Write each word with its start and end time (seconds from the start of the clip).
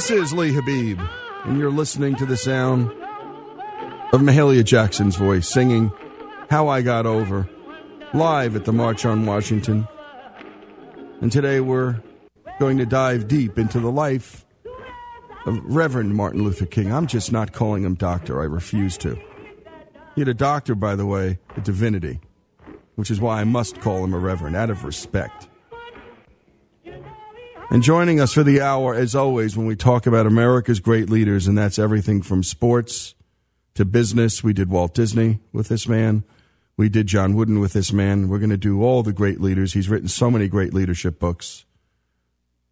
This 0.00 0.10
is 0.10 0.32
Lee 0.32 0.54
Habib, 0.54 0.98
and 1.44 1.58
you're 1.58 1.70
listening 1.70 2.16
to 2.16 2.24
the 2.24 2.38
sound 2.38 2.90
of 4.14 4.22
Mahalia 4.22 4.64
Jackson's 4.64 5.16
voice 5.16 5.46
singing 5.46 5.92
How 6.48 6.68
I 6.68 6.80
Got 6.80 7.04
Over 7.04 7.46
live 8.14 8.56
at 8.56 8.64
the 8.64 8.72
March 8.72 9.04
on 9.04 9.26
Washington. 9.26 9.86
And 11.20 11.30
today 11.30 11.60
we're 11.60 12.00
going 12.58 12.78
to 12.78 12.86
dive 12.86 13.28
deep 13.28 13.58
into 13.58 13.78
the 13.78 13.92
life 13.92 14.46
of 15.44 15.62
Reverend 15.64 16.14
Martin 16.14 16.44
Luther 16.44 16.64
King. 16.64 16.90
I'm 16.90 17.06
just 17.06 17.30
not 17.30 17.52
calling 17.52 17.82
him 17.82 17.94
doctor, 17.94 18.40
I 18.40 18.44
refuse 18.44 18.96
to. 18.96 19.20
He 20.14 20.22
had 20.22 20.28
a 20.28 20.34
doctor, 20.34 20.74
by 20.74 20.96
the 20.96 21.04
way, 21.04 21.40
a 21.58 21.60
divinity, 21.60 22.20
which 22.94 23.10
is 23.10 23.20
why 23.20 23.42
I 23.42 23.44
must 23.44 23.82
call 23.82 24.02
him 24.02 24.14
a 24.14 24.18
reverend 24.18 24.56
out 24.56 24.70
of 24.70 24.82
respect. 24.82 25.49
And 27.72 27.84
joining 27.84 28.18
us 28.18 28.32
for 28.32 28.42
the 28.42 28.60
hour, 28.60 28.96
as 28.96 29.14
always, 29.14 29.56
when 29.56 29.64
we 29.64 29.76
talk 29.76 30.04
about 30.04 30.26
America's 30.26 30.80
great 30.80 31.08
leaders, 31.08 31.46
and 31.46 31.56
that's 31.56 31.78
everything 31.78 32.20
from 32.20 32.42
sports 32.42 33.14
to 33.74 33.84
business. 33.84 34.42
We 34.42 34.52
did 34.52 34.70
Walt 34.70 34.92
Disney 34.92 35.38
with 35.52 35.68
this 35.68 35.86
man. 35.86 36.24
We 36.76 36.88
did 36.88 37.06
John 37.06 37.36
Wooden 37.36 37.60
with 37.60 37.72
this 37.72 37.92
man. 37.92 38.28
We're 38.28 38.40
going 38.40 38.50
to 38.50 38.56
do 38.56 38.82
all 38.82 39.04
the 39.04 39.12
great 39.12 39.40
leaders. 39.40 39.72
He's 39.72 39.88
written 39.88 40.08
so 40.08 40.32
many 40.32 40.48
great 40.48 40.74
leadership 40.74 41.20
books. 41.20 41.64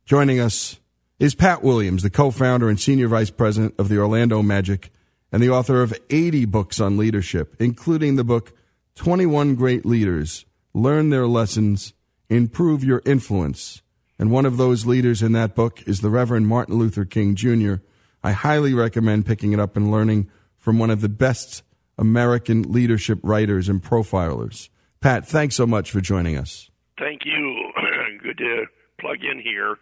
Joining 0.04 0.40
us 0.40 0.80
is 1.20 1.36
Pat 1.36 1.62
Williams, 1.62 2.02
the 2.02 2.10
co 2.10 2.32
founder 2.32 2.68
and 2.68 2.80
senior 2.80 3.06
vice 3.06 3.30
president 3.30 3.76
of 3.78 3.88
the 3.88 3.98
Orlando 3.98 4.42
Magic 4.42 4.90
and 5.30 5.40
the 5.40 5.50
author 5.50 5.80
of 5.80 5.94
80 6.10 6.44
books 6.46 6.80
on 6.80 6.96
leadership, 6.96 7.54
including 7.60 8.16
the 8.16 8.24
book 8.24 8.52
21 8.96 9.54
Great 9.54 9.86
Leaders 9.86 10.44
Learn 10.74 11.10
Their 11.10 11.28
Lessons, 11.28 11.92
Improve 12.28 12.82
Your 12.82 13.00
Influence. 13.06 13.80
And 14.18 14.30
one 14.30 14.46
of 14.46 14.56
those 14.56 14.84
leaders 14.84 15.22
in 15.22 15.32
that 15.32 15.54
book 15.54 15.82
is 15.86 16.00
the 16.00 16.10
Reverend 16.10 16.48
Martin 16.48 16.76
Luther 16.76 17.04
King 17.04 17.34
Jr. 17.34 17.74
I 18.22 18.32
highly 18.32 18.74
recommend 18.74 19.26
picking 19.26 19.52
it 19.52 19.60
up 19.60 19.76
and 19.76 19.90
learning 19.90 20.28
from 20.56 20.78
one 20.78 20.90
of 20.90 21.00
the 21.00 21.08
best 21.08 21.62
American 21.96 22.62
leadership 22.62 23.20
writers 23.22 23.68
and 23.68 23.82
profilers. 23.82 24.68
Pat, 25.00 25.26
thanks 25.26 25.54
so 25.54 25.66
much 25.66 25.90
for 25.90 26.00
joining 26.00 26.36
us. 26.36 26.70
Thank 26.98 27.22
you. 27.24 27.72
Good 28.22 28.38
to 28.38 28.66
plug 29.00 29.18
in 29.22 29.40
here. 29.40 29.76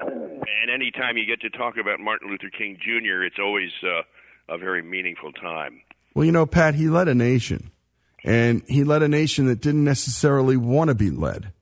And 0.00 0.70
anytime 0.70 1.16
you 1.16 1.24
get 1.26 1.40
to 1.40 1.50
talk 1.50 1.76
about 1.80 1.98
Martin 1.98 2.30
Luther 2.30 2.50
King 2.50 2.76
Jr., 2.80 3.22
it's 3.22 3.38
always 3.40 3.70
uh, 3.82 4.02
a 4.48 4.58
very 4.58 4.82
meaningful 4.82 5.32
time. 5.32 5.80
Well, 6.14 6.24
you 6.24 6.32
know, 6.32 6.46
Pat, 6.46 6.74
he 6.74 6.88
led 6.88 7.08
a 7.08 7.14
nation, 7.14 7.70
and 8.24 8.62
he 8.68 8.84
led 8.84 9.02
a 9.02 9.08
nation 9.08 9.46
that 9.46 9.60
didn't 9.60 9.84
necessarily 9.84 10.56
want 10.56 10.88
to 10.88 10.94
be 10.94 11.10
led. 11.10 11.52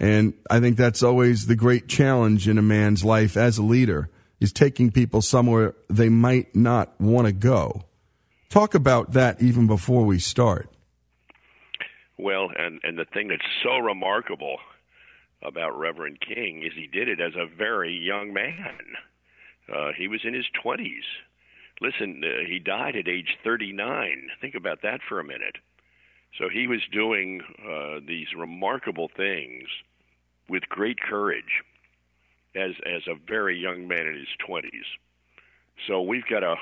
And 0.00 0.32
I 0.48 0.60
think 0.60 0.78
that's 0.78 1.02
always 1.02 1.46
the 1.46 1.54
great 1.54 1.86
challenge 1.86 2.48
in 2.48 2.56
a 2.56 2.62
man's 2.62 3.04
life 3.04 3.36
as 3.36 3.58
a 3.58 3.62
leader 3.62 4.08
is 4.40 4.50
taking 4.50 4.90
people 4.90 5.20
somewhere 5.20 5.74
they 5.90 6.08
might 6.08 6.56
not 6.56 6.98
want 6.98 7.26
to 7.26 7.32
go. 7.32 7.84
Talk 8.48 8.74
about 8.74 9.12
that 9.12 9.42
even 9.42 9.66
before 9.66 10.06
we 10.06 10.18
start. 10.18 10.70
Well, 12.18 12.48
and 12.56 12.80
and 12.82 12.98
the 12.98 13.04
thing 13.04 13.28
that's 13.28 13.42
so 13.62 13.78
remarkable 13.78 14.56
about 15.42 15.78
Reverend 15.78 16.18
King 16.20 16.62
is 16.64 16.72
he 16.74 16.86
did 16.86 17.08
it 17.08 17.20
as 17.20 17.34
a 17.36 17.46
very 17.46 17.94
young 17.94 18.32
man. 18.32 18.78
Uh, 19.72 19.92
he 19.96 20.08
was 20.08 20.20
in 20.24 20.34
his 20.34 20.46
20s. 20.64 21.04
Listen, 21.80 22.22
uh, 22.24 22.44
he 22.46 22.58
died 22.58 22.96
at 22.96 23.08
age 23.08 23.38
39. 23.44 24.28
Think 24.40 24.54
about 24.54 24.82
that 24.82 25.00
for 25.08 25.20
a 25.20 25.24
minute. 25.24 25.56
So 26.38 26.48
he 26.52 26.66
was 26.66 26.80
doing 26.92 27.40
uh, 27.58 28.00
these 28.06 28.26
remarkable 28.36 29.10
things 29.16 29.68
with 30.50 30.68
great 30.68 30.98
courage 30.98 31.62
as 32.56 32.72
as 32.84 33.02
a 33.06 33.14
very 33.26 33.56
young 33.56 33.86
man 33.86 34.06
in 34.06 34.14
his 34.14 34.28
20s. 34.46 34.68
So 35.86 36.02
we've 36.02 36.26
got 36.28 36.42
a 36.42 36.56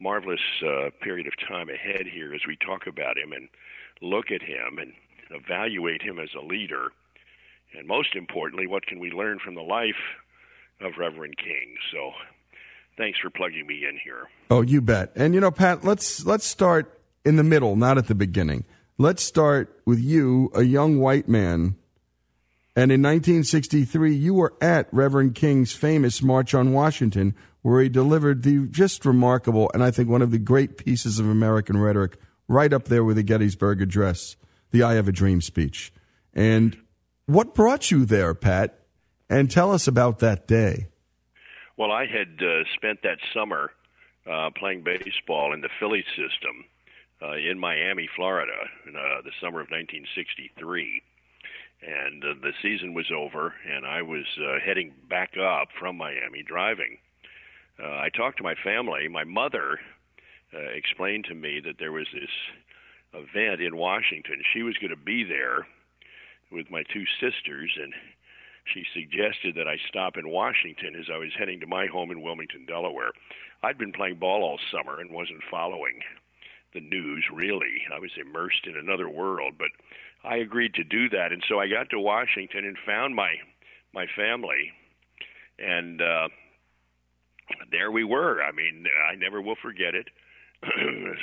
marvelous 0.00 0.40
uh, 0.62 0.90
period 1.02 1.26
of 1.26 1.32
time 1.48 1.68
ahead 1.68 2.06
here 2.06 2.32
as 2.32 2.42
we 2.46 2.56
talk 2.56 2.86
about 2.86 3.18
him 3.18 3.32
and 3.32 3.48
look 4.00 4.26
at 4.30 4.42
him 4.42 4.78
and 4.78 4.92
evaluate 5.30 6.02
him 6.02 6.18
as 6.18 6.28
a 6.38 6.44
leader. 6.44 6.92
And 7.76 7.88
most 7.88 8.14
importantly, 8.14 8.66
what 8.66 8.86
can 8.86 9.00
we 9.00 9.10
learn 9.10 9.38
from 9.44 9.54
the 9.54 9.62
life 9.62 9.94
of 10.80 10.92
Reverend 10.98 11.36
King? 11.36 11.74
So 11.92 12.12
thanks 12.96 13.18
for 13.18 13.30
plugging 13.30 13.66
me 13.66 13.84
in 13.88 13.98
here. 14.02 14.28
Oh, 14.50 14.62
you 14.62 14.80
bet. 14.80 15.10
And 15.16 15.34
you 15.34 15.40
know, 15.40 15.50
Pat, 15.50 15.84
let's 15.84 16.24
let's 16.24 16.46
start 16.46 17.00
in 17.24 17.34
the 17.34 17.44
middle, 17.44 17.74
not 17.74 17.98
at 17.98 18.06
the 18.06 18.14
beginning. 18.14 18.64
Let's 18.98 19.22
start 19.22 19.82
with 19.84 19.98
you, 19.98 20.50
a 20.54 20.62
young 20.62 20.98
white 20.98 21.28
man 21.28 21.76
and 22.78 22.92
in 22.92 23.00
1963, 23.00 24.14
you 24.14 24.34
were 24.34 24.52
at 24.60 24.86
Reverend 24.92 25.34
King's 25.34 25.72
famous 25.72 26.20
March 26.20 26.52
on 26.52 26.74
Washington, 26.74 27.34
where 27.62 27.80
he 27.80 27.88
delivered 27.88 28.42
the 28.42 28.66
just 28.66 29.06
remarkable 29.06 29.70
and 29.72 29.82
I 29.82 29.90
think 29.90 30.10
one 30.10 30.20
of 30.20 30.30
the 30.30 30.38
great 30.38 30.76
pieces 30.76 31.18
of 31.18 31.26
American 31.26 31.78
rhetoric, 31.78 32.18
right 32.48 32.70
up 32.70 32.84
there 32.84 33.02
with 33.02 33.16
the 33.16 33.22
Gettysburg 33.22 33.80
Address, 33.80 34.36
the 34.72 34.82
I 34.82 34.94
Have 34.94 35.08
a 35.08 35.12
Dream 35.12 35.40
speech. 35.40 35.90
And 36.34 36.76
what 37.24 37.54
brought 37.54 37.90
you 37.90 38.04
there, 38.04 38.34
Pat? 38.34 38.78
And 39.30 39.50
tell 39.50 39.72
us 39.72 39.88
about 39.88 40.18
that 40.18 40.46
day. 40.46 40.88
Well, 41.78 41.90
I 41.90 42.04
had 42.04 42.40
uh, 42.42 42.64
spent 42.74 43.02
that 43.02 43.18
summer 43.32 43.70
uh, 44.30 44.50
playing 44.54 44.84
baseball 44.84 45.54
in 45.54 45.62
the 45.62 45.70
Phillies 45.80 46.04
system 46.10 46.64
uh, 47.22 47.36
in 47.36 47.58
Miami, 47.58 48.06
Florida, 48.14 48.52
in 48.86 48.94
uh, 48.94 49.22
the 49.24 49.32
summer 49.40 49.60
of 49.60 49.68
1963 49.70 51.02
and 51.82 52.24
uh, 52.24 52.34
the 52.42 52.52
season 52.62 52.94
was 52.94 53.10
over, 53.14 53.54
and 53.70 53.86
I 53.86 54.02
was 54.02 54.24
uh, 54.40 54.58
heading 54.64 54.92
back 55.08 55.32
up 55.36 55.68
from 55.78 55.96
Miami 55.96 56.42
driving. 56.46 56.98
Uh, 57.82 57.88
I 57.88 58.08
talked 58.14 58.38
to 58.38 58.42
my 58.42 58.54
family. 58.64 59.08
My 59.08 59.24
mother 59.24 59.78
uh, 60.54 60.58
explained 60.74 61.26
to 61.28 61.34
me 61.34 61.60
that 61.64 61.76
there 61.78 61.92
was 61.92 62.06
this 62.12 62.30
event 63.12 63.60
in 63.60 63.76
Washington. 63.76 64.42
She 64.52 64.62
was 64.62 64.76
going 64.78 64.90
to 64.90 64.96
be 64.96 65.24
there 65.24 65.66
with 66.50 66.70
my 66.70 66.82
two 66.92 67.04
sisters, 67.20 67.70
and 67.80 67.92
she 68.72 68.84
suggested 68.94 69.54
that 69.56 69.68
I 69.68 69.76
stop 69.88 70.16
in 70.16 70.28
Washington 70.28 70.96
as 70.98 71.06
I 71.12 71.18
was 71.18 71.30
heading 71.38 71.60
to 71.60 71.66
my 71.66 71.86
home 71.86 72.10
in 72.10 72.22
Wilmington, 72.22 72.66
Delaware. 72.66 73.12
I'd 73.62 73.78
been 73.78 73.92
playing 73.92 74.16
ball 74.16 74.42
all 74.42 74.58
summer 74.72 75.00
and 75.00 75.10
wasn't 75.10 75.42
following 75.50 76.00
the 76.74 76.80
news 76.80 77.24
really. 77.32 77.82
I 77.94 77.98
was 77.98 78.10
immersed 78.20 78.66
in 78.66 78.76
another 78.76 79.08
world, 79.08 79.54
but 79.58 79.68
I 80.26 80.36
agreed 80.36 80.74
to 80.74 80.84
do 80.84 81.08
that, 81.10 81.32
and 81.32 81.42
so 81.48 81.60
I 81.60 81.68
got 81.68 81.90
to 81.90 82.00
Washington 82.00 82.64
and 82.64 82.76
found 82.84 83.14
my 83.14 83.34
my 83.94 84.06
family, 84.16 84.72
and 85.58 86.02
uh, 86.02 86.28
there 87.70 87.90
we 87.90 88.04
were. 88.04 88.42
I 88.42 88.52
mean, 88.52 88.84
I 89.10 89.14
never 89.14 89.40
will 89.40 89.56
forget 89.62 89.94
it. 89.94 90.08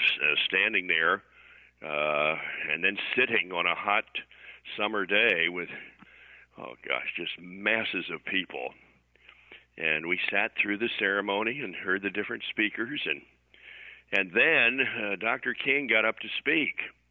Standing 0.48 0.88
there, 0.88 1.22
uh, 1.86 2.36
and 2.72 2.84
then 2.84 2.98
sitting 3.16 3.52
on 3.52 3.66
a 3.66 3.76
hot 3.76 4.06
summer 4.78 5.06
day 5.06 5.50
with, 5.50 5.70
oh 6.58 6.74
gosh, 6.88 7.14
just 7.18 7.32
masses 7.40 8.06
of 8.14 8.24
people. 8.26 8.70
And 9.78 10.08
we 10.08 10.20
sat 10.32 10.52
through 10.62 10.78
the 10.78 10.90
ceremony 11.00 11.60
and 11.62 11.76
heard 11.76 12.04
the 12.04 12.10
different 12.10 12.44
speakers, 12.50 13.02
and 13.06 13.22
and 14.14 14.32
then 14.34 14.88
uh, 14.88 15.16
Dr. 15.18 15.56
King 15.56 15.88
got 15.88 16.06
up 16.06 16.20
to 16.20 16.28
speak 16.40 16.76
uh, 16.80 17.03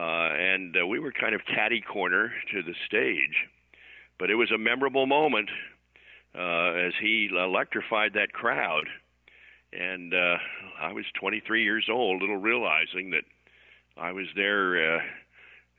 and 0.00 0.76
uh, 0.80 0.86
we 0.86 0.98
were 0.98 1.12
kind 1.12 1.34
of 1.34 1.42
catty 1.46 1.80
corner 1.80 2.32
to 2.52 2.62
the 2.62 2.74
stage. 2.86 3.48
But 4.18 4.30
it 4.30 4.34
was 4.34 4.50
a 4.50 4.58
memorable 4.58 5.06
moment 5.06 5.50
uh, 6.34 6.72
as 6.86 6.92
he 7.00 7.28
electrified 7.32 8.12
that 8.14 8.32
crowd. 8.32 8.88
And 9.72 10.14
uh, 10.14 10.36
I 10.80 10.92
was 10.92 11.04
23 11.20 11.64
years 11.64 11.88
old, 11.90 12.20
little 12.20 12.36
realizing 12.36 13.10
that 13.10 13.24
I 13.96 14.12
was 14.12 14.26
there 14.36 14.96
uh, 14.96 15.00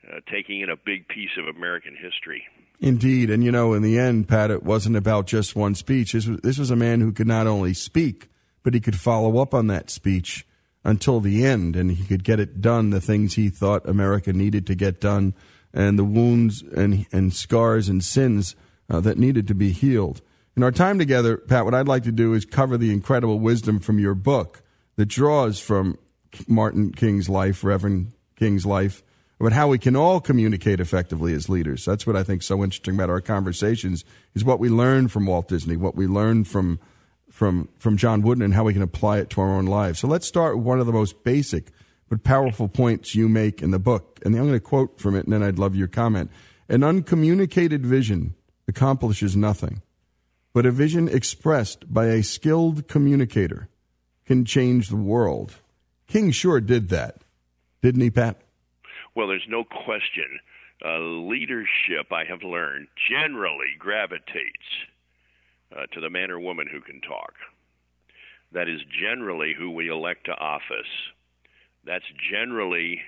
uh, 0.08 0.20
taking 0.30 0.60
in 0.60 0.70
a 0.70 0.76
big 0.76 1.08
piece 1.08 1.30
of 1.38 1.54
American 1.54 1.96
history. 1.96 2.44
Indeed, 2.78 3.30
and 3.30 3.42
you 3.42 3.50
know, 3.50 3.72
in 3.72 3.82
the 3.82 3.98
end, 3.98 4.28
Pat, 4.28 4.50
it 4.50 4.62
wasn't 4.62 4.96
about 4.96 5.26
just 5.26 5.56
one 5.56 5.74
speech. 5.74 6.12
This 6.12 6.26
was 6.26 6.40
this 6.40 6.58
was 6.58 6.70
a 6.70 6.76
man 6.76 7.00
who 7.00 7.10
could 7.10 7.26
not 7.26 7.46
only 7.46 7.72
speak, 7.72 8.28
but 8.62 8.74
he 8.74 8.80
could 8.80 9.00
follow 9.00 9.38
up 9.38 9.54
on 9.54 9.68
that 9.68 9.88
speech 9.88 10.46
until 10.86 11.18
the 11.18 11.44
end, 11.44 11.74
and 11.74 11.90
he 11.90 12.04
could 12.04 12.22
get 12.22 12.38
it 12.38 12.60
done. 12.60 12.90
The 12.90 13.00
things 13.00 13.34
he 13.34 13.48
thought 13.48 13.86
America 13.88 14.32
needed 14.32 14.66
to 14.68 14.74
get 14.76 15.00
done, 15.00 15.34
and 15.74 15.98
the 15.98 16.04
wounds 16.04 16.62
and 16.62 17.06
and 17.12 17.34
scars 17.34 17.88
and 17.88 18.02
sins 18.02 18.54
uh, 18.88 19.00
that 19.00 19.18
needed 19.18 19.48
to 19.48 19.54
be 19.54 19.72
healed. 19.72 20.22
In 20.56 20.62
our 20.62 20.70
time 20.70 20.98
together, 20.98 21.36
Pat, 21.36 21.64
what 21.64 21.74
I'd 21.74 21.88
like 21.88 22.04
to 22.04 22.12
do 22.12 22.32
is 22.32 22.46
cover 22.46 22.78
the 22.78 22.92
incredible 22.92 23.40
wisdom 23.40 23.80
from 23.80 23.98
your 23.98 24.14
book 24.14 24.62
that 24.94 25.06
draws 25.06 25.58
from 25.58 25.98
Martin 26.46 26.92
King's 26.92 27.28
life, 27.28 27.64
Reverend 27.64 28.12
King's 28.36 28.64
life, 28.64 29.02
about 29.40 29.52
how 29.52 29.68
we 29.68 29.78
can 29.78 29.96
all 29.96 30.20
communicate 30.20 30.80
effectively 30.80 31.34
as 31.34 31.48
leaders. 31.48 31.84
That's 31.84 32.06
what 32.06 32.16
I 32.16 32.22
think 32.22 32.42
so 32.42 32.62
interesting 32.62 32.94
about 32.94 33.10
our 33.10 33.20
conversations 33.20 34.04
is 34.34 34.44
what 34.44 34.60
we 34.60 34.68
learn 34.68 35.08
from 35.08 35.26
Walt 35.26 35.48
Disney, 35.48 35.76
what 35.76 35.96
we 35.96 36.06
learn 36.06 36.44
from 36.44 36.78
from 37.36 37.68
from 37.78 37.98
John 37.98 38.22
Wooden 38.22 38.42
and 38.42 38.54
how 38.54 38.64
we 38.64 38.72
can 38.72 38.80
apply 38.80 39.18
it 39.18 39.28
to 39.30 39.42
our 39.42 39.52
own 39.52 39.66
lives. 39.66 39.98
So 39.98 40.08
let's 40.08 40.26
start 40.26 40.56
with 40.56 40.64
one 40.64 40.80
of 40.80 40.86
the 40.86 40.92
most 40.92 41.22
basic 41.22 41.66
but 42.08 42.24
powerful 42.24 42.66
points 42.66 43.14
you 43.14 43.28
make 43.28 43.60
in 43.60 43.72
the 43.72 43.78
book. 43.78 44.20
And 44.24 44.34
I'm 44.34 44.42
going 44.42 44.54
to 44.54 44.60
quote 44.60 44.98
from 44.98 45.14
it, 45.14 45.24
and 45.24 45.32
then 45.34 45.42
I'd 45.42 45.58
love 45.58 45.76
your 45.76 45.86
comment. 45.86 46.30
An 46.70 46.82
uncommunicated 46.82 47.84
vision 47.84 48.34
accomplishes 48.66 49.36
nothing. 49.36 49.82
but 50.56 50.64
a 50.64 50.70
vision 50.70 51.06
expressed 51.06 51.92
by 51.92 52.06
a 52.06 52.22
skilled 52.22 52.88
communicator 52.88 53.68
can 54.24 54.42
change 54.42 54.88
the 54.88 54.96
world. 54.96 55.56
King 56.06 56.30
sure 56.30 56.62
did 56.62 56.88
that, 56.88 57.20
didn't 57.82 58.00
he, 58.00 58.08
Pat? 58.10 58.40
Well, 59.14 59.28
there's 59.28 59.44
no 59.50 59.64
question. 59.64 60.40
Uh, 60.82 60.98
leadership, 61.28 62.10
I 62.10 62.24
have 62.24 62.42
learned, 62.42 62.88
generally 63.10 63.76
gravitates 63.78 64.64
uh, 65.72 65.86
to 65.92 66.00
the 66.00 66.10
man 66.10 66.30
or 66.30 66.38
woman 66.38 66.66
who 66.70 66.80
can 66.80 67.00
talk. 67.00 67.34
That 68.52 68.68
is 68.68 68.80
generally 69.00 69.54
who 69.56 69.70
we 69.70 69.88
elect 69.88 70.26
to 70.26 70.32
office. 70.32 70.90
That's 71.84 72.04
generally 72.30 73.00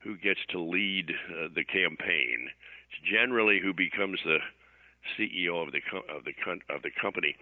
who 0.00 0.16
gets 0.16 0.40
to 0.50 0.60
lead 0.60 1.10
uh, 1.10 1.48
the 1.54 1.64
campaign. 1.64 2.48
It's 2.90 3.10
generally 3.10 3.60
who 3.60 3.72
becomes 3.72 4.18
the 4.24 4.38
CEO 5.18 5.66
of 5.66 5.72
the 5.72 5.80
of 6.14 6.24
the 6.24 6.32
of 6.74 6.82
the 6.82 6.90
company. 7.00 7.34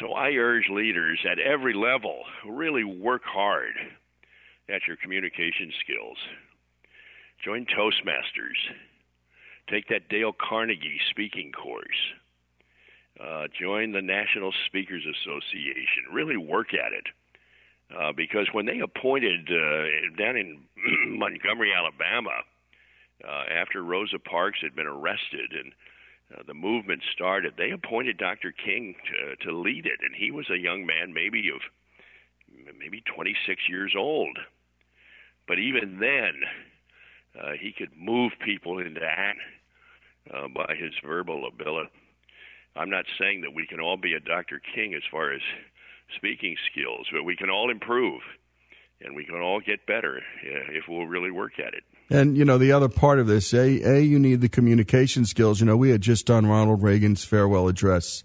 So 0.00 0.12
I 0.12 0.30
urge 0.30 0.68
leaders 0.70 1.20
at 1.30 1.38
every 1.38 1.74
level 1.74 2.22
really 2.48 2.84
work 2.84 3.22
hard 3.24 3.74
at 4.68 4.86
your 4.86 4.96
communication 4.96 5.72
skills. 5.80 6.16
Join 7.44 7.66
Toastmasters. 7.66 8.56
Take 9.68 9.88
that 9.88 10.08
Dale 10.08 10.32
Carnegie 10.32 11.00
speaking 11.10 11.52
course. 11.52 12.12
Uh, 13.20 13.46
join 13.60 13.92
the 13.92 14.02
National 14.02 14.52
Speakers 14.66 15.04
Association. 15.04 16.12
Really 16.12 16.36
work 16.36 16.74
at 16.74 16.92
it. 16.92 17.06
Uh, 17.96 18.12
because 18.12 18.46
when 18.52 18.64
they 18.64 18.80
appointed 18.80 19.48
uh, 19.50 20.16
down 20.16 20.36
in 20.36 20.60
Montgomery, 21.18 21.72
Alabama, 21.76 22.30
uh, 23.22 23.44
after 23.52 23.82
Rosa 23.82 24.18
Parks 24.18 24.60
had 24.62 24.74
been 24.74 24.86
arrested 24.86 25.52
and 25.52 25.72
uh, 26.34 26.42
the 26.46 26.54
movement 26.54 27.02
started, 27.12 27.54
they 27.56 27.70
appointed 27.70 28.16
Dr. 28.16 28.52
King 28.52 28.94
to, 29.10 29.36
to 29.44 29.56
lead 29.56 29.84
it, 29.84 30.00
and 30.02 30.14
he 30.16 30.30
was 30.30 30.48
a 30.48 30.56
young 30.56 30.86
man, 30.86 31.12
maybe 31.12 31.50
of 31.50 31.60
maybe 32.78 33.02
26 33.14 33.60
years 33.68 33.92
old. 33.96 34.38
But 35.46 35.58
even 35.58 35.98
then, 35.98 36.40
uh, 37.38 37.52
he 37.60 37.72
could 37.72 37.90
move 37.96 38.32
people 38.44 38.78
into 38.78 39.02
act 39.02 39.38
uh, 40.32 40.48
by 40.48 40.74
his 40.74 40.92
verbal 41.04 41.46
ability. 41.46 41.90
I'm 42.74 42.90
not 42.90 43.04
saying 43.18 43.42
that 43.42 43.54
we 43.54 43.66
can 43.66 43.80
all 43.80 43.96
be 43.96 44.14
a 44.14 44.20
Dr. 44.20 44.60
King 44.74 44.94
as 44.94 45.02
far 45.10 45.32
as 45.32 45.40
speaking 46.16 46.56
skills, 46.70 47.06
but 47.12 47.24
we 47.24 47.36
can 47.36 47.50
all 47.50 47.70
improve 47.70 48.22
and 49.04 49.16
we 49.16 49.24
can 49.24 49.40
all 49.40 49.60
get 49.60 49.86
better 49.86 50.18
uh, 50.18 50.72
if 50.72 50.84
we'll 50.88 51.06
really 51.06 51.30
work 51.30 51.58
at 51.58 51.74
it. 51.74 51.82
And 52.10 52.36
you 52.36 52.44
know 52.44 52.58
the 52.58 52.72
other 52.72 52.88
part 52.88 53.18
of 53.18 53.26
this, 53.26 53.52
a 53.54 53.82
a 53.82 54.00
you 54.00 54.18
need 54.18 54.40
the 54.40 54.48
communication 54.48 55.24
skills. 55.24 55.60
You 55.60 55.66
know 55.66 55.76
we 55.76 55.90
had 55.90 56.00
just 56.00 56.26
done 56.26 56.46
Ronald 56.46 56.82
Reagan's 56.82 57.24
farewell 57.24 57.68
address, 57.68 58.22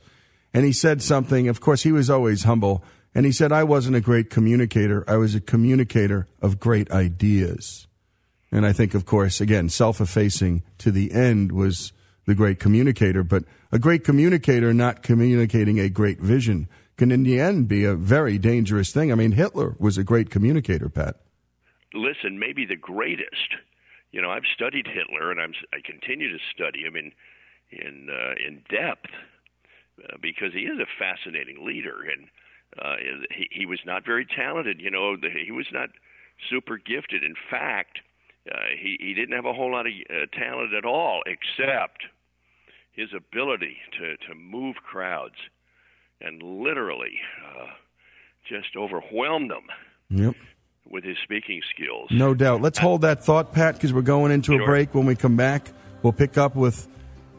and 0.54 0.66
he 0.66 0.74
said 0.74 1.02
something. 1.02 1.48
Of 1.48 1.62
course, 1.62 1.84
he 1.84 1.92
was 1.92 2.10
always 2.10 2.44
humble, 2.44 2.84
and 3.16 3.26
he 3.26 3.32
said, 3.32 3.52
"I 3.52 3.64
wasn't 3.64 3.96
a 3.96 4.02
great 4.02 4.30
communicator. 4.30 5.04
I 5.08 5.18
was 5.18 5.36
a 5.36 5.42
communicator 5.42 6.28
of 6.42 6.60
great 6.60 6.92
ideas." 6.92 7.88
And 8.52 8.66
I 8.66 8.72
think, 8.72 8.94
of 8.94 9.06
course, 9.06 9.42
again, 9.42 9.68
self-effacing 9.68 10.64
to 10.78 10.90
the 10.90 11.12
end 11.12 11.52
was 11.52 11.92
the 12.28 12.36
great 12.36 12.60
communicator, 12.60 13.24
but 13.24 13.44
a 13.72 13.80
great 13.80 14.04
communicator 14.04 14.74
not 14.74 15.02
communicating 15.02 15.80
a 15.80 15.90
great 15.90 16.20
vision 16.20 16.68
can 16.98 17.12
in 17.12 17.24
the 17.24 17.40
end 17.40 17.68
be 17.68 17.86
a 17.86 17.96
very 17.96 18.38
dangerous 18.38 18.92
thing. 18.92 19.12
I 19.12 19.16
mean, 19.16 19.32
Hitler 19.32 19.76
was 19.80 19.98
a 19.98 20.04
great 20.04 20.30
communicator, 20.30 20.90
Pat. 20.90 21.16
Listen, 21.94 22.38
maybe 22.38 22.66
the 22.66 22.76
greatest. 22.76 23.56
You 24.12 24.22
know, 24.22 24.30
I've 24.30 24.44
studied 24.54 24.88
Hitler, 24.88 25.32
and 25.32 25.40
I'm 25.40 25.54
I 25.74 25.78
continue 25.84 26.30
to 26.30 26.44
study 26.54 26.82
him 26.82 26.96
in 26.96 27.12
in 27.72 28.10
uh, 28.10 28.34
in 28.46 28.62
depth 28.70 29.10
uh, 30.04 30.18
because 30.22 30.54
he 30.54 30.62
is 30.62 30.80
a 30.80 30.86
fascinating 31.00 31.66
leader, 31.66 31.96
and 32.02 32.28
uh, 32.82 32.96
he 33.32 33.48
he 33.52 33.66
was 33.66 33.80
not 33.86 34.06
very 34.06 34.26
talented. 34.26 34.82
You 34.82 34.92
know, 34.92 35.16
the, 35.16 35.30
he 35.30 35.52
was 35.52 35.68
not 35.72 35.90
super 36.50 36.78
gifted. 36.78 37.24
In 37.24 37.36
fact, 37.50 38.00
uh, 38.52 38.58
he 38.82 38.98
he 39.00 39.14
didn't 39.14 39.36
have 39.36 39.46
a 39.46 39.54
whole 39.54 39.72
lot 39.72 39.86
of 39.86 39.94
uh, 40.10 40.26
talent 40.38 40.74
at 40.74 40.86
all, 40.86 41.22
except 41.26 42.04
his 42.98 43.10
ability 43.16 43.78
to 44.00 44.18
to 44.28 44.36
move 44.36 44.76
crowds 44.78 45.36
and 46.20 46.42
literally 46.42 47.14
uh, 47.46 47.68
just 48.50 48.76
overwhelmed 48.76 49.52
them 49.52 49.64
yep. 50.10 50.36
with 50.90 51.04
his 51.04 51.16
speaking 51.24 51.62
skills. 51.74 52.10
No 52.12 52.34
doubt. 52.34 52.62
Let's 52.62 52.80
hold 52.80 53.02
that 53.02 53.24
thought, 53.24 53.54
Pat, 53.54 53.76
because 53.76 53.94
we're 53.94 54.02
going 54.02 54.32
into 54.32 54.54
Sure. 54.54 54.64
a 54.64 54.66
break. 54.66 54.96
When 54.96 55.06
we 55.06 55.16
come 55.16 55.38
back, 55.38 55.70
we'll 56.02 56.14
pick 56.14 56.38
up 56.38 56.56
with 56.56 56.88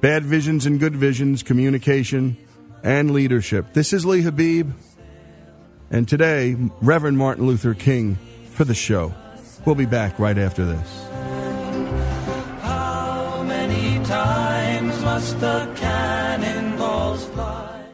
bad 0.00 0.24
visions 0.24 0.64
and 0.64 0.78
good 0.78 0.94
visions, 0.94 1.42
communication, 1.42 2.36
and 2.84 3.10
leadership. 3.10 3.72
This 3.72 3.92
is 3.92 4.06
Lee 4.06 4.22
Habib, 4.22 4.70
and 5.90 6.06
today, 6.06 6.54
Reverend 6.80 7.18
Martin 7.18 7.46
Luther 7.48 7.74
King 7.74 8.16
for 8.50 8.64
the 8.64 8.74
show. 8.74 9.12
We'll 9.66 9.74
be 9.74 9.86
back 9.86 10.20
right 10.20 10.38
after 10.38 10.64
this. 10.64 11.07
Must 15.02 15.38
the 15.40 15.68
cannonballs 15.76 17.24
fly? 17.26 17.84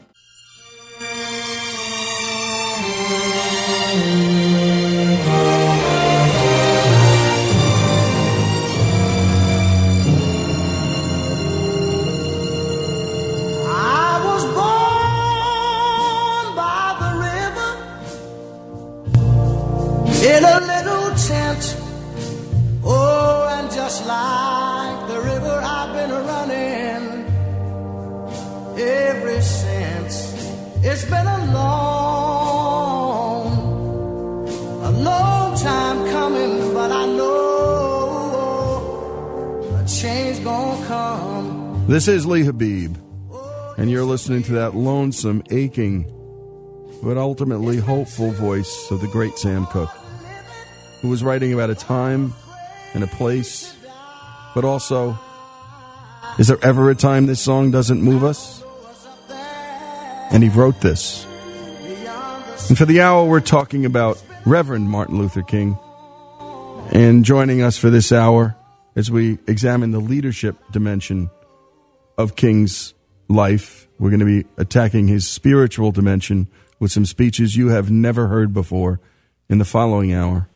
I 13.67 14.21
was 14.29 14.45
born 14.59 16.47
by 16.62 16.87
the 17.03 17.11
river 17.29 17.71
in 20.33 20.43
a 20.45 20.54
This 41.87 42.09
is 42.09 42.25
Lee 42.25 42.45
Habib, 42.45 42.97
and 43.76 43.91
you're 43.91 44.05
listening 44.05 44.43
to 44.45 44.53
that 44.55 44.75
lonesome, 44.75 45.43
aching, 45.50 46.05
but 47.03 47.19
ultimately 47.19 47.76
hopeful 47.76 48.31
voice 48.31 48.91
of 48.91 49.03
the 49.03 49.07
great 49.07 49.37
Sam 49.37 49.67
Cooke, 49.67 49.95
who 51.03 51.09
was 51.11 51.23
writing 51.23 51.53
about 51.53 51.69
a 51.69 51.75
time 51.75 52.33
and 52.95 53.05
a 53.05 53.07
place, 53.07 53.76
but 54.55 54.64
also, 54.64 55.19
is 56.38 56.49
there 56.49 56.59
ever 56.62 56.88
a 56.88 56.95
time 56.95 57.26
this 57.26 57.41
song 57.41 57.71
doesn't 57.71 58.00
move 58.00 58.25
us? 58.25 58.64
And 60.33 60.43
he 60.43 60.49
wrote 60.49 60.81
this. 60.81 61.26
And 62.71 62.79
for 62.79 62.87
the 62.87 63.03
hour, 63.03 63.26
we're 63.26 63.41
talking 63.41 63.85
about 63.85 64.23
Reverend 64.47 64.88
Martin 64.88 65.19
Luther 65.19 65.43
King. 65.43 65.79
And 66.93 67.26
joining 67.26 67.61
us 67.61 67.76
for 67.76 67.91
this 67.91 68.11
hour 68.11 68.57
as 68.97 69.11
we 69.11 69.38
examine 69.47 69.91
the 69.91 70.00
leadership 70.00 70.57
dimension 70.73 71.29
of 72.16 72.37
King's 72.37 72.94
life. 73.28 73.88
We're 73.99 74.11
going 74.11 74.21
to 74.21 74.26
be 74.26 74.47
attacking 74.56 75.09
his 75.09 75.28
spiritual 75.28 75.92
dimension 75.92 76.49
with 76.78 76.92
some 76.92 77.06
speeches 77.06 77.56
you 77.56 77.68
have 77.68 77.90
never 77.90 78.28
heard 78.28 78.52
before 78.52 79.00
in 79.49 79.59
the 79.59 79.64
following 79.64 80.12
hour. 80.12 80.49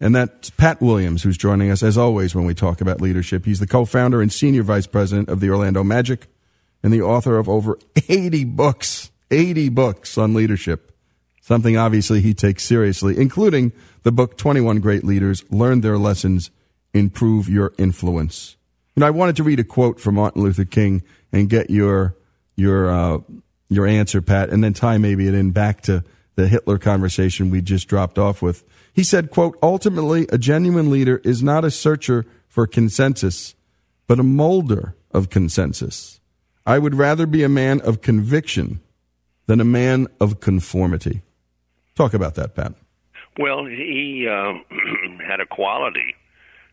And 0.00 0.14
that's 0.14 0.50
Pat 0.50 0.80
Williams, 0.82 1.22
who's 1.22 1.38
joining 1.38 1.70
us 1.70 1.82
as 1.82 1.96
always 1.96 2.34
when 2.34 2.44
we 2.44 2.54
talk 2.54 2.80
about 2.80 3.00
leadership. 3.00 3.46
He's 3.46 3.60
the 3.60 3.66
co 3.66 3.84
founder 3.84 4.20
and 4.20 4.32
senior 4.32 4.62
vice 4.62 4.86
president 4.86 5.28
of 5.28 5.40
the 5.40 5.50
Orlando 5.50 5.82
Magic 5.82 6.26
and 6.82 6.92
the 6.92 7.02
author 7.02 7.38
of 7.38 7.48
over 7.48 7.78
80 8.08 8.44
books, 8.44 9.10
80 9.30 9.70
books 9.70 10.18
on 10.18 10.34
leadership. 10.34 10.92
Something 11.40 11.76
obviously 11.76 12.20
he 12.20 12.34
takes 12.34 12.64
seriously, 12.64 13.16
including 13.16 13.72
the 14.02 14.12
book 14.12 14.36
21 14.36 14.80
Great 14.80 15.04
Leaders 15.04 15.44
Learn 15.50 15.80
Their 15.80 15.96
Lessons, 15.96 16.50
Improve 16.92 17.48
Your 17.48 17.72
Influence. 17.78 18.55
You 18.96 19.02
know, 19.02 19.08
I 19.08 19.10
wanted 19.10 19.36
to 19.36 19.42
read 19.42 19.60
a 19.60 19.64
quote 19.64 20.00
from 20.00 20.14
Martin 20.14 20.42
Luther 20.42 20.64
King 20.64 21.02
and 21.30 21.50
get 21.50 21.68
your 21.68 22.16
your 22.56 22.90
uh, 22.90 23.18
your 23.68 23.86
answer, 23.86 24.22
Pat, 24.22 24.48
and 24.48 24.64
then 24.64 24.72
tie 24.72 24.96
maybe 24.96 25.28
it 25.28 25.34
in 25.34 25.50
back 25.50 25.82
to 25.82 26.02
the 26.34 26.48
Hitler 26.48 26.78
conversation 26.78 27.50
we 27.50 27.60
just 27.60 27.88
dropped 27.88 28.18
off 28.18 28.40
with. 28.40 28.64
He 28.94 29.04
said, 29.04 29.30
"quote 29.30 29.58
Ultimately, 29.62 30.26
a 30.32 30.38
genuine 30.38 30.90
leader 30.90 31.20
is 31.24 31.42
not 31.42 31.62
a 31.62 31.70
searcher 31.70 32.24
for 32.48 32.66
consensus, 32.66 33.54
but 34.06 34.18
a 34.18 34.22
molder 34.22 34.96
of 35.10 35.28
consensus. 35.28 36.18
I 36.64 36.78
would 36.78 36.94
rather 36.94 37.26
be 37.26 37.42
a 37.42 37.50
man 37.50 37.82
of 37.82 38.00
conviction 38.00 38.80
than 39.46 39.60
a 39.60 39.64
man 39.64 40.06
of 40.22 40.40
conformity." 40.40 41.20
Talk 41.96 42.14
about 42.14 42.34
that, 42.36 42.54
Pat. 42.54 42.72
Well, 43.38 43.66
he 43.66 44.26
uh, 44.26 44.54
had 45.28 45.40
a 45.40 45.46
quality 45.46 46.14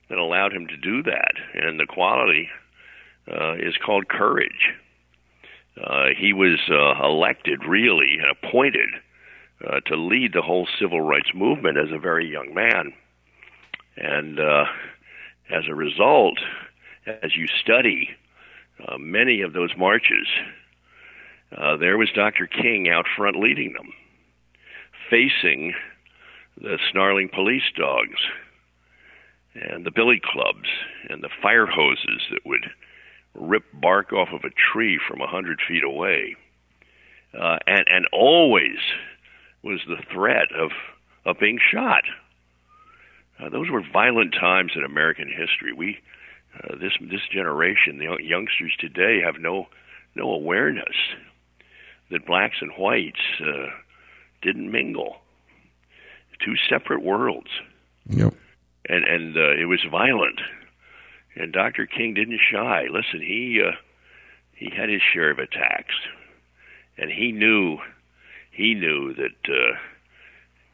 that 0.10 0.18
allowed 0.18 0.54
him 0.54 0.68
to 0.68 0.78
do 0.78 1.04
that, 1.04 1.34
and 1.54 1.80
the 1.80 1.86
quality 1.86 2.50
uh, 3.32 3.54
is 3.54 3.76
called 3.84 4.08
courage. 4.08 4.74
Uh, 5.82 6.10
he 6.18 6.34
was 6.34 6.60
uh, 6.70 7.04
elected, 7.04 7.64
really, 7.68 8.18
and 8.20 8.28
appointed 8.30 8.90
uh, 9.68 9.80
to 9.86 9.96
lead 9.96 10.34
the 10.34 10.42
whole 10.42 10.68
civil 10.80 11.02
rights 11.02 11.30
movement 11.34 11.78
as 11.78 11.92
a 11.92 11.98
very 11.98 12.30
young 12.30 12.54
man. 12.54 12.94
And 13.98 14.40
uh, 14.40 14.66
as 15.50 15.64
a 15.68 15.76
result, 15.76 16.38
as 17.06 17.36
you 17.36 17.48
study 17.62 18.10
uh, 18.88 18.98
many 18.98 19.42
of 19.42 19.54
those 19.54 19.72
marches, 19.78 20.28
there 21.80 21.98
was 21.98 22.10
Dr. 22.12 22.46
King 22.46 22.90
out 22.90 23.06
front 23.16 23.36
leading 23.36 23.74
them, 23.74 23.94
facing 25.10 25.74
the 26.60 26.78
snarling 26.92 27.30
police 27.34 27.64
dogs 27.76 28.20
and 29.56 29.86
the 29.86 29.92
billy 29.92 30.22
clubs 30.24 30.70
and 31.10 31.24
the 31.24 31.30
fire 31.42 31.66
hoses 31.66 32.22
that 32.32 32.46
would 32.46 32.66
rip 33.36 33.64
bark 33.74 34.14
off 34.14 34.30
of 34.34 34.44
a 34.44 34.54
tree 34.74 35.00
from 35.08 35.22
a 35.22 35.28
hundred 35.28 35.60
feet 35.68 35.84
away. 35.84 36.36
Uh, 37.38 37.58
and, 37.66 37.86
and 37.90 38.06
always 38.12 38.78
was 39.64 39.80
the 39.88 40.02
threat 40.14 40.52
of, 40.56 40.72
of 41.26 41.40
being 41.40 41.60
shot. 41.72 42.04
Uh, 43.40 43.50
those 43.50 43.70
were 43.70 43.84
violent 43.92 44.34
times 44.34 44.74
in 44.76 44.84
American 44.84 45.28
history. 45.28 45.74
We, 45.74 45.98
uh, 46.56 46.76
this 46.76 46.94
this 47.02 47.22
generation, 47.32 47.98
the 47.98 48.18
youngsters 48.22 48.74
today, 48.78 49.22
have 49.26 49.40
no 49.40 49.68
no 50.16 50.32
awareness 50.32 50.96
that 52.12 52.28
blacks 52.28 52.58
and 52.62 52.72
whites 52.78 53.20
uh, 53.42 53.72
didn't 54.44 54.72
mingle. 54.72 55.18
Two 56.46 56.54
separate 56.70 57.02
worlds. 57.02 57.50
Yep. 58.10 58.34
And 58.88 59.04
and 59.06 59.38
uh, 59.38 59.52
it 59.52 59.66
was 59.66 59.86
violent. 59.90 60.40
And 61.36 61.52
Dr. 61.52 61.86
King 61.86 62.14
didn't 62.14 62.40
shy. 62.52 62.88
Listen, 62.92 63.22
he 63.22 63.62
uh, 63.66 63.72
he 64.54 64.70
had 64.70 64.90
his 64.90 65.02
share 65.02 65.32
of 65.32 65.40
attacks, 65.40 65.96
and 66.98 67.10
he 67.10 67.32
knew 67.32 67.78
he 68.52 68.76
knew 68.76 69.14
that 69.16 69.50
uh, 69.50 69.78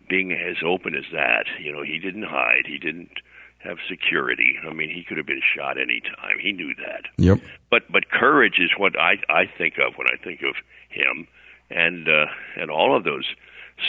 being 0.09 0.33
as 0.33 0.57
open 0.65 0.95
as 0.95 1.05
that, 1.13 1.45
you 1.61 1.71
know, 1.71 1.83
he 1.83 1.99
didn't 1.99 2.23
hide. 2.23 2.65
He 2.65 2.77
didn't 2.77 3.11
have 3.59 3.77
security. 3.87 4.55
I 4.67 4.73
mean, 4.73 4.89
he 4.89 5.03
could 5.03 5.17
have 5.17 5.25
been 5.25 5.41
shot 5.41 5.79
any 5.79 6.01
time. 6.01 6.39
He 6.41 6.51
knew 6.51 6.73
that. 6.75 7.05
Yep. 7.17 7.39
But 7.69 7.91
but 7.91 8.09
courage 8.09 8.59
is 8.59 8.71
what 8.77 8.99
I 8.99 9.17
I 9.29 9.45
think 9.45 9.75
of 9.77 9.93
when 9.95 10.07
I 10.07 10.21
think 10.21 10.41
of 10.41 10.55
him, 10.89 11.27
and 11.69 12.07
uh, 12.07 12.25
and 12.57 12.71
all 12.71 12.95
of 12.97 13.03
those 13.03 13.25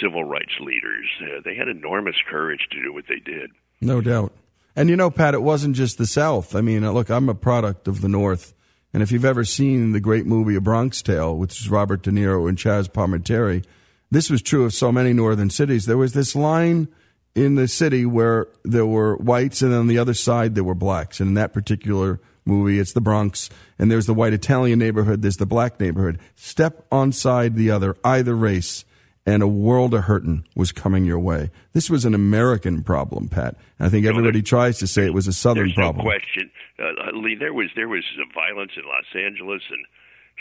civil 0.01 0.25
rights 0.25 0.55
leaders. 0.61 1.07
Uh, 1.21 1.41
they 1.45 1.55
had 1.55 1.69
enormous 1.69 2.17
courage 2.29 2.69
to 2.71 2.83
do 2.83 2.93
what 2.93 3.05
they 3.09 3.19
did. 3.19 3.51
No 3.81 4.01
doubt. 4.01 4.33
And 4.77 4.89
you 4.89 4.97
know, 4.97 5.11
Pat, 5.11 5.35
it 5.35 5.43
wasn't 5.43 5.77
just 5.77 5.99
the 5.99 6.07
South. 6.07 6.55
I 6.55 6.61
mean, 6.61 6.85
uh, 6.85 6.93
look, 6.93 7.11
I'm 7.11 7.29
a 7.29 7.35
product 7.35 7.89
of 7.89 8.01
the 8.01 8.09
North. 8.09 8.55
And 8.93 9.03
if 9.03 9.13
you've 9.13 9.25
ever 9.25 9.45
seen 9.45 9.93
the 9.93 10.01
great 10.01 10.27
movie 10.27 10.57
A 10.57 10.61
Bronx 10.61 11.03
Tale, 11.03 11.37
which 11.37 11.61
is 11.61 11.71
Robert 11.71 12.03
De 12.03 12.11
Niro 12.11 12.49
and 12.49 12.59
Chazz 12.59 12.89
Palminteri, 12.89 13.65
this 14.11 14.29
was 14.29 14.43
true 14.43 14.65
of 14.65 14.75
so 14.75 14.91
many 14.91 15.13
northern 15.13 15.51
cities. 15.51 15.87
There 15.87 15.97
was 15.97 16.13
this 16.13 16.35
line 16.35 16.89
in 17.35 17.55
the 17.55 17.69
city 17.69 18.05
where 18.05 18.49
there 18.65 18.87
were 18.87 19.17
whites, 19.17 19.63
and 19.63 19.73
on 19.73 19.87
the 19.87 19.99
other 19.99 20.15
side 20.15 20.55
there 20.55 20.65
were 20.65 20.75
blacks. 20.75 21.21
And 21.21 21.29
in 21.29 21.35
that 21.35 21.53
particular 21.53 22.21
movie, 22.45 22.81
it's 22.81 22.93
the 22.93 23.01
Bronx, 23.01 23.49
and 23.79 23.91
there's 23.91 24.07
the 24.07 24.15
white 24.15 24.33
Italian 24.33 24.81
neighborhood, 24.81 25.23
there's 25.23 25.37
the 25.37 25.47
black 25.47 25.79
neighborhood. 25.79 26.19
Step 26.35 26.85
on 26.91 27.13
side 27.13 27.55
the 27.55 27.71
other, 27.71 27.97
either 28.03 28.35
race, 28.35 28.85
and 29.31 29.45
a 29.45 29.49
world 29.49 29.95
of 29.95 30.05
hurting 30.05 30.45
was 30.57 30.73
coming 30.73 31.05
your 31.05 31.21
way. 31.21 31.51
This 31.73 31.89
was 31.89 32.05
an 32.05 32.15
American 32.15 32.83
problem, 32.83 33.29
Pat. 33.29 33.55
I 33.79 33.89
think 33.89 34.05
everybody 34.05 34.43
tries 34.43 34.81
to 34.81 34.89
say 34.89 35.07
it 35.07 35.15
was 35.15 35.29
a 35.29 35.33
Southern 35.33 35.67
There's 35.67 35.75
problem. 35.75 36.05
no 36.05 36.11
question, 36.11 36.51
uh, 36.81 37.17
Lee. 37.17 37.37
There 37.39 37.55
was 37.55 37.69
there 37.77 37.89
was 37.89 38.03
violence 38.35 38.73
in 38.77 38.83
Los 38.83 39.07
Angeles 39.15 39.63
and 39.71 39.87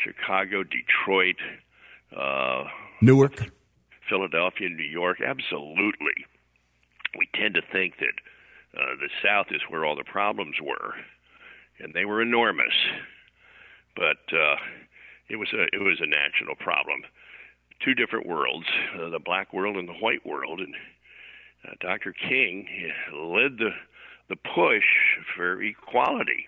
Chicago, 0.03 0.63
Detroit, 0.63 1.35
uh, 2.17 2.63
Newark. 2.99 3.51
Philadelphia, 4.09 4.69
New 4.69 4.89
York. 4.89 5.17
Absolutely, 5.21 6.25
we 7.15 7.29
tend 7.35 7.53
to 7.53 7.61
think 7.71 7.97
that 7.99 8.17
uh, 8.75 8.95
the 8.99 9.09
South 9.23 9.47
is 9.51 9.61
where 9.69 9.85
all 9.85 9.95
the 9.95 10.03
problems 10.03 10.55
were, 10.59 10.95
and 11.79 11.93
they 11.93 12.05
were 12.05 12.23
enormous. 12.23 12.73
But 13.95 14.33
uh, 14.33 14.55
it 15.29 15.35
was 15.35 15.53
a 15.53 15.65
it 15.75 15.83
was 15.83 16.01
a 16.01 16.07
national 16.07 16.55
problem. 16.55 17.03
Two 17.83 17.93
different 17.93 18.27
worlds, 18.27 18.65
uh, 18.95 19.09
the 19.09 19.19
black 19.19 19.53
world 19.53 19.77
and 19.77 19.87
the 19.87 19.93
white 19.93 20.25
world, 20.25 20.59
and 20.59 20.75
uh, 21.65 21.71
Dr. 21.79 22.13
King 22.13 22.67
led 23.13 23.57
the 23.57 23.71
the 24.29 24.35
push 24.35 24.83
for 25.35 25.61
equality. 25.61 26.47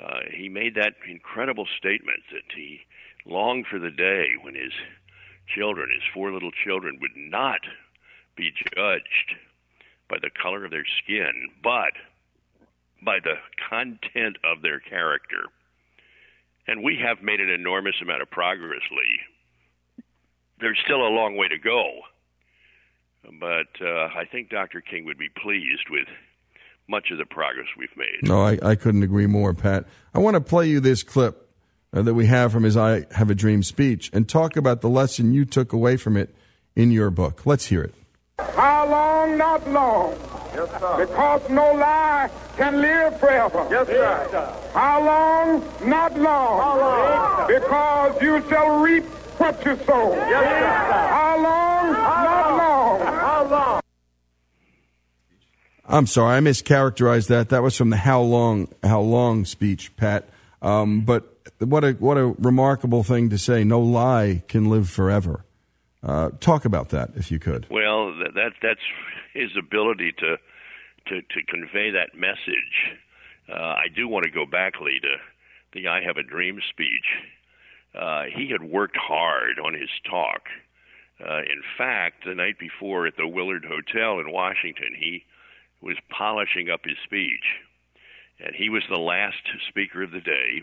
Uh, 0.00 0.20
he 0.32 0.48
made 0.48 0.74
that 0.74 0.94
incredible 1.08 1.66
statement 1.76 2.20
that 2.32 2.42
he 2.56 2.80
longed 3.26 3.66
for 3.70 3.78
the 3.78 3.90
day 3.90 4.28
when 4.42 4.54
his 4.54 4.72
children, 5.54 5.90
his 5.92 6.02
four 6.14 6.32
little 6.32 6.50
children, 6.64 6.98
would 7.00 7.16
not 7.16 7.60
be 8.36 8.50
judged 8.74 9.36
by 10.08 10.16
the 10.20 10.30
color 10.30 10.64
of 10.64 10.70
their 10.70 10.86
skin, 11.02 11.48
but 11.62 11.92
by 13.02 13.18
the 13.20 13.34
content 13.68 14.38
of 14.42 14.62
their 14.62 14.80
character. 14.80 15.44
And 16.66 16.82
we 16.82 16.96
have 17.04 17.22
made 17.22 17.40
an 17.40 17.50
enormous 17.50 17.96
amount 18.00 18.22
of 18.22 18.30
progress, 18.30 18.82
Lee. 18.90 19.20
There's 20.62 20.78
still 20.84 21.06
a 21.06 21.10
long 21.10 21.36
way 21.36 21.48
to 21.48 21.58
go. 21.58 21.90
But 23.38 23.84
uh, 23.84 24.08
I 24.16 24.24
think 24.30 24.48
Dr. 24.48 24.80
King 24.80 25.04
would 25.04 25.18
be 25.18 25.28
pleased 25.28 25.90
with 25.90 26.06
much 26.88 27.10
of 27.10 27.18
the 27.18 27.26
progress 27.26 27.66
we've 27.76 27.96
made. 27.96 28.28
No, 28.28 28.42
I, 28.42 28.58
I 28.62 28.74
couldn't 28.76 29.02
agree 29.02 29.26
more, 29.26 29.54
Pat. 29.54 29.86
I 30.14 30.18
want 30.18 30.34
to 30.34 30.40
play 30.40 30.68
you 30.68 30.80
this 30.80 31.02
clip 31.02 31.50
uh, 31.92 32.02
that 32.02 32.14
we 32.14 32.26
have 32.26 32.52
from 32.52 32.62
his 32.62 32.76
I 32.76 33.06
Have 33.12 33.30
a 33.30 33.34
Dream 33.34 33.62
speech 33.62 34.10
and 34.12 34.28
talk 34.28 34.56
about 34.56 34.80
the 34.80 34.88
lesson 34.88 35.34
you 35.34 35.44
took 35.44 35.72
away 35.72 35.96
from 35.96 36.16
it 36.16 36.34
in 36.76 36.90
your 36.90 37.10
book. 37.10 37.44
Let's 37.44 37.66
hear 37.66 37.82
it. 37.82 37.94
How 38.38 38.88
long? 38.88 39.36
Not 39.36 39.68
long. 39.68 40.16
Yes, 40.54 40.70
sir. 40.80 41.06
Because 41.06 41.48
no 41.48 41.72
lie 41.72 42.30
can 42.56 42.80
live 42.80 43.18
forever. 43.18 43.66
Yes, 43.70 43.86
sir. 43.86 44.70
How 44.74 45.04
long? 45.04 45.88
Not 45.88 46.18
long. 46.18 46.60
How 46.60 46.78
long? 46.78 47.48
Because 47.48 48.22
you 48.22 48.42
shall 48.48 48.80
reap 48.80 49.04
what 49.38 49.64
you 49.64 49.76
sow. 49.86 50.14
Yes, 50.14 50.44
sir. 50.44 50.66
How 50.66 51.42
long? 51.42 51.92
Not 51.92 52.56
long. 52.56 53.00
How 53.00 53.44
long? 53.44 53.80
I'm 55.84 56.06
sorry, 56.06 56.36
I 56.36 56.40
mischaracterized 56.40 57.28
that. 57.28 57.48
That 57.50 57.62
was 57.62 57.76
from 57.76 57.90
the 57.90 57.98
How 57.98 58.20
Long 58.20 58.68
How 58.82 59.00
Long 59.00 59.44
speech, 59.44 59.94
Pat. 59.96 60.28
Um, 60.62 61.02
but 61.02 61.36
what 61.58 61.84
a 61.84 61.92
what 61.92 62.16
a 62.16 62.26
remarkable 62.38 63.02
thing 63.02 63.30
to 63.30 63.38
say. 63.38 63.64
No 63.64 63.80
lie 63.80 64.42
can 64.48 64.70
live 64.70 64.88
forever. 64.88 65.44
Uh, 66.02 66.30
talk 66.40 66.64
about 66.64 66.88
that 66.90 67.10
if 67.16 67.30
you 67.30 67.38
could. 67.38 67.66
Well, 67.70 68.14
that, 68.18 68.34
that 68.34 68.52
that's 68.62 68.80
his 69.34 69.50
ability 69.58 70.12
to 70.18 70.36
to 71.08 71.20
to 71.20 71.46
convey 71.48 71.90
that 71.90 72.14
message. 72.14 72.98
Uh, 73.48 73.54
I 73.54 73.86
do 73.94 74.08
want 74.08 74.24
to 74.24 74.30
go 74.30 74.46
back, 74.46 74.80
Lee, 74.80 75.00
to 75.00 75.16
the 75.72 75.88
"I 75.88 76.00
Have 76.02 76.16
a 76.16 76.22
Dream" 76.22 76.60
speech. 76.70 77.04
Uh, 77.94 78.24
he 78.34 78.48
had 78.50 78.62
worked 78.62 78.96
hard 78.96 79.58
on 79.58 79.74
his 79.74 79.90
talk. 80.08 80.42
Uh, 81.20 81.38
in 81.38 81.62
fact, 81.76 82.24
the 82.26 82.34
night 82.34 82.58
before 82.58 83.06
at 83.06 83.16
the 83.16 83.28
Willard 83.28 83.64
Hotel 83.64 84.18
in 84.18 84.32
Washington, 84.32 84.94
he 84.98 85.24
was 85.80 85.96
polishing 86.10 86.70
up 86.70 86.80
his 86.84 86.96
speech, 87.04 87.44
and 88.40 88.54
he 88.54 88.70
was 88.70 88.82
the 88.88 88.98
last 88.98 89.42
speaker 89.68 90.02
of 90.02 90.10
the 90.10 90.20
day. 90.20 90.62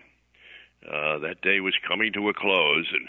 Uh, 0.86 1.20
that 1.20 1.42
day 1.42 1.60
was 1.60 1.76
coming 1.88 2.12
to 2.14 2.30
a 2.30 2.34
close, 2.34 2.88
and 2.92 3.08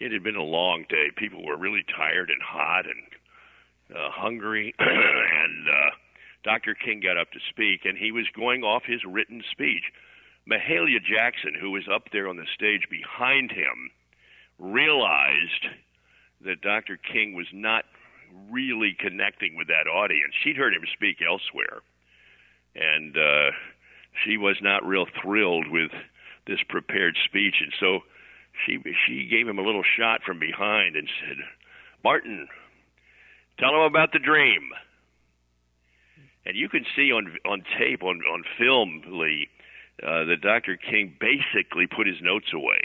it 0.00 0.12
had 0.12 0.22
been 0.22 0.36
a 0.36 0.42
long 0.42 0.84
day. 0.88 1.10
People 1.16 1.44
were 1.44 1.56
really 1.56 1.84
tired 1.96 2.30
and 2.30 2.42
hot 2.42 2.84
and 2.84 3.96
uh, 3.96 4.10
hungry, 4.10 4.74
and 4.78 5.68
uh, 5.68 5.90
Dr. 6.44 6.74
King 6.74 7.00
got 7.00 7.16
up 7.16 7.30
to 7.32 7.40
speak, 7.48 7.84
and 7.84 7.96
he 7.96 8.12
was 8.12 8.26
going 8.34 8.62
off 8.62 8.82
his 8.84 9.04
written 9.04 9.42
speech. 9.50 9.84
Mahalia 10.48 11.02
Jackson, 11.02 11.54
who 11.60 11.70
was 11.70 11.88
up 11.92 12.10
there 12.12 12.28
on 12.28 12.36
the 12.36 12.46
stage 12.54 12.86
behind 12.88 13.50
him, 13.50 13.90
realized 14.58 15.66
that 16.44 16.60
Dr. 16.60 16.96
King 16.96 17.34
was 17.34 17.46
not 17.52 17.84
really 18.50 18.96
connecting 18.98 19.56
with 19.56 19.68
that 19.68 19.88
audience. 19.90 20.34
She'd 20.42 20.56
heard 20.56 20.74
him 20.74 20.84
speak 20.92 21.18
elsewhere, 21.26 21.82
and 22.74 23.16
uh, 23.16 23.50
she 24.24 24.36
was 24.36 24.56
not 24.62 24.86
real 24.86 25.06
thrilled 25.22 25.68
with 25.68 25.90
this 26.46 26.60
prepared 26.68 27.16
speech, 27.24 27.56
and 27.60 27.72
so 27.80 28.00
she 28.64 28.78
she 29.06 29.26
gave 29.26 29.48
him 29.48 29.58
a 29.58 29.62
little 29.62 29.82
shot 29.98 30.22
from 30.24 30.38
behind 30.38 30.96
and 30.96 31.08
said, 31.20 31.38
"Martin, 32.04 32.48
tell 33.58 33.70
him 33.70 33.82
about 33.82 34.12
the 34.12 34.18
dream." 34.18 34.70
And 36.44 36.56
you 36.56 36.68
can 36.68 36.86
see 36.94 37.10
on 37.10 37.36
on 37.44 37.64
tape 37.78 38.02
on 38.02 38.20
on 38.22 38.44
film, 38.58 39.02
Lee, 39.08 39.48
uh, 40.02 40.24
that 40.24 40.40
Dr. 40.42 40.76
King 40.76 41.16
basically 41.18 41.86
put 41.86 42.06
his 42.06 42.20
notes 42.20 42.52
away 42.52 42.80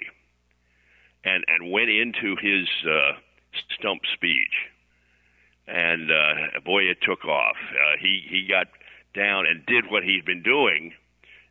and 1.24 1.44
and 1.48 1.72
went 1.72 1.90
into 1.90 2.36
his 2.42 2.68
uh, 2.86 3.14
stump 3.78 4.02
speech. 4.14 4.70
And 5.68 6.12
uh, 6.12 6.60
boy, 6.66 6.84
it 6.84 6.98
took 7.02 7.26
off. 7.26 7.58
Uh, 7.72 7.98
he 8.00 8.24
he 8.28 8.48
got 8.48 8.68
down 9.14 9.46
and 9.46 9.66
did 9.66 9.90
what 9.90 10.04
he'd 10.04 10.26
been 10.26 10.44
doing 10.44 10.94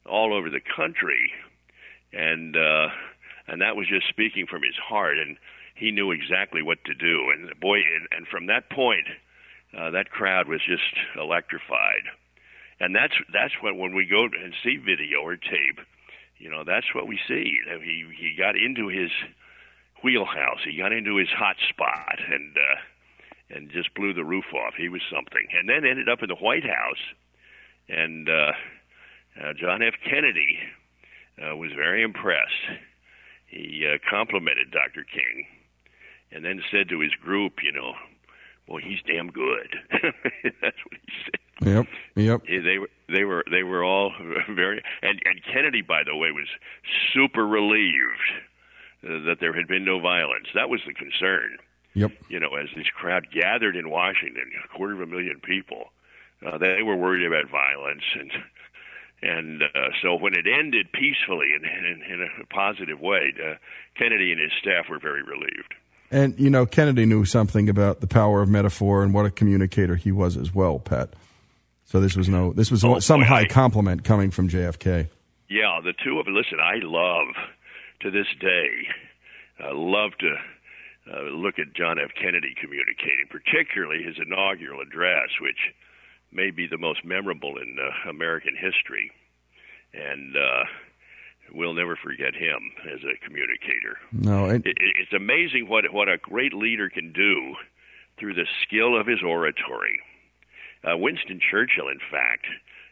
all 0.06 0.34
over 0.34 0.50
the 0.50 0.60
country, 0.60 1.32
and 2.12 2.56
uh, 2.56 2.88
and 3.46 3.60
that 3.60 3.76
was 3.76 3.86
just 3.88 4.08
speaking 4.08 4.46
from 4.46 4.62
his 4.62 4.76
heart, 4.76 5.18
and 5.18 5.36
he 5.74 5.90
knew 5.90 6.10
exactly 6.10 6.62
what 6.62 6.84
to 6.84 6.94
do. 6.94 7.30
And 7.30 7.58
boy, 7.60 7.76
and, 7.76 8.08
and 8.10 8.26
from 8.26 8.46
that 8.46 8.70
point, 8.70 9.06
uh, 9.76 9.90
that 9.90 10.10
crowd 10.10 10.48
was 10.48 10.60
just 10.66 10.82
electrified. 11.16 12.04
And 12.80 12.94
that's 12.94 13.14
that's 13.32 13.54
what 13.60 13.76
when 13.76 13.94
we 13.94 14.06
go 14.06 14.24
and 14.24 14.54
see 14.64 14.76
video 14.76 15.20
or 15.22 15.36
tape, 15.36 15.80
you 16.38 16.50
know, 16.50 16.64
that's 16.64 16.94
what 16.94 17.06
we 17.06 17.18
see. 17.28 17.58
He 17.82 18.04
he 18.18 18.34
got 18.36 18.56
into 18.56 18.88
his 18.88 19.10
wheelhouse. 20.02 20.60
He 20.64 20.78
got 20.78 20.92
into 20.92 21.16
his 21.16 21.28
hot 21.28 21.56
spot 21.68 22.18
and 22.30 22.56
uh, 22.56 22.76
and 23.50 23.70
just 23.70 23.94
blew 23.94 24.14
the 24.14 24.24
roof 24.24 24.46
off. 24.54 24.74
He 24.76 24.88
was 24.88 25.02
something. 25.12 25.46
And 25.58 25.68
then 25.68 25.84
ended 25.84 26.08
up 26.08 26.22
in 26.22 26.28
the 26.28 26.36
White 26.36 26.64
House. 26.64 27.02
And 27.88 28.28
uh, 28.28 28.52
uh, 29.42 29.52
John 29.60 29.82
F. 29.82 29.94
Kennedy 30.04 30.58
uh, 31.42 31.56
was 31.56 31.72
very 31.74 32.02
impressed. 32.02 32.78
He 33.46 33.84
uh, 33.86 33.98
complimented 34.08 34.70
Dr. 34.70 35.04
King, 35.04 35.46
and 36.30 36.44
then 36.44 36.62
said 36.70 36.88
to 36.90 37.00
his 37.00 37.12
group, 37.20 37.54
you 37.64 37.72
know, 37.72 37.94
well, 38.68 38.80
he's 38.80 39.00
damn 39.04 39.30
good. 39.32 39.74
That's 39.90 40.78
what 40.84 41.00
he 41.04 41.12
said. 41.24 41.49
Yep, 41.60 41.86
yep. 42.16 42.42
They 42.46 42.78
were 42.78 42.88
they 43.08 43.24
were 43.24 43.44
they 43.50 43.62
were 43.62 43.84
all 43.84 44.12
very 44.48 44.82
and 45.02 45.20
and 45.24 45.42
Kennedy, 45.52 45.82
by 45.82 46.02
the 46.04 46.16
way, 46.16 46.30
was 46.30 46.48
super 47.12 47.46
relieved 47.46 48.30
uh, 49.04 49.24
that 49.26 49.36
there 49.40 49.52
had 49.52 49.68
been 49.68 49.84
no 49.84 50.00
violence. 50.00 50.46
That 50.54 50.68
was 50.68 50.80
the 50.86 50.94
concern. 50.94 51.58
Yep. 51.94 52.12
You 52.28 52.40
know, 52.40 52.54
as 52.54 52.68
this 52.76 52.86
crowd 52.94 53.26
gathered 53.32 53.76
in 53.76 53.90
Washington, 53.90 54.50
a 54.64 54.68
quarter 54.76 54.94
of 54.94 55.00
a 55.00 55.06
million 55.06 55.40
people, 55.40 55.90
uh, 56.46 56.56
they 56.58 56.82
were 56.82 56.96
worried 56.96 57.26
about 57.26 57.50
violence 57.50 58.04
and. 58.18 58.30
And 59.22 59.62
uh, 59.62 59.90
so 60.00 60.14
when 60.14 60.32
it 60.32 60.46
ended 60.46 60.92
peacefully 60.92 61.48
and 61.54 61.62
in, 61.62 61.84
in, 61.84 62.22
in 62.22 62.28
a 62.40 62.46
positive 62.46 63.00
way, 63.00 63.34
uh, 63.36 63.56
Kennedy 63.94 64.32
and 64.32 64.40
his 64.40 64.50
staff 64.58 64.88
were 64.88 64.98
very 64.98 65.22
relieved. 65.22 65.74
And 66.10 66.38
you 66.40 66.48
know, 66.48 66.64
Kennedy 66.64 67.04
knew 67.04 67.26
something 67.26 67.68
about 67.68 68.00
the 68.00 68.06
power 68.06 68.40
of 68.40 68.48
metaphor 68.48 69.02
and 69.02 69.12
what 69.12 69.26
a 69.26 69.30
communicator 69.30 69.96
he 69.96 70.10
was 70.10 70.38
as 70.38 70.54
well, 70.54 70.78
Pat. 70.78 71.10
So 71.90 72.00
this 72.00 72.14
was 72.16 72.28
no, 72.28 72.52
this 72.52 72.70
was 72.70 72.84
Oh, 72.84 73.00
some 73.00 73.20
boy, 73.20 73.26
high 73.26 73.40
I- 73.40 73.46
compliment 73.46 74.04
coming 74.04 74.30
from 74.30 74.48
JFK. 74.48 75.08
Yeah, 75.48 75.80
the 75.82 75.92
two 76.04 76.20
of 76.20 76.26
them. 76.26 76.34
listen. 76.36 76.58
I 76.60 76.76
love 76.82 77.34
to 78.02 78.10
this 78.12 78.28
day. 78.40 78.86
I 79.58 79.72
love 79.72 80.12
to 80.20 80.36
uh, 81.12 81.22
look 81.34 81.58
at 81.58 81.74
John 81.74 81.98
F. 81.98 82.10
Kennedy 82.14 82.54
communicating, 82.60 83.26
particularly 83.28 84.04
his 84.04 84.14
inaugural 84.24 84.80
address, 84.80 85.30
which 85.40 85.74
may 86.30 86.52
be 86.52 86.68
the 86.68 86.78
most 86.78 87.04
memorable 87.04 87.56
in 87.58 87.76
uh, 87.80 88.08
American 88.08 88.54
history, 88.54 89.10
and 89.92 90.36
uh, 90.36 90.62
we'll 91.52 91.74
never 91.74 91.96
forget 91.96 92.32
him 92.36 92.70
as 92.86 93.00
a 93.02 93.18
communicator. 93.26 93.98
No, 94.12 94.44
It, 94.48 94.62
it- 94.64 94.76
it's 94.78 95.12
amazing 95.12 95.66
what 95.68 95.92
what 95.92 96.08
a 96.08 96.18
great 96.18 96.54
leader 96.54 96.88
can 96.88 97.12
do 97.12 97.56
through 98.20 98.34
the 98.34 98.46
skill 98.62 98.96
of 98.98 99.08
his 99.08 99.22
oratory. 99.24 99.98
Uh, 100.82 100.96
Winston 100.96 101.40
Churchill, 101.50 101.88
in 101.88 102.00
fact, 102.10 102.46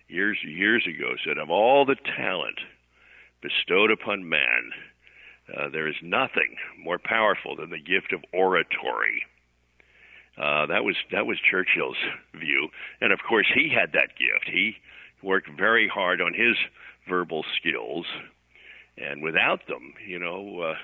years 0.09 0.39
years 0.45 0.87
ago, 0.87 1.15
said, 1.25 1.39
"Of 1.39 1.51
all 1.51 1.85
the 1.85 1.97
talent 1.97 2.61
bestowed 3.41 3.91
upon 3.91 4.29
man, 4.29 4.73
uh, 5.55 5.69
there 5.69 5.89
is 5.89 5.97
nothing 6.03 6.57
more 6.77 6.99
powerful 6.99 7.57
than 7.57 7.71
the 7.71 7.79
gift 7.79 8.13
of 8.13 8.25
oratory." 8.33 9.25
Uh, 10.37 10.67
that 10.67 10.85
was 10.85 10.97
that 11.11 11.27
was 11.27 11.39
Churchill's 11.41 11.97
view, 12.35 12.69
and 13.01 13.13
of 13.13 13.21
course 13.27 13.47
he 13.53 13.69
had 13.69 13.93
that 13.93 14.17
gift. 14.17 14.47
He 14.47 14.77
worked 15.23 15.49
very 15.49 15.89
hard 15.89 16.21
on 16.21 16.33
his 16.35 16.57
verbal 17.09 17.45
skills, 17.57 18.07
and 18.97 19.23
without 19.23 19.67
them, 19.67 19.95
you 20.07 20.19
know, 20.19 20.61
uh, 20.61 20.75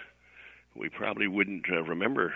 we 0.75 0.89
probably 0.89 1.29
wouldn't 1.29 1.67
uh, 1.71 1.83
remember 1.85 2.35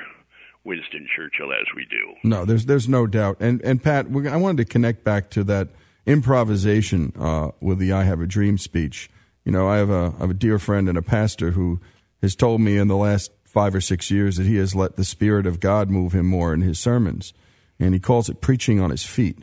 Winston 0.64 1.06
Churchill 1.14 1.52
as 1.52 1.66
we 1.74 1.86
do. 1.90 2.28
no, 2.28 2.44
there's 2.44 2.66
there's 2.66 2.88
no 2.88 3.06
doubt. 3.06 3.38
And 3.40 3.60
and 3.62 3.82
Pat, 3.82 4.06
I 4.28 4.36
wanted 4.36 4.58
to 4.58 4.64
connect 4.64 5.04
back 5.04 5.30
to 5.30 5.44
that 5.44 5.68
improvisation 6.06 7.12
uh, 7.18 7.50
with 7.60 7.78
the 7.78 7.92
"I 7.92 8.04
Have 8.04 8.20
a 8.20 8.26
Dream" 8.26 8.58
speech. 8.58 9.10
You 9.44 9.52
know, 9.52 9.68
I 9.68 9.76
have 9.78 9.90
a 9.90 10.14
I 10.18 10.20
have 10.22 10.30
a 10.30 10.34
dear 10.34 10.58
friend 10.58 10.88
and 10.88 10.98
a 10.98 11.02
pastor 11.02 11.52
who 11.52 11.80
has 12.22 12.34
told 12.34 12.60
me 12.60 12.76
in 12.76 12.88
the 12.88 12.96
last 12.96 13.30
five 13.44 13.74
or 13.74 13.80
six 13.80 14.10
years 14.10 14.36
that 14.36 14.46
he 14.46 14.56
has 14.56 14.74
let 14.74 14.96
the 14.96 15.04
Spirit 15.04 15.46
of 15.46 15.60
God 15.60 15.88
move 15.88 16.12
him 16.12 16.26
more 16.26 16.52
in 16.52 16.60
his 16.60 16.78
sermons, 16.78 17.32
and 17.80 17.94
he 17.94 18.00
calls 18.00 18.28
it 18.28 18.40
preaching 18.40 18.80
on 18.80 18.90
his 18.90 19.04
feet. 19.04 19.38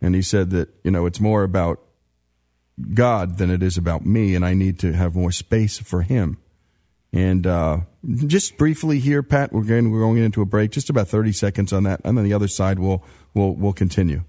And 0.00 0.14
he 0.14 0.22
said 0.22 0.50
that 0.50 0.68
you 0.82 0.90
know 0.90 1.06
it's 1.06 1.20
more 1.20 1.42
about 1.42 1.80
God 2.92 3.38
than 3.38 3.50
it 3.50 3.62
is 3.62 3.76
about 3.76 4.04
me, 4.04 4.34
and 4.34 4.44
I 4.44 4.54
need 4.54 4.78
to 4.80 4.92
have 4.92 5.14
more 5.14 5.32
space 5.32 5.78
for 5.78 6.02
Him. 6.02 6.38
And 7.12 7.46
uh, 7.46 7.80
just 8.06 8.56
briefly 8.56 8.98
here, 8.98 9.22
Pat, 9.22 9.52
we're 9.52 9.64
going 9.64 9.90
we're 9.90 10.00
going 10.00 10.18
into 10.18 10.42
a 10.42 10.46
break. 10.46 10.70
Just 10.70 10.90
about 10.90 11.08
thirty 11.08 11.32
seconds 11.32 11.72
on 11.72 11.82
that, 11.84 12.00
and 12.04 12.16
then 12.16 12.24
the 12.24 12.32
other 12.32 12.48
side 12.48 12.78
we'll 12.78 13.02
we'll 13.34 13.54
we'll 13.54 13.72
continue. 13.72 14.24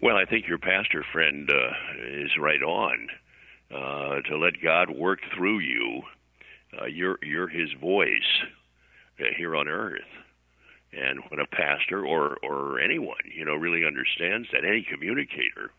Well, 0.00 0.16
I 0.16 0.24
think 0.24 0.46
your 0.46 0.58
pastor 0.58 1.04
friend 1.12 1.50
uh, 1.50 1.70
is 2.06 2.30
right 2.38 2.62
on. 2.62 3.08
Uh, 3.70 4.22
to 4.22 4.38
let 4.38 4.54
God 4.62 4.88
work 4.88 5.18
through 5.36 5.58
you, 5.58 6.02
uh, 6.80 6.86
you're 6.86 7.18
you're 7.22 7.48
His 7.48 7.70
voice 7.80 8.42
uh, 9.20 9.24
here 9.36 9.54
on 9.54 9.68
earth. 9.68 10.00
And 10.90 11.20
when 11.28 11.38
a 11.38 11.46
pastor 11.46 12.06
or 12.06 12.38
or 12.42 12.80
anyone 12.80 13.18
you 13.24 13.44
know 13.44 13.54
really 13.54 13.84
understands 13.84 14.48
that, 14.52 14.64
any 14.64 14.86
communicator, 14.90 15.70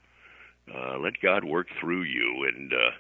uh, 0.72 1.00
let 1.00 1.14
God 1.20 1.44
work 1.44 1.68
through 1.82 2.04
you, 2.04 2.48
and 2.48 2.72
uh, 2.72 2.92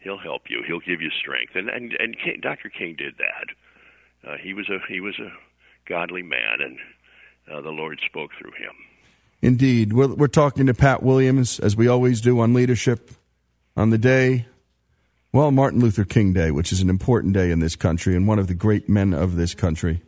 He'll 0.00 0.18
help 0.18 0.42
you. 0.48 0.62
He'll 0.66 0.80
give 0.80 1.00
you 1.00 1.10
strength. 1.10 1.54
And 1.54 1.68
and 1.68 1.92
and 1.98 2.16
King, 2.18 2.40
Dr. 2.40 2.70
King 2.70 2.96
did 2.96 3.14
that. 3.18 4.28
Uh, 4.28 4.36
he 4.42 4.54
was 4.54 4.68
a 4.68 4.78
he 4.88 5.00
was 5.00 5.18
a 5.18 5.30
godly 5.88 6.22
man, 6.22 6.60
and 6.60 6.78
uh, 7.50 7.60
the 7.60 7.70
Lord 7.70 8.00
spoke 8.06 8.30
through 8.38 8.52
him. 8.52 8.72
Indeed, 9.42 9.92
we're, 9.92 10.14
we're 10.14 10.28
talking 10.28 10.66
to 10.66 10.74
Pat 10.74 11.02
Williams 11.02 11.58
as 11.60 11.74
we 11.74 11.88
always 11.88 12.20
do 12.20 12.40
on 12.40 12.52
leadership 12.52 13.10
on 13.76 13.90
the 13.90 13.98
day. 13.98 14.46
Well, 15.32 15.50
Martin 15.50 15.80
Luther 15.80 16.04
King 16.04 16.32
Day, 16.32 16.50
which 16.50 16.72
is 16.72 16.82
an 16.82 16.90
important 16.90 17.32
day 17.32 17.50
in 17.50 17.60
this 17.60 17.76
country 17.76 18.16
and 18.16 18.26
one 18.26 18.38
of 18.38 18.48
the 18.48 18.54
great 18.54 18.88
men 18.88 19.14
of 19.14 19.36
this 19.36 19.54
country. 19.54 20.02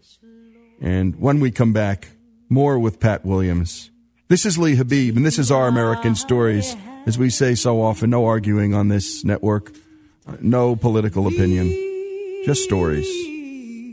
And 0.80 1.18
when 1.18 1.40
we 1.40 1.50
come 1.50 1.72
back, 1.72 2.08
more 2.48 2.78
with 2.78 3.00
Pat 3.00 3.24
Williams. 3.24 3.90
This 4.28 4.44
is 4.44 4.58
Lee 4.58 4.74
Habib, 4.74 5.16
and 5.16 5.24
this 5.24 5.38
is 5.38 5.50
Our 5.50 5.68
American 5.68 6.14
Stories. 6.14 6.76
As 7.04 7.18
we 7.18 7.30
say 7.30 7.56
so 7.56 7.82
often, 7.82 8.10
no 8.10 8.26
arguing 8.26 8.74
on 8.74 8.86
this 8.88 9.24
network, 9.24 9.72
no 10.40 10.76
political 10.76 11.26
opinion, 11.26 11.68
just 12.44 12.62
stories. 12.62 13.06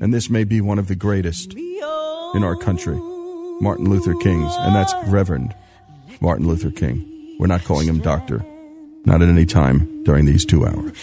And 0.02 0.14
this 0.14 0.30
may 0.30 0.44
be 0.44 0.62
one 0.62 0.78
of 0.78 0.88
the 0.88 0.96
greatest 0.96 1.54
in 1.56 2.44
our 2.44 2.56
country, 2.56 2.98
Martin 3.62 3.90
Luther 3.90 4.14
King's, 4.16 4.54
and 4.58 4.76
that's 4.76 4.94
Reverend 5.08 5.56
Martin 6.22 6.48
Luther 6.48 6.70
King. 6.70 7.38
We're 7.40 7.48
not 7.48 7.64
calling 7.64 7.88
him 7.88 8.00
doctor, 8.00 8.46
not 9.06 9.24
at 9.24 9.30
any 9.30 9.46
time 9.46 10.04
during 10.04 10.26
these 10.26 10.46
two 10.46 10.68
hours. 10.68 10.94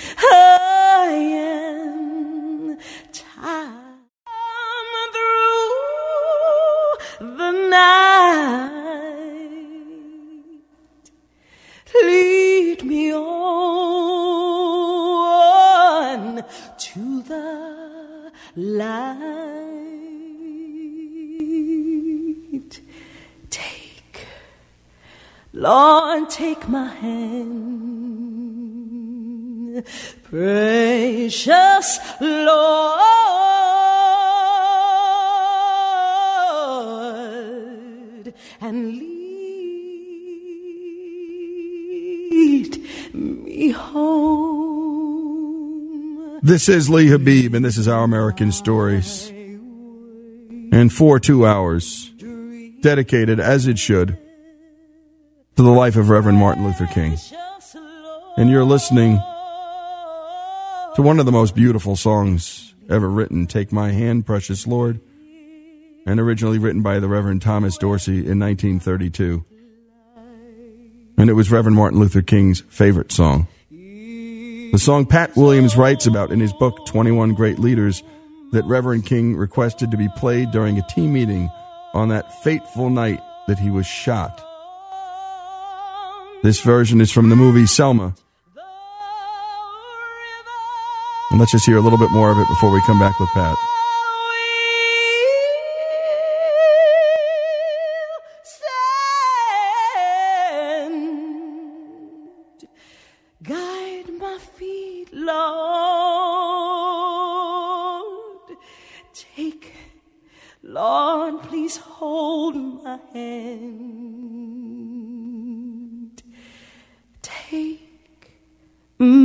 Light. 18.56 19.60
Take, 23.50 24.26
Lord, 25.52 26.30
take 26.30 26.66
my 26.68 26.88
hand, 26.88 28.24
precious 30.24 31.98
Lord, 32.20 33.04
and 38.60 38.98
lead 42.32 42.80
me 43.12 43.70
home. 43.70 44.65
This 46.46 46.68
is 46.68 46.88
Lee 46.88 47.08
Habib, 47.08 47.54
and 47.54 47.64
this 47.64 47.76
is 47.76 47.88
Our 47.88 48.04
American 48.04 48.52
Stories. 48.52 49.28
And 50.70 50.92
for 50.92 51.18
two 51.18 51.44
hours, 51.44 52.12
dedicated 52.82 53.40
as 53.40 53.66
it 53.66 53.80
should 53.80 54.16
to 55.56 55.62
the 55.64 55.72
life 55.72 55.96
of 55.96 56.08
Reverend 56.08 56.38
Martin 56.38 56.64
Luther 56.64 56.86
King. 56.86 57.18
And 58.36 58.48
you're 58.48 58.62
listening 58.62 59.16
to 60.94 61.02
one 61.02 61.18
of 61.18 61.26
the 61.26 61.32
most 61.32 61.56
beautiful 61.56 61.96
songs 61.96 62.76
ever 62.88 63.10
written, 63.10 63.48
Take 63.48 63.72
My 63.72 63.90
Hand, 63.90 64.24
Precious 64.24 64.68
Lord, 64.68 65.00
and 66.06 66.20
originally 66.20 66.60
written 66.60 66.80
by 66.80 67.00
the 67.00 67.08
Reverend 67.08 67.42
Thomas 67.42 67.76
Dorsey 67.76 68.18
in 68.18 68.38
1932. 68.38 69.44
And 71.18 71.28
it 71.28 71.32
was 71.32 71.50
Reverend 71.50 71.76
Martin 71.76 71.98
Luther 71.98 72.22
King's 72.22 72.60
favorite 72.68 73.10
song. 73.10 73.48
The 74.76 74.80
song 74.80 75.06
Pat 75.06 75.34
Williams 75.36 75.74
writes 75.74 76.04
about 76.04 76.30
in 76.30 76.38
his 76.38 76.52
book, 76.52 76.84
21 76.84 77.32
Great 77.32 77.58
Leaders, 77.58 78.02
that 78.52 78.62
Reverend 78.66 79.06
King 79.06 79.34
requested 79.34 79.90
to 79.90 79.96
be 79.96 80.10
played 80.16 80.50
during 80.50 80.76
a 80.76 80.86
team 80.88 81.14
meeting 81.14 81.48
on 81.94 82.10
that 82.10 82.30
fateful 82.42 82.90
night 82.90 83.18
that 83.48 83.58
he 83.58 83.70
was 83.70 83.86
shot. 83.86 84.38
This 86.42 86.60
version 86.60 87.00
is 87.00 87.10
from 87.10 87.30
the 87.30 87.36
movie 87.36 87.64
Selma. 87.64 88.14
And 91.30 91.40
let's 91.40 91.52
just 91.52 91.64
hear 91.64 91.78
a 91.78 91.80
little 91.80 91.98
bit 91.98 92.10
more 92.10 92.30
of 92.30 92.36
it 92.36 92.46
before 92.46 92.70
we 92.70 92.82
come 92.82 92.98
back 92.98 93.18
with 93.18 93.30
Pat. 93.30 93.56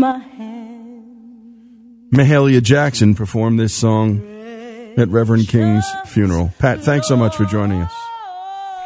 My 0.02 0.18
hand. 0.18 1.06
Mahalia 2.12 2.62
Jackson 2.62 3.16
performed 3.16 3.60
this 3.60 3.74
song 3.74 4.20
at 4.98 5.08
Reverend 5.08 5.48
King's 5.48 5.86
funeral. 6.08 6.52
Pat, 6.60 6.82
thanks 6.82 7.08
so 7.08 7.16
much 7.16 7.38
for 7.38 7.46
joining 7.46 7.82
us. 7.82 7.94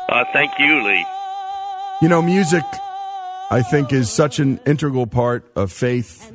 Uh, 0.09 0.25
thank 0.33 0.51
you, 0.59 0.83
Lee. 0.83 1.05
You 2.01 2.09
know, 2.09 2.21
music, 2.21 2.63
I 3.49 3.63
think, 3.63 3.93
is 3.93 4.11
such 4.11 4.39
an 4.39 4.59
integral 4.65 5.07
part 5.07 5.49
of 5.55 5.71
faith. 5.71 6.31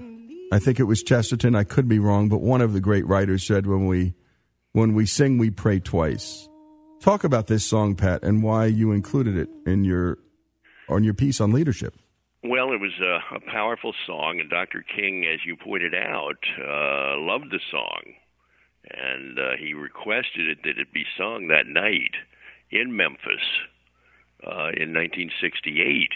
I 0.51 0.59
think 0.59 0.81
it 0.81 0.85
was 0.85 1.03
Chesterton. 1.03 1.55
I 1.55 1.63
could 1.63 1.87
be 1.87 1.99
wrong, 1.99 2.29
but 2.29 2.41
one 2.41 2.63
of 2.63 2.73
the 2.73 2.81
great 2.81 3.07
writers 3.07 3.47
said, 3.47 3.67
"When 3.67 3.87
we, 3.87 4.15
when 4.73 4.95
we 4.95 5.07
sing, 5.07 5.39
we 5.39 5.51
pray 5.51 5.79
twice." 5.79 6.49
Talk 7.01 7.23
about 7.23 7.47
this 7.47 7.65
song, 7.65 7.95
Pat, 7.95 8.25
and 8.25 8.43
why 8.43 8.67
you 8.67 8.91
included 8.93 9.37
it 9.37 9.51
in 9.67 9.85
your 9.85 10.19
on 10.89 11.05
your 11.05 11.15
piece 11.15 11.41
on 11.41 11.53
leadership. 11.53 11.95
Well, 12.43 12.73
it 12.73 12.81
was 12.81 12.99
a, 13.03 13.37
a 13.37 13.41
powerful 13.41 13.93
song, 14.07 14.41
and 14.41 14.49
Dr. 14.49 14.83
King, 14.83 15.27
as 15.27 15.41
you 15.45 15.57
pointed 15.57 15.95
out, 15.95 16.39
uh, 16.59 17.19
loved 17.19 17.51
the 17.51 17.61
song, 17.71 18.01
and 18.89 19.39
uh, 19.39 19.51
he 19.59 19.75
requested 19.75 20.49
it 20.49 20.59
that 20.65 20.79
it 20.79 20.91
be 20.91 21.05
sung 21.19 21.49
that 21.49 21.67
night 21.67 22.15
in 22.71 22.97
Memphis 22.97 23.45
uh, 24.43 24.73
in 24.73 24.95
1968. 24.95 26.09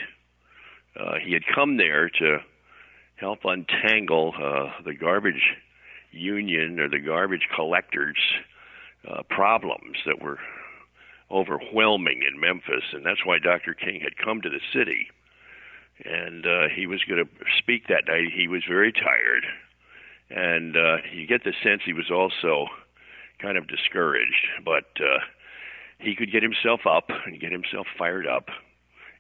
Uh, 0.98 1.14
he 1.22 1.34
had 1.34 1.42
come 1.54 1.76
there 1.76 2.08
to 2.08 2.38
help 3.16 3.40
untangle 3.44 4.32
uh, 4.34 4.82
the 4.82 4.94
garbage 4.94 5.52
union 6.10 6.80
or 6.80 6.88
the 6.88 7.00
garbage 7.00 7.48
collectors' 7.54 8.16
uh, 9.06 9.22
problems 9.28 9.98
that 10.06 10.22
were 10.22 10.38
overwhelming 11.30 12.22
in 12.22 12.40
Memphis, 12.40 12.84
and 12.94 13.04
that's 13.04 13.26
why 13.26 13.38
Dr. 13.38 13.74
King 13.74 14.00
had 14.00 14.16
come 14.16 14.40
to 14.40 14.48
the 14.48 14.60
city. 14.72 15.08
And 16.04 16.44
uh, 16.44 16.68
he 16.74 16.87
was 16.87 17.04
going 17.04 17.24
to 17.24 17.30
speak 17.59 17.87
that 17.88 18.04
night. 18.09 18.33
He 18.35 18.48
was 18.48 18.62
very 18.68 18.92
tired, 18.92 19.44
and 20.28 20.76
uh, 20.76 20.96
you 21.12 21.26
get 21.26 21.44
the 21.44 21.52
sense 21.62 21.83
he 21.85 21.92
was 21.92 22.11
also 22.11 22.66
kind 23.38 23.57
of 23.57 23.68
discouraged, 23.68 24.48
but 24.64 24.90
uh, 24.98 25.20
he 25.98 26.16
could 26.16 26.33
get 26.33 26.42
himself 26.42 26.80
up 26.87 27.11
and 27.26 27.40
get 27.40 27.52
himself 27.52 27.87
fired 27.96 28.26
up, 28.26 28.48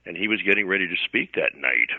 and 0.04 0.16
he 0.16 0.26
was 0.26 0.42
getting 0.42 0.66
ready 0.66 0.88
to 0.88 0.96
speak 1.04 1.34
that 1.34 1.54
night 1.54 1.90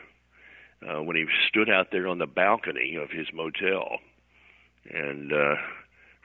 uh, 0.88 1.02
when 1.02 1.16
he 1.16 1.26
stood 1.48 1.70
out 1.70 1.88
there 1.92 2.08
on 2.08 2.18
the 2.18 2.28
balcony 2.28 2.98
of 3.02 3.10
his 3.10 3.28
motel, 3.34 4.00
and 4.90 5.32
uh, 5.32 5.56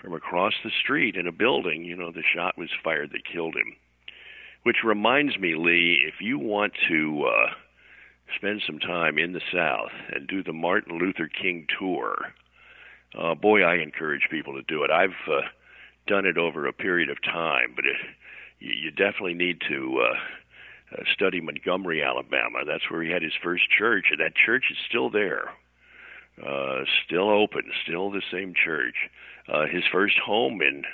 from 0.02 0.14
across 0.14 0.54
the 0.64 0.70
street 0.82 1.16
in 1.16 1.26
a 1.26 1.32
building, 1.32 1.84
you 1.84 1.96
know, 1.96 2.10
the 2.10 2.22
shot 2.34 2.58
was 2.58 2.70
fired 2.82 3.10
that 3.12 3.30
killed 3.30 3.54
him. 3.54 3.76
Which 4.62 4.84
reminds 4.84 5.38
me, 5.38 5.54
Lee, 5.56 6.02
if 6.06 6.20
you 6.20 6.38
want 6.38 6.74
to 6.88 7.24
uh, 7.24 7.50
spend 8.36 8.62
some 8.66 8.78
time 8.78 9.18
in 9.18 9.32
the 9.32 9.40
South 9.52 9.92
and 10.12 10.26
do 10.26 10.42
the 10.42 10.52
Martin 10.52 10.98
Luther 10.98 11.28
King 11.28 11.66
tour, 11.78 12.32
uh, 13.18 13.34
boy, 13.34 13.62
I 13.62 13.76
encourage 13.76 14.28
people 14.30 14.54
to 14.54 14.62
do 14.62 14.84
it. 14.84 14.90
I've 14.90 15.10
uh, 15.28 15.42
done 16.06 16.26
it 16.26 16.38
over 16.38 16.66
a 16.66 16.72
period 16.72 17.10
of 17.10 17.22
time, 17.22 17.72
but 17.74 17.84
it, 17.84 17.96
you, 18.58 18.72
you 18.72 18.90
definitely 18.90 19.34
need 19.34 19.60
to 19.68 20.00
uh, 20.00 20.96
uh, 20.96 21.02
study 21.12 21.40
Montgomery, 21.40 22.02
Alabama. 22.02 22.60
That's 22.66 22.90
where 22.90 23.02
he 23.02 23.10
had 23.10 23.22
his 23.22 23.32
first 23.42 23.64
church, 23.70 24.06
and 24.10 24.20
that 24.20 24.34
church 24.34 24.64
is 24.70 24.76
still 24.88 25.10
there, 25.10 25.50
uh, 26.44 26.84
still 27.06 27.30
open, 27.30 27.62
still 27.84 28.10
the 28.10 28.22
same 28.32 28.54
church. 28.54 28.96
Uh, 29.48 29.66
his 29.66 29.84
first 29.90 30.18
home 30.18 30.62
in 30.62 30.84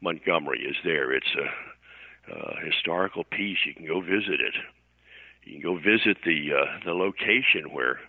Montgomery 0.00 0.60
is 0.60 0.76
there. 0.84 1.12
It's 1.12 1.34
a 1.36 2.32
uh, 2.32 2.54
historical 2.64 3.24
piece. 3.24 3.58
You 3.66 3.74
can 3.74 3.86
go 3.86 4.00
visit 4.00 4.40
it. 4.40 4.54
You 5.44 5.52
can 5.54 5.62
go 5.62 5.76
visit 5.76 6.18
the 6.24 6.52
uh, 6.52 6.78
the 6.84 6.92
location 6.92 7.72
where 7.72 8.00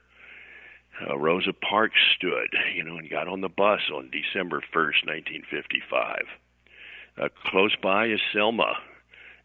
uh, 1.02 1.18
Rosa 1.18 1.54
Parks 1.54 2.00
stood, 2.16 2.56
you 2.76 2.84
know, 2.84 2.98
and 2.98 3.10
got 3.10 3.28
on 3.28 3.42
the 3.42 3.50
bus 3.50 3.82
on 3.94 4.12
December 4.12 4.62
1st, 4.74 5.06
1955. 5.06 6.26
Uh, 7.18 7.30
close 7.46 7.76
by 7.82 8.08
is 8.08 8.20
Selma, 8.32 8.74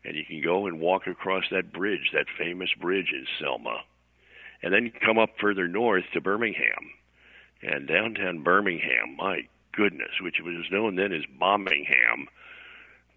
and 0.05 0.16
you 0.16 0.24
can 0.24 0.42
go 0.42 0.66
and 0.66 0.81
walk 0.81 1.07
across 1.07 1.44
that 1.51 1.72
bridge, 1.72 2.11
that 2.12 2.27
famous 2.38 2.70
bridge 2.79 3.12
in 3.12 3.27
Selma, 3.40 3.81
and 4.62 4.72
then 4.72 4.85
you 4.85 4.92
come 5.05 5.18
up 5.18 5.31
further 5.40 5.68
north 5.68 6.05
to 6.12 6.20
Birmingham, 6.20 6.92
and 7.62 7.88
downtown 7.88 8.42
Birmingham. 8.42 9.16
My 9.16 9.42
goodness, 9.72 10.20
which 10.20 10.40
was 10.42 10.66
known 10.70 10.96
then 10.96 11.12
as 11.12 11.24
Bombingham, 11.40 12.27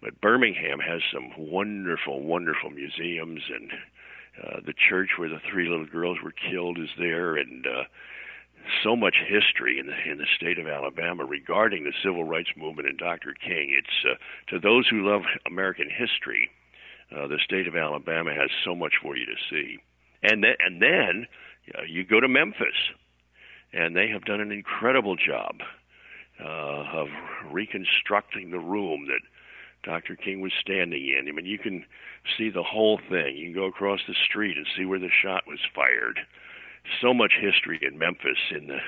but 0.00 0.20
Birmingham 0.20 0.80
has 0.80 1.00
some 1.12 1.32
wonderful, 1.36 2.22
wonderful 2.22 2.70
museums, 2.70 3.42
and 3.52 3.70
uh, 4.40 4.60
the 4.64 4.74
church 4.88 5.10
where 5.18 5.28
the 5.28 5.40
three 5.50 5.68
little 5.68 5.86
girls 5.86 6.18
were 6.22 6.32
killed 6.32 6.78
is 6.78 6.88
there, 6.98 7.36
and 7.36 7.66
uh, 7.66 7.84
so 8.82 8.96
much 8.96 9.16
history 9.26 9.78
in 9.78 9.86
the 9.86 10.10
in 10.10 10.18
the 10.18 10.26
state 10.36 10.58
of 10.58 10.66
Alabama 10.66 11.24
regarding 11.24 11.84
the 11.84 11.92
civil 12.02 12.24
rights 12.24 12.50
movement 12.56 12.88
and 12.88 12.98
Dr. 12.98 13.34
King. 13.34 13.76
It's 13.76 14.04
uh, 14.04 14.14
to 14.48 14.58
those 14.58 14.88
who 14.88 15.08
love 15.08 15.22
American 15.46 15.88
history, 15.90 16.50
uh, 17.14 17.26
the 17.26 17.40
state 17.44 17.66
of 17.66 17.76
Alabama 17.76 18.32
has 18.34 18.50
so 18.64 18.74
much 18.74 18.94
for 19.02 19.16
you 19.16 19.26
to 19.26 19.36
see. 19.50 19.78
And 20.22 20.42
then 20.42 20.54
and 20.60 20.80
then 20.80 21.26
uh, 21.76 21.82
you 21.82 22.04
go 22.04 22.20
to 22.20 22.28
Memphis, 22.28 22.76
and 23.72 23.96
they 23.96 24.08
have 24.08 24.24
done 24.24 24.40
an 24.40 24.52
incredible 24.52 25.16
job 25.16 25.56
uh, 26.40 26.84
of 26.92 27.08
reconstructing 27.50 28.50
the 28.50 28.58
room 28.58 29.06
that 29.06 29.20
Dr. 29.82 30.16
King 30.16 30.40
was 30.40 30.52
standing 30.60 31.14
in. 31.18 31.28
I 31.28 31.32
mean, 31.32 31.46
you 31.46 31.58
can 31.58 31.84
see 32.38 32.50
the 32.50 32.62
whole 32.62 32.98
thing. 33.08 33.36
You 33.36 33.46
can 33.46 33.54
go 33.54 33.66
across 33.66 34.00
the 34.06 34.14
street 34.28 34.56
and 34.56 34.66
see 34.76 34.84
where 34.84 34.98
the 34.98 35.10
shot 35.10 35.44
was 35.46 35.58
fired. 35.74 36.20
So 37.00 37.12
much 37.12 37.32
history 37.40 37.80
in 37.82 37.98
Memphis 37.98 38.38
in 38.50 38.68
the 38.68 38.78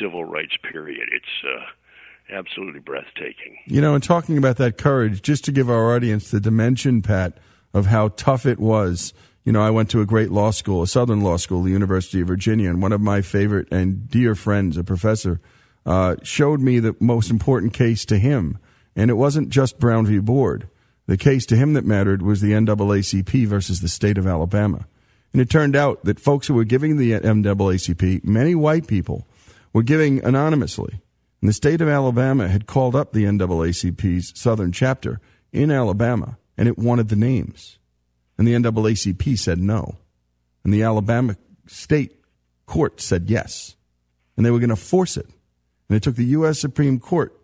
civil 0.00 0.24
rights 0.24 0.56
period. 0.70 1.08
It's 1.12 1.44
uh, 1.44 2.36
absolutely 2.36 2.80
breathtaking. 2.80 3.58
You 3.66 3.80
know, 3.80 3.94
and 3.94 4.02
talking 4.02 4.38
about 4.38 4.56
that 4.56 4.78
courage, 4.78 5.22
just 5.22 5.44
to 5.44 5.52
give 5.52 5.68
our 5.68 5.94
audience 5.94 6.30
the 6.30 6.40
dimension, 6.40 7.02
Pat, 7.02 7.38
of 7.74 7.86
how 7.86 8.08
tough 8.08 8.46
it 8.46 8.58
was. 8.58 9.12
You 9.44 9.52
know, 9.52 9.60
I 9.60 9.70
went 9.70 9.90
to 9.90 10.00
a 10.00 10.06
great 10.06 10.30
law 10.30 10.50
school, 10.50 10.82
a 10.82 10.86
Southern 10.86 11.20
law 11.20 11.36
school, 11.36 11.62
the 11.62 11.70
University 11.70 12.20
of 12.20 12.28
Virginia, 12.28 12.70
and 12.70 12.80
one 12.80 12.92
of 12.92 13.00
my 13.00 13.22
favorite 13.22 13.68
and 13.72 14.08
dear 14.08 14.34
friends, 14.34 14.76
a 14.76 14.84
professor, 14.84 15.40
uh, 15.84 16.16
showed 16.22 16.60
me 16.60 16.78
the 16.78 16.94
most 17.00 17.30
important 17.30 17.72
case 17.72 18.04
to 18.04 18.18
him. 18.18 18.58
And 18.94 19.10
it 19.10 19.14
wasn't 19.14 19.48
just 19.48 19.78
Brown 19.78 20.06
v. 20.06 20.18
Board. 20.18 20.68
The 21.06 21.16
case 21.16 21.46
to 21.46 21.56
him 21.56 21.72
that 21.74 21.84
mattered 21.84 22.22
was 22.22 22.40
the 22.40 22.52
NAACP 22.52 23.46
versus 23.46 23.80
the 23.80 23.88
state 23.88 24.18
of 24.18 24.26
Alabama. 24.26 24.86
And 25.32 25.40
it 25.40 25.50
turned 25.50 25.74
out 25.74 26.04
that 26.04 26.20
folks 26.20 26.46
who 26.46 26.54
were 26.54 26.64
giving 26.64 26.96
the 26.96 27.12
NAACP, 27.12 28.24
many 28.24 28.54
white 28.54 28.86
people, 28.86 29.26
were 29.72 29.82
giving 29.82 30.22
anonymously. 30.24 31.00
And 31.40 31.48
the 31.48 31.54
state 31.54 31.80
of 31.80 31.88
Alabama 31.88 32.48
had 32.48 32.66
called 32.66 32.94
up 32.94 33.12
the 33.12 33.24
NAACP's 33.24 34.38
southern 34.38 34.72
chapter 34.72 35.20
in 35.52 35.70
Alabama, 35.70 36.38
and 36.56 36.68
it 36.68 36.78
wanted 36.78 37.08
the 37.08 37.16
names. 37.16 37.78
And 38.38 38.46
the 38.46 38.54
NAACP 38.54 39.38
said 39.38 39.58
no. 39.58 39.96
And 40.64 40.72
the 40.72 40.82
Alabama 40.82 41.36
state 41.66 42.22
court 42.66 43.00
said 43.00 43.28
yes. 43.28 43.74
And 44.36 44.46
they 44.46 44.50
were 44.50 44.58
going 44.58 44.70
to 44.70 44.76
force 44.76 45.16
it. 45.16 45.26
And 45.88 45.96
it 45.96 46.02
took 46.02 46.16
the 46.16 46.24
U.S. 46.26 46.58
Supreme 46.58 46.98
Court 46.98 47.36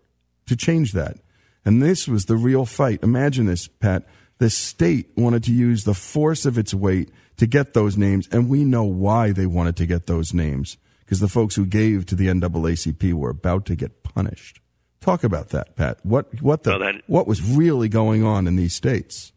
to 0.47 0.55
change 0.55 0.93
that. 0.93 1.17
And 1.65 1.81
this 1.81 2.07
was 2.07 2.25
the 2.25 2.35
real 2.37 2.65
fight. 2.65 2.99
Imagine 3.03 3.45
this, 3.45 3.67
Pat. 3.67 4.05
The 4.37 4.49
state 4.49 5.09
wanted 5.17 5.43
to 5.43 5.51
use 5.53 5.83
the 5.83 5.93
force 5.93 6.45
of 6.45 6.57
its 6.57 6.73
weight 6.73 7.11
to 7.37 7.45
get 7.45 7.73
those 7.73 7.97
names, 7.97 8.27
and 8.31 8.49
we 8.49 8.63
know 8.65 8.83
why 8.83 9.31
they 9.31 9.45
wanted 9.45 9.75
to 9.77 9.85
get 9.85 10.07
those 10.07 10.33
names 10.33 10.77
because 11.01 11.19
the 11.19 11.27
folks 11.27 11.55
who 11.55 11.65
gave 11.65 12.05
to 12.05 12.15
the 12.15 12.27
NAACP 12.27 13.13
were 13.13 13.29
about 13.31 13.65
to 13.65 13.75
get 13.75 14.03
punished. 14.03 14.59
Talk 15.01 15.23
about 15.23 15.49
that, 15.49 15.75
Pat. 15.75 15.99
What 16.03 16.41
what 16.41 16.63
the 16.63 16.71
Well, 16.71 16.79
that- 16.79 17.01
what 17.07 17.27
was 17.27 17.41
really 17.41 17.89
going 17.89 18.23
on 18.23 18.47
in 18.47 18.55
these 18.55 18.73
states? 18.75 19.31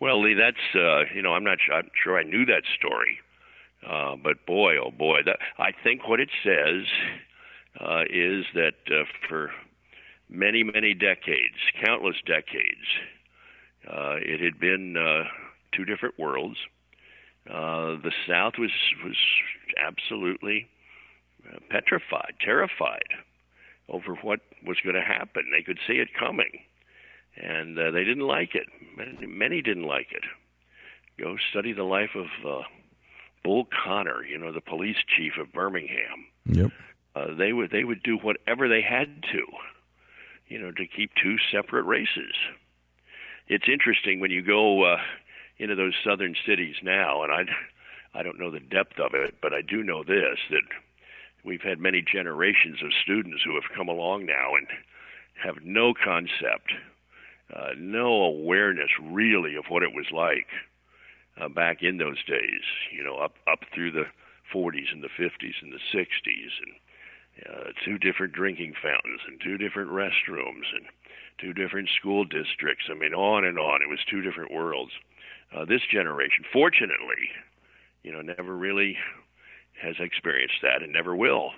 Well, 0.00 0.20
Lee, 0.22 0.34
that's 0.34 0.56
uh, 0.74 1.04
you 1.14 1.22
know, 1.22 1.32
I'm 1.34 1.44
not 1.44 1.58
sure, 1.64 1.74
I'm 1.74 1.90
sure 2.02 2.18
I 2.18 2.22
knew 2.22 2.44
that 2.46 2.62
story, 2.78 3.18
uh, 3.86 4.16
but 4.22 4.44
boy, 4.46 4.76
oh 4.76 4.90
boy, 4.90 5.20
that 5.24 5.38
I 5.58 5.72
think 5.82 6.08
what 6.08 6.20
it 6.20 6.28
says 6.44 6.84
uh, 7.80 8.02
is 8.10 8.44
that 8.54 8.74
uh, 8.90 9.04
for 9.28 9.50
many, 10.32 10.62
many 10.62 10.94
decades, 10.94 11.56
countless 11.84 12.16
decades, 12.26 12.86
uh, 13.86 14.16
it 14.16 14.40
had 14.40 14.58
been 14.58 14.96
uh, 14.96 15.24
two 15.76 15.84
different 15.84 16.18
worlds. 16.18 16.56
Uh, 17.48 17.98
the 18.02 18.12
South 18.28 18.54
was 18.58 18.70
was 19.04 19.16
absolutely 19.76 20.68
uh, 21.52 21.58
petrified, 21.70 22.34
terrified 22.40 23.02
over 23.88 24.14
what 24.22 24.40
was 24.64 24.78
going 24.84 24.94
to 24.94 25.02
happen. 25.02 25.50
They 25.50 25.62
could 25.62 25.78
see 25.86 25.94
it 25.94 26.08
coming, 26.18 26.60
and 27.36 27.78
uh, 27.78 27.90
they 27.90 28.04
didn't 28.04 28.26
like 28.26 28.54
it. 28.54 28.66
Many, 28.96 29.26
many 29.26 29.62
didn't 29.62 29.86
like 29.86 30.08
it. 30.12 30.22
Go 31.18 31.36
study 31.50 31.72
the 31.72 31.82
life 31.82 32.14
of 32.14 32.26
uh, 32.48 32.62
Bull 33.42 33.66
Connor, 33.84 34.24
you 34.24 34.38
know, 34.38 34.52
the 34.52 34.60
police 34.60 34.96
chief 35.16 35.32
of 35.40 35.52
Birmingham. 35.52 36.26
Yep. 36.46 36.70
Uh, 37.14 37.34
they 37.34 37.52
would 37.52 37.70
they 37.70 37.84
would 37.84 38.02
do 38.02 38.16
whatever 38.18 38.68
they 38.68 38.82
had 38.82 39.22
to, 39.32 39.46
you 40.52 40.58
know, 40.58 40.70
to 40.70 40.86
keep 40.86 41.10
two 41.14 41.36
separate 41.50 41.84
races. 41.84 42.34
It's 43.48 43.64
interesting 43.72 44.20
when 44.20 44.30
you 44.30 44.42
go 44.42 44.84
uh, 44.84 44.98
into 45.56 45.74
those 45.74 45.94
southern 46.04 46.34
cities 46.46 46.76
now, 46.82 47.22
and 47.22 47.32
I 47.32 47.44
I 48.14 48.22
don't 48.22 48.38
know 48.38 48.50
the 48.50 48.60
depth 48.60 49.00
of 49.00 49.14
it, 49.14 49.36
but 49.40 49.54
I 49.54 49.62
do 49.62 49.82
know 49.82 50.04
this 50.04 50.38
that 50.50 50.68
we've 51.42 51.62
had 51.62 51.80
many 51.80 52.02
generations 52.02 52.82
of 52.84 52.90
students 53.02 53.42
who 53.42 53.54
have 53.54 53.74
come 53.74 53.88
along 53.88 54.26
now 54.26 54.54
and 54.54 54.66
have 55.42 55.64
no 55.64 55.94
concept, 55.94 56.74
uh, 57.56 57.70
no 57.78 58.22
awareness 58.22 58.90
really 59.00 59.56
of 59.56 59.64
what 59.70 59.82
it 59.82 59.94
was 59.94 60.06
like 60.12 60.48
uh, 61.40 61.48
back 61.48 61.82
in 61.82 61.96
those 61.96 62.22
days. 62.24 62.62
You 62.94 63.02
know, 63.02 63.16
up 63.16 63.36
up 63.50 63.60
through 63.74 63.92
the 63.92 64.04
40s 64.54 64.92
and 64.92 65.02
the 65.02 65.08
50s 65.08 65.62
and 65.62 65.72
the 65.72 65.98
60s, 65.98 66.52
and 66.60 66.74
uh, 67.48 67.72
two 67.84 67.98
different 67.98 68.32
drinking 68.32 68.74
fountains 68.82 69.20
and 69.26 69.40
two 69.40 69.58
different 69.58 69.90
restrooms 69.90 70.68
and 70.74 70.84
two 71.40 71.52
different 71.52 71.88
school 71.98 72.24
districts. 72.24 72.84
I 72.90 72.94
mean, 72.94 73.14
on 73.14 73.44
and 73.44 73.58
on. 73.58 73.82
It 73.82 73.88
was 73.88 74.00
two 74.10 74.22
different 74.22 74.52
worlds. 74.52 74.92
Uh, 75.54 75.64
this 75.64 75.82
generation, 75.90 76.44
fortunately, 76.52 77.28
you 78.02 78.12
know, 78.12 78.20
never 78.20 78.56
really 78.56 78.96
has 79.82 79.96
experienced 79.98 80.56
that 80.62 80.82
and 80.82 80.92
never 80.92 81.14
will. 81.16 81.50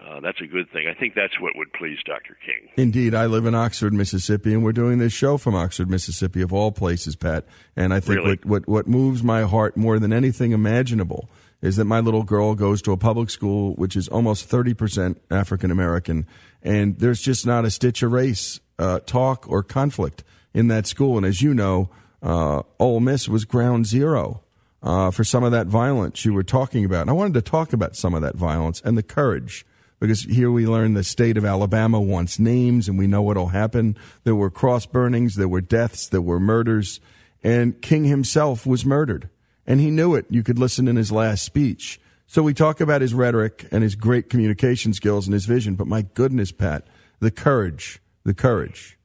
Uh, 0.00 0.20
that's 0.20 0.40
a 0.40 0.46
good 0.46 0.70
thing. 0.70 0.86
I 0.88 0.94
think 0.98 1.14
that's 1.14 1.40
what 1.40 1.56
would 1.56 1.72
please 1.72 1.98
Dr. 2.04 2.36
King. 2.46 2.68
Indeed, 2.76 3.14
I 3.14 3.26
live 3.26 3.46
in 3.46 3.54
Oxford, 3.54 3.92
Mississippi, 3.92 4.54
and 4.54 4.62
we're 4.62 4.72
doing 4.72 4.98
this 4.98 5.12
show 5.12 5.38
from 5.38 5.56
Oxford, 5.56 5.90
Mississippi, 5.90 6.40
of 6.40 6.52
all 6.52 6.70
places, 6.70 7.16
Pat. 7.16 7.44
And 7.74 7.92
I 7.92 7.98
think 7.98 8.18
Really? 8.18 8.30
what, 8.30 8.44
what 8.44 8.68
what 8.68 8.88
moves 8.88 9.24
my 9.24 9.42
heart 9.42 9.76
more 9.76 9.98
than 9.98 10.12
anything 10.12 10.52
imaginable 10.52 11.28
is 11.60 11.76
that 11.76 11.84
my 11.84 12.00
little 12.00 12.22
girl 12.22 12.54
goes 12.54 12.80
to 12.82 12.92
a 12.92 12.96
public 12.96 13.30
school 13.30 13.74
which 13.74 13.96
is 13.96 14.08
almost 14.08 14.48
thirty 14.48 14.74
percent 14.74 15.20
African 15.30 15.70
American, 15.70 16.26
and 16.62 16.98
there's 16.98 17.20
just 17.20 17.46
not 17.46 17.64
a 17.64 17.70
stitch 17.70 18.02
of 18.02 18.12
race 18.12 18.60
uh, 18.78 19.00
talk 19.00 19.48
or 19.48 19.62
conflict 19.62 20.24
in 20.54 20.68
that 20.68 20.86
school. 20.86 21.16
And 21.16 21.26
as 21.26 21.42
you 21.42 21.54
know, 21.54 21.90
uh, 22.22 22.62
Ole 22.78 23.00
Miss 23.00 23.28
was 23.28 23.44
ground 23.44 23.86
zero 23.86 24.42
uh, 24.82 25.10
for 25.10 25.24
some 25.24 25.44
of 25.44 25.52
that 25.52 25.66
violence 25.66 26.24
you 26.24 26.32
were 26.32 26.42
talking 26.42 26.84
about. 26.84 27.02
And 27.02 27.10
I 27.10 27.14
wanted 27.14 27.34
to 27.34 27.42
talk 27.42 27.72
about 27.72 27.96
some 27.96 28.14
of 28.14 28.22
that 28.22 28.36
violence 28.36 28.80
and 28.84 28.96
the 28.96 29.02
courage 29.02 29.66
because 30.00 30.22
here 30.22 30.50
we 30.50 30.66
learn 30.66 30.94
the 30.94 31.04
state 31.04 31.36
of 31.36 31.44
Alabama 31.44 32.00
wants 32.00 32.38
names 32.38 32.88
and 32.88 32.98
we 32.98 33.06
know 33.06 33.22
what'll 33.22 33.48
happen. 33.48 33.96
There 34.24 34.36
were 34.36 34.50
cross 34.50 34.86
burnings, 34.86 35.34
there 35.34 35.48
were 35.48 35.60
deaths, 35.60 36.08
there 36.08 36.22
were 36.22 36.38
murders, 36.38 37.00
and 37.42 37.80
King 37.82 38.04
himself 38.04 38.66
was 38.66 38.84
murdered. 38.84 39.28
And 39.68 39.80
he 39.80 39.90
knew 39.90 40.14
it. 40.14 40.24
You 40.30 40.42
could 40.42 40.58
listen 40.58 40.88
in 40.88 40.96
his 40.96 41.12
last 41.12 41.44
speech. 41.44 42.00
So 42.26 42.42
we 42.42 42.54
talk 42.54 42.80
about 42.80 43.02
his 43.02 43.12
rhetoric 43.12 43.68
and 43.70 43.82
his 43.82 43.94
great 43.94 44.30
communication 44.30 44.94
skills 44.94 45.26
and 45.26 45.34
his 45.34 45.44
vision, 45.44 45.74
but 45.74 45.86
my 45.86 46.02
goodness, 46.14 46.52
Pat, 46.52 46.86
the 47.20 47.30
courage, 47.30 48.00
the 48.24 48.32
courage. 48.32 48.98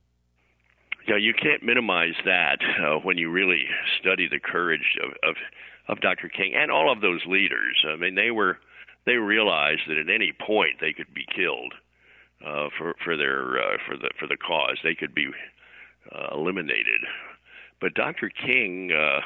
Yeah, 1.06 1.18
you 1.18 1.34
can't 1.34 1.64
minimize 1.64 2.16
that 2.24 2.60
uh, 2.82 3.00
when 3.00 3.18
you 3.18 3.30
really 3.30 3.66
study 4.00 4.30
the 4.30 4.40
courage 4.40 4.98
of, 5.04 5.12
of 5.30 5.36
of 5.90 6.00
Dr. 6.00 6.30
King 6.30 6.54
and 6.56 6.72
all 6.72 6.90
of 6.90 7.02
those 7.02 7.20
leaders. 7.28 7.84
I 7.86 7.98
mean, 7.98 8.16
they 8.16 8.32
were 8.32 8.58
they 9.06 9.16
realized 9.16 9.82
that 9.90 9.98
at 9.98 10.10
any 10.10 10.32
point 10.32 10.80
they 10.80 10.94
could 10.94 11.14
be 11.14 11.26
killed 11.36 11.74
uh, 12.46 12.70
for 12.78 12.96
for 13.04 13.18
their 13.18 13.58
uh, 13.58 13.78
for 13.86 13.98
the 13.98 14.10
for 14.18 14.28
the 14.28 14.38
cause. 14.38 14.78
They 14.82 14.96
could 14.96 15.14
be 15.14 15.28
uh, 16.10 16.36
eliminated. 16.36 17.02
But 17.82 17.96
Dr. 17.96 18.30
King 18.30 18.92
uh, 18.94 19.20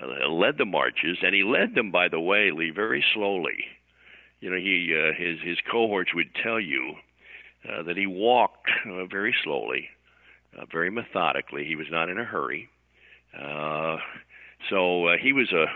uh, 0.00 0.28
led 0.28 0.58
the 0.58 0.64
marches, 0.64 1.18
and 1.22 1.34
he 1.34 1.42
led 1.42 1.74
them, 1.74 1.90
by 1.90 2.08
the 2.08 2.20
way, 2.20 2.50
Lee, 2.50 2.70
very 2.70 3.04
slowly. 3.14 3.64
You 4.40 4.50
know, 4.50 4.56
he 4.56 4.94
uh, 4.96 5.12
his 5.16 5.38
his 5.40 5.58
cohorts 5.70 6.14
would 6.14 6.34
tell 6.42 6.58
you 6.58 6.94
uh, 7.68 7.82
that 7.84 7.96
he 7.96 8.06
walked 8.06 8.70
uh, 8.86 9.04
very 9.06 9.34
slowly, 9.44 9.88
uh, 10.58 10.64
very 10.70 10.90
methodically. 10.90 11.64
He 11.64 11.76
was 11.76 11.86
not 11.90 12.08
in 12.08 12.18
a 12.18 12.24
hurry. 12.24 12.68
Uh, 13.38 13.98
so 14.68 15.06
uh, 15.06 15.16
he 15.20 15.32
was 15.32 15.52
a 15.52 15.66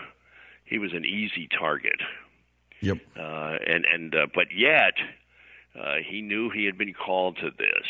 he 0.65 0.79
was 0.79 0.93
an 0.93 1.05
easy 1.05 1.47
target. 1.47 1.99
Yep. 2.81 2.97
Uh, 3.17 3.55
and 3.65 3.85
and 3.85 4.15
uh, 4.15 4.27
but 4.33 4.47
yet 4.55 4.93
uh, 5.79 5.95
he 6.07 6.21
knew 6.21 6.49
he 6.49 6.65
had 6.65 6.77
been 6.77 6.93
called 6.93 7.37
to 7.37 7.49
this, 7.49 7.87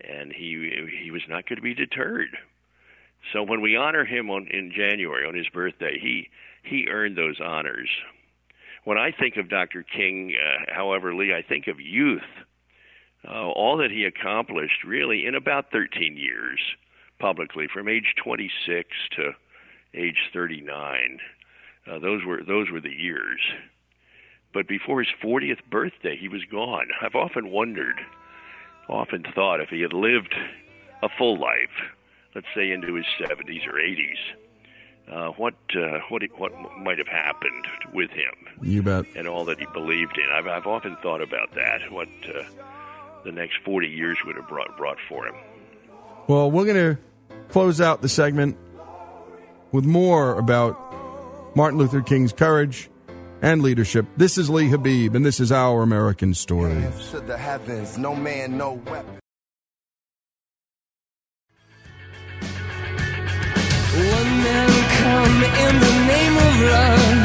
and 0.00 0.32
he 0.32 0.86
he 1.02 1.10
was 1.10 1.22
not 1.28 1.48
going 1.48 1.56
to 1.56 1.62
be 1.62 1.74
deterred. 1.74 2.36
So 3.32 3.42
when 3.42 3.60
we 3.60 3.76
honor 3.76 4.04
him 4.04 4.30
on 4.30 4.48
in 4.48 4.72
January 4.74 5.26
on 5.26 5.34
his 5.34 5.48
birthday, 5.48 5.98
he 6.00 6.28
he 6.62 6.88
earned 6.88 7.16
those 7.16 7.40
honors. 7.40 7.88
When 8.84 8.98
I 8.98 9.10
think 9.10 9.36
of 9.36 9.48
Dr. 9.48 9.82
King, 9.82 10.34
uh, 10.36 10.72
however, 10.72 11.14
Lee, 11.14 11.34
I 11.34 11.42
think 11.42 11.66
of 11.66 11.80
youth. 11.80 12.22
Uh, 13.26 13.48
all 13.48 13.76
that 13.78 13.90
he 13.90 14.04
accomplished 14.04 14.84
really 14.84 15.26
in 15.26 15.34
about 15.34 15.72
13 15.72 16.16
years 16.16 16.60
publicly, 17.18 17.66
from 17.72 17.88
age 17.88 18.14
26 18.22 18.88
to 19.16 19.32
age 19.94 20.30
39. 20.32 21.18
Uh, 21.90 21.98
those 21.98 22.24
were 22.24 22.42
those 22.46 22.70
were 22.70 22.80
the 22.80 22.90
years. 22.90 23.40
But 24.52 24.68
before 24.68 25.02
his 25.02 25.12
40th 25.22 25.64
birthday, 25.70 26.16
he 26.16 26.28
was 26.28 26.44
gone. 26.50 26.88
I've 27.02 27.14
often 27.14 27.50
wondered, 27.50 28.00
often 28.88 29.24
thought, 29.34 29.60
if 29.60 29.68
he 29.68 29.82
had 29.82 29.92
lived 29.92 30.34
a 31.02 31.08
full 31.18 31.38
life, 31.38 31.92
let's 32.36 32.46
say 32.54 32.70
into 32.70 32.94
his 32.94 33.06
70s 33.18 33.66
or 33.66 33.72
80s, 33.80 34.18
uh, 35.10 35.32
what 35.38 35.54
uh, 35.74 35.98
what 36.10 36.22
what 36.36 36.52
might 36.78 36.98
have 36.98 37.08
happened 37.08 37.64
with 37.94 38.10
him 38.10 38.34
You 38.62 38.82
bet. 38.82 39.06
and 39.16 39.26
all 39.26 39.44
that 39.46 39.58
he 39.58 39.66
believed 39.72 40.16
in. 40.18 40.28
I've 40.32 40.46
I've 40.46 40.66
often 40.66 40.96
thought 41.02 41.22
about 41.22 41.54
that. 41.54 41.90
What 41.90 42.08
uh, 42.28 42.42
the 43.24 43.32
next 43.32 43.56
40 43.64 43.88
years 43.88 44.18
would 44.26 44.36
have 44.36 44.46
brought 44.48 44.76
brought 44.76 44.98
for 45.08 45.26
him. 45.26 45.34
Well, 46.28 46.50
we're 46.50 46.64
going 46.66 46.96
to 46.96 46.98
close 47.48 47.80
out 47.80 48.02
the 48.02 48.08
segment 48.08 48.56
with 49.72 49.84
more 49.84 50.36
about 50.38 50.76
Martin 51.56 51.78
Luther 51.78 52.02
King's 52.02 52.32
courage 52.32 52.90
and 53.42 53.62
leadership. 53.62 54.06
This 54.16 54.36
is 54.38 54.50
Lee 54.50 54.68
Habib, 54.68 55.14
and 55.14 55.24
this 55.24 55.38
is 55.40 55.52
Our 55.52 55.82
American 55.82 56.34
Story. 56.34 56.84
Come 65.26 65.42
in 65.42 65.74
the 65.86 65.94
name 66.12 66.36
of 66.46 66.54
love. 66.74 67.18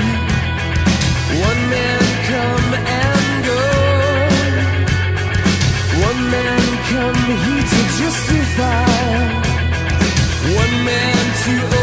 One 1.47 1.61
man 1.75 2.03
come 2.31 2.69
and 3.03 3.35
go. 3.49 3.63
One 6.07 6.21
man 6.35 6.63
come 6.91 7.21
here 7.45 7.65
to 7.73 7.81
justify. 7.99 8.85
One 10.61 10.75
man 10.89 11.23
to 11.43 11.80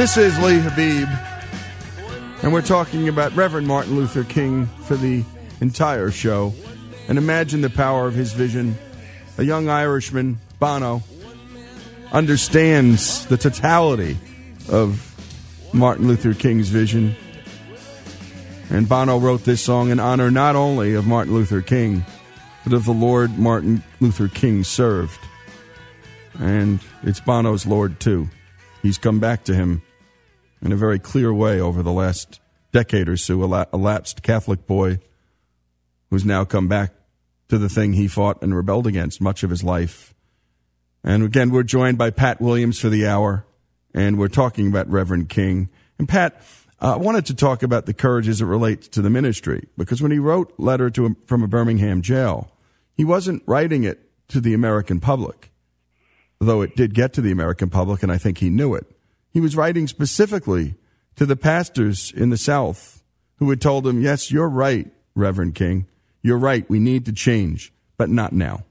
This 0.00 0.16
is 0.16 0.38
Lee 0.38 0.58
Habib, 0.58 1.10
and 2.42 2.54
we're 2.54 2.62
talking 2.62 3.10
about 3.10 3.36
Reverend 3.36 3.66
Martin 3.66 3.96
Luther 3.96 4.24
King 4.24 4.64
for 4.86 4.96
the 4.96 5.22
entire 5.60 6.10
show. 6.10 6.54
And 7.06 7.18
imagine 7.18 7.60
the 7.60 7.68
power 7.68 8.06
of 8.06 8.14
his 8.14 8.32
vision. 8.32 8.78
A 9.36 9.42
young 9.42 9.68
Irishman, 9.68 10.38
Bono, 10.58 11.02
understands 12.12 13.26
the 13.26 13.36
totality 13.36 14.16
of 14.70 15.06
Martin 15.74 16.08
Luther 16.08 16.32
King's 16.32 16.70
vision. 16.70 17.14
And 18.70 18.88
Bono 18.88 19.18
wrote 19.18 19.44
this 19.44 19.60
song 19.60 19.90
in 19.90 20.00
honor 20.00 20.30
not 20.30 20.56
only 20.56 20.94
of 20.94 21.06
Martin 21.06 21.34
Luther 21.34 21.60
King, 21.60 22.06
but 22.64 22.72
of 22.72 22.86
the 22.86 22.94
Lord 22.94 23.38
Martin 23.38 23.84
Luther 24.00 24.28
King 24.28 24.64
served. 24.64 25.20
And 26.38 26.80
it's 27.02 27.20
Bono's 27.20 27.66
Lord, 27.66 28.00
too. 28.00 28.30
He's 28.80 28.96
come 28.96 29.20
back 29.20 29.44
to 29.44 29.54
him 29.54 29.82
in 30.62 30.72
a 30.72 30.76
very 30.76 30.98
clear 30.98 31.32
way 31.32 31.60
over 31.60 31.82
the 31.82 31.92
last 31.92 32.40
decade 32.72 33.08
or 33.08 33.16
so, 33.16 33.42
a 33.42 33.46
la- 33.46 33.64
a 33.72 33.76
lapsed 33.76 34.22
Catholic 34.22 34.66
boy 34.66 34.98
who's 36.10 36.24
now 36.24 36.44
come 36.44 36.68
back 36.68 36.92
to 37.48 37.58
the 37.58 37.68
thing 37.68 37.92
he 37.92 38.08
fought 38.08 38.42
and 38.42 38.54
rebelled 38.54 38.86
against 38.86 39.20
much 39.20 39.42
of 39.42 39.50
his 39.50 39.64
life. 39.64 40.14
And 41.02 41.24
again, 41.24 41.50
we're 41.50 41.62
joined 41.62 41.98
by 41.98 42.10
Pat 42.10 42.40
Williams 42.40 42.78
for 42.78 42.88
the 42.88 43.06
hour, 43.06 43.44
and 43.94 44.18
we're 44.18 44.28
talking 44.28 44.68
about 44.68 44.88
Reverend 44.90 45.28
King. 45.28 45.68
And 45.98 46.08
Pat, 46.08 46.42
uh, 46.80 46.94
I 46.94 46.96
wanted 46.96 47.26
to 47.26 47.34
talk 47.34 47.62
about 47.62 47.86
the 47.86 47.94
courage 47.94 48.28
as 48.28 48.40
it 48.40 48.46
relates 48.46 48.86
to 48.88 49.02
the 49.02 49.10
ministry, 49.10 49.68
because 49.76 50.02
when 50.02 50.12
he 50.12 50.18
wrote 50.18 50.52
letter 50.58 50.90
to 50.90 51.06
a, 51.06 51.10
from 51.26 51.42
a 51.42 51.48
Birmingham 51.48 52.02
jail, 52.02 52.52
he 52.94 53.04
wasn't 53.04 53.42
writing 53.46 53.84
it 53.84 54.00
to 54.28 54.40
the 54.40 54.54
American 54.54 55.00
public, 55.00 55.50
though 56.38 56.62
it 56.62 56.76
did 56.76 56.94
get 56.94 57.12
to 57.14 57.20
the 57.20 57.32
American 57.32 57.70
public, 57.70 58.02
and 58.02 58.12
I 58.12 58.18
think 58.18 58.38
he 58.38 58.50
knew 58.50 58.74
it. 58.74 58.86
He 59.32 59.40
was 59.40 59.56
writing 59.56 59.86
specifically 59.86 60.74
to 61.16 61.26
the 61.26 61.36
pastors 61.36 62.12
in 62.12 62.30
the 62.30 62.36
South 62.36 63.02
who 63.36 63.50
had 63.50 63.60
told 63.60 63.86
him, 63.86 64.00
Yes, 64.00 64.30
you're 64.30 64.48
right, 64.48 64.90
Reverend 65.14 65.54
King. 65.54 65.86
You're 66.22 66.38
right. 66.38 66.68
We 66.68 66.78
need 66.78 67.06
to 67.06 67.12
change, 67.12 67.72
but 67.96 68.10
not 68.10 68.32
now. 68.32 68.64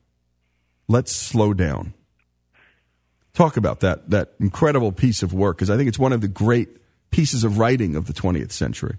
Let's 0.87 1.11
slow 1.11 1.53
down. 1.53 1.93
Talk 3.33 3.57
about 3.57 3.79
that, 3.81 4.09
that 4.09 4.33
incredible 4.39 4.91
piece 4.91 5.23
of 5.23 5.33
work, 5.33 5.57
because 5.57 5.69
I 5.69 5.77
think 5.77 5.87
it's 5.87 5.99
one 5.99 6.13
of 6.13 6.21
the 6.21 6.27
great 6.27 6.69
pieces 7.11 7.43
of 7.43 7.57
writing 7.57 7.95
of 7.95 8.05
the 8.05 8.13
20th 8.13 8.51
century. 8.51 8.97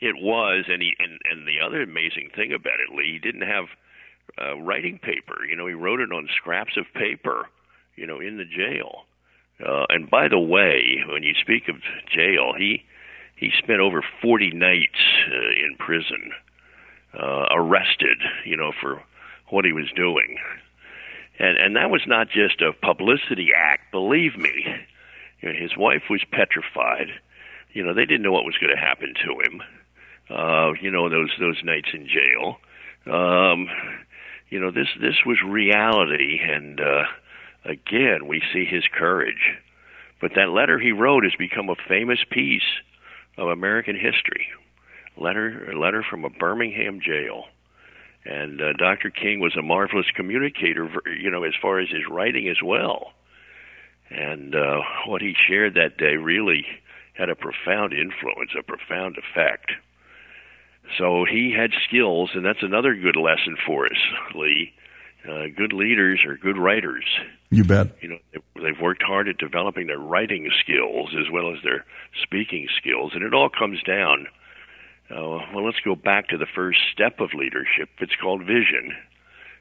It 0.00 0.14
was, 0.16 0.66
and 0.68 0.82
he 0.82 0.92
and, 0.98 1.18
and 1.30 1.46
the 1.46 1.64
other 1.64 1.82
amazing 1.82 2.30
thing 2.36 2.52
about 2.52 2.80
it, 2.80 2.94
Lee, 2.94 3.12
he 3.12 3.18
didn't 3.18 3.48
have 3.48 3.64
uh, 4.40 4.56
writing 4.58 4.98
paper. 4.98 5.44
You 5.48 5.56
know, 5.56 5.66
he 5.66 5.74
wrote 5.74 6.00
it 6.00 6.12
on 6.12 6.28
scraps 6.36 6.76
of 6.76 6.84
paper. 6.94 7.46
You 7.96 8.06
know, 8.06 8.20
in 8.20 8.36
the 8.36 8.44
jail. 8.44 9.06
Uh, 9.64 9.86
and 9.88 10.10
by 10.10 10.28
the 10.28 10.38
way, 10.38 11.02
when 11.08 11.22
you 11.22 11.34
speak 11.40 11.68
of 11.68 11.76
jail, 12.14 12.52
he 12.56 12.84
he 13.36 13.50
spent 13.58 13.80
over 13.80 14.02
40 14.22 14.50
nights 14.52 14.98
uh, 15.30 15.50
in 15.50 15.76
prison, 15.78 16.32
uh, 17.14 17.46
arrested. 17.50 18.18
You 18.44 18.56
know, 18.56 18.72
for 18.80 19.02
what 19.48 19.64
he 19.64 19.72
was 19.72 19.90
doing, 19.94 20.38
and 21.38 21.56
and 21.56 21.76
that 21.76 21.90
was 21.90 22.02
not 22.06 22.28
just 22.28 22.60
a 22.60 22.72
publicity 22.72 23.48
act. 23.56 23.92
Believe 23.92 24.36
me, 24.36 24.66
you 25.40 25.52
know, 25.52 25.58
his 25.58 25.76
wife 25.76 26.04
was 26.10 26.22
petrified. 26.30 27.08
You 27.72 27.82
know, 27.84 27.94
they 27.94 28.06
didn't 28.06 28.22
know 28.22 28.32
what 28.32 28.44
was 28.44 28.58
going 28.58 28.74
to 28.74 28.80
happen 28.80 29.14
to 29.24 29.40
him. 29.40 29.62
Uh, 30.28 30.72
you 30.80 30.90
know, 30.90 31.08
those 31.08 31.30
those 31.38 31.62
nights 31.64 31.88
in 31.94 32.08
jail. 32.08 32.58
Um, 33.06 33.68
you 34.50 34.60
know, 34.60 34.70
this 34.70 34.88
this 35.00 35.24
was 35.24 35.38
reality, 35.42 36.40
and 36.42 36.80
uh, 36.80 37.04
again, 37.68 38.26
we 38.26 38.42
see 38.52 38.64
his 38.64 38.84
courage. 38.92 39.56
But 40.20 40.32
that 40.36 40.50
letter 40.50 40.78
he 40.78 40.92
wrote 40.92 41.24
has 41.24 41.34
become 41.38 41.68
a 41.68 41.76
famous 41.88 42.20
piece 42.30 42.62
of 43.36 43.48
American 43.48 43.94
history. 43.94 44.46
Letter 45.16 45.70
a 45.70 45.78
letter 45.78 46.04
from 46.08 46.24
a 46.24 46.30
Birmingham 46.30 47.00
jail. 47.00 47.44
And 48.24 48.60
uh, 48.60 48.72
Dr. 48.72 49.10
King 49.10 49.40
was 49.40 49.56
a 49.56 49.62
marvelous 49.62 50.06
communicator, 50.14 50.90
you 51.18 51.30
know, 51.30 51.44
as 51.44 51.52
far 51.60 51.78
as 51.78 51.88
his 51.88 52.08
writing 52.10 52.48
as 52.48 52.56
well. 52.62 53.12
And 54.10 54.54
uh, 54.54 54.80
what 55.06 55.22
he 55.22 55.34
shared 55.46 55.74
that 55.74 55.96
day 55.96 56.16
really 56.16 56.64
had 57.14 57.30
a 57.30 57.36
profound 57.36 57.92
influence, 57.92 58.50
a 58.58 58.62
profound 58.62 59.16
effect. 59.16 59.72
So 60.98 61.24
he 61.24 61.52
had 61.56 61.70
skills, 61.88 62.30
and 62.34 62.44
that's 62.44 62.62
another 62.62 62.94
good 62.94 63.16
lesson 63.16 63.56
for 63.66 63.86
us, 63.86 63.98
Lee. 64.34 64.72
Uh, 65.28 65.46
good 65.56 65.72
leaders 65.72 66.20
are 66.26 66.36
good 66.36 66.56
writers. 66.56 67.04
You 67.50 67.64
bet. 67.64 67.96
You 68.00 68.08
know, 68.08 68.18
they've 68.54 68.80
worked 68.80 69.02
hard 69.02 69.28
at 69.28 69.38
developing 69.38 69.86
their 69.86 69.98
writing 69.98 70.50
skills 70.60 71.14
as 71.18 71.30
well 71.32 71.52
as 71.52 71.62
their 71.64 71.84
speaking 72.22 72.68
skills, 72.78 73.12
and 73.14 73.22
it 73.22 73.34
all 73.34 73.48
comes 73.48 73.82
down. 73.82 74.26
Uh, 75.10 75.38
well, 75.54 75.64
let's 75.64 75.80
go 75.84 75.94
back 75.94 76.28
to 76.28 76.38
the 76.38 76.46
first 76.54 76.78
step 76.92 77.20
of 77.20 77.34
leadership. 77.34 77.88
It's 78.00 78.16
called 78.20 78.40
vision, 78.42 78.94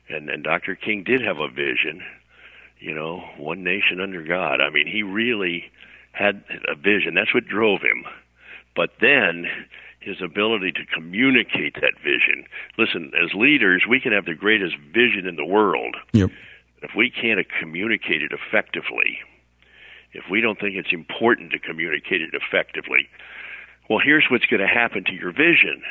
and 0.10 0.30
and 0.30 0.44
Dr. 0.44 0.76
King 0.76 1.04
did 1.04 1.22
have 1.22 1.40
a 1.40 1.48
vision. 1.48 2.04
You 2.80 2.94
know, 2.94 3.24
one 3.38 3.64
nation 3.64 4.02
under 4.02 4.24
God. 4.24 4.62
I 4.62 4.70
mean, 4.70 4.88
he 4.88 5.04
really 5.04 5.72
had 6.12 6.44
a 6.68 6.76
vision. 6.76 7.14
That's 7.16 7.34
what 7.34 7.48
drove 7.48 7.82
him. 7.82 8.06
But 8.76 8.92
then 9.00 9.46
his 10.06 10.22
ability 10.22 10.72
to 10.72 10.86
communicate 10.94 11.74
that 11.82 11.96
vision. 12.04 12.46
Listen, 12.78 13.12
as 13.22 13.34
leaders, 13.34 13.84
we 13.90 14.00
can 14.00 14.12
have 14.14 14.26
the 14.26 14.36
greatest 14.36 14.76
vision 14.94 15.26
in 15.26 15.36
the 15.36 15.44
world. 15.46 15.96
Yep. 16.14 16.30
If 16.84 16.92
we 16.96 17.10
can't 17.10 17.40
communicate 17.60 18.22
it 18.22 18.32
effectively, 18.32 19.18
if 20.14 20.26
we 20.30 20.42
don't 20.42 20.60
think 20.60 20.76
it's 20.76 20.94
important 20.94 21.52
to 21.54 21.60
communicate 21.60 22.22
it 22.22 22.34
effectively, 22.34 23.10
well, 23.90 24.00
here's 24.04 24.26
what's 24.30 24.46
going 24.46 24.62
to 24.62 24.68
happen 24.68 25.04
to 25.06 25.14
your 25.14 25.32
vision 25.32 25.82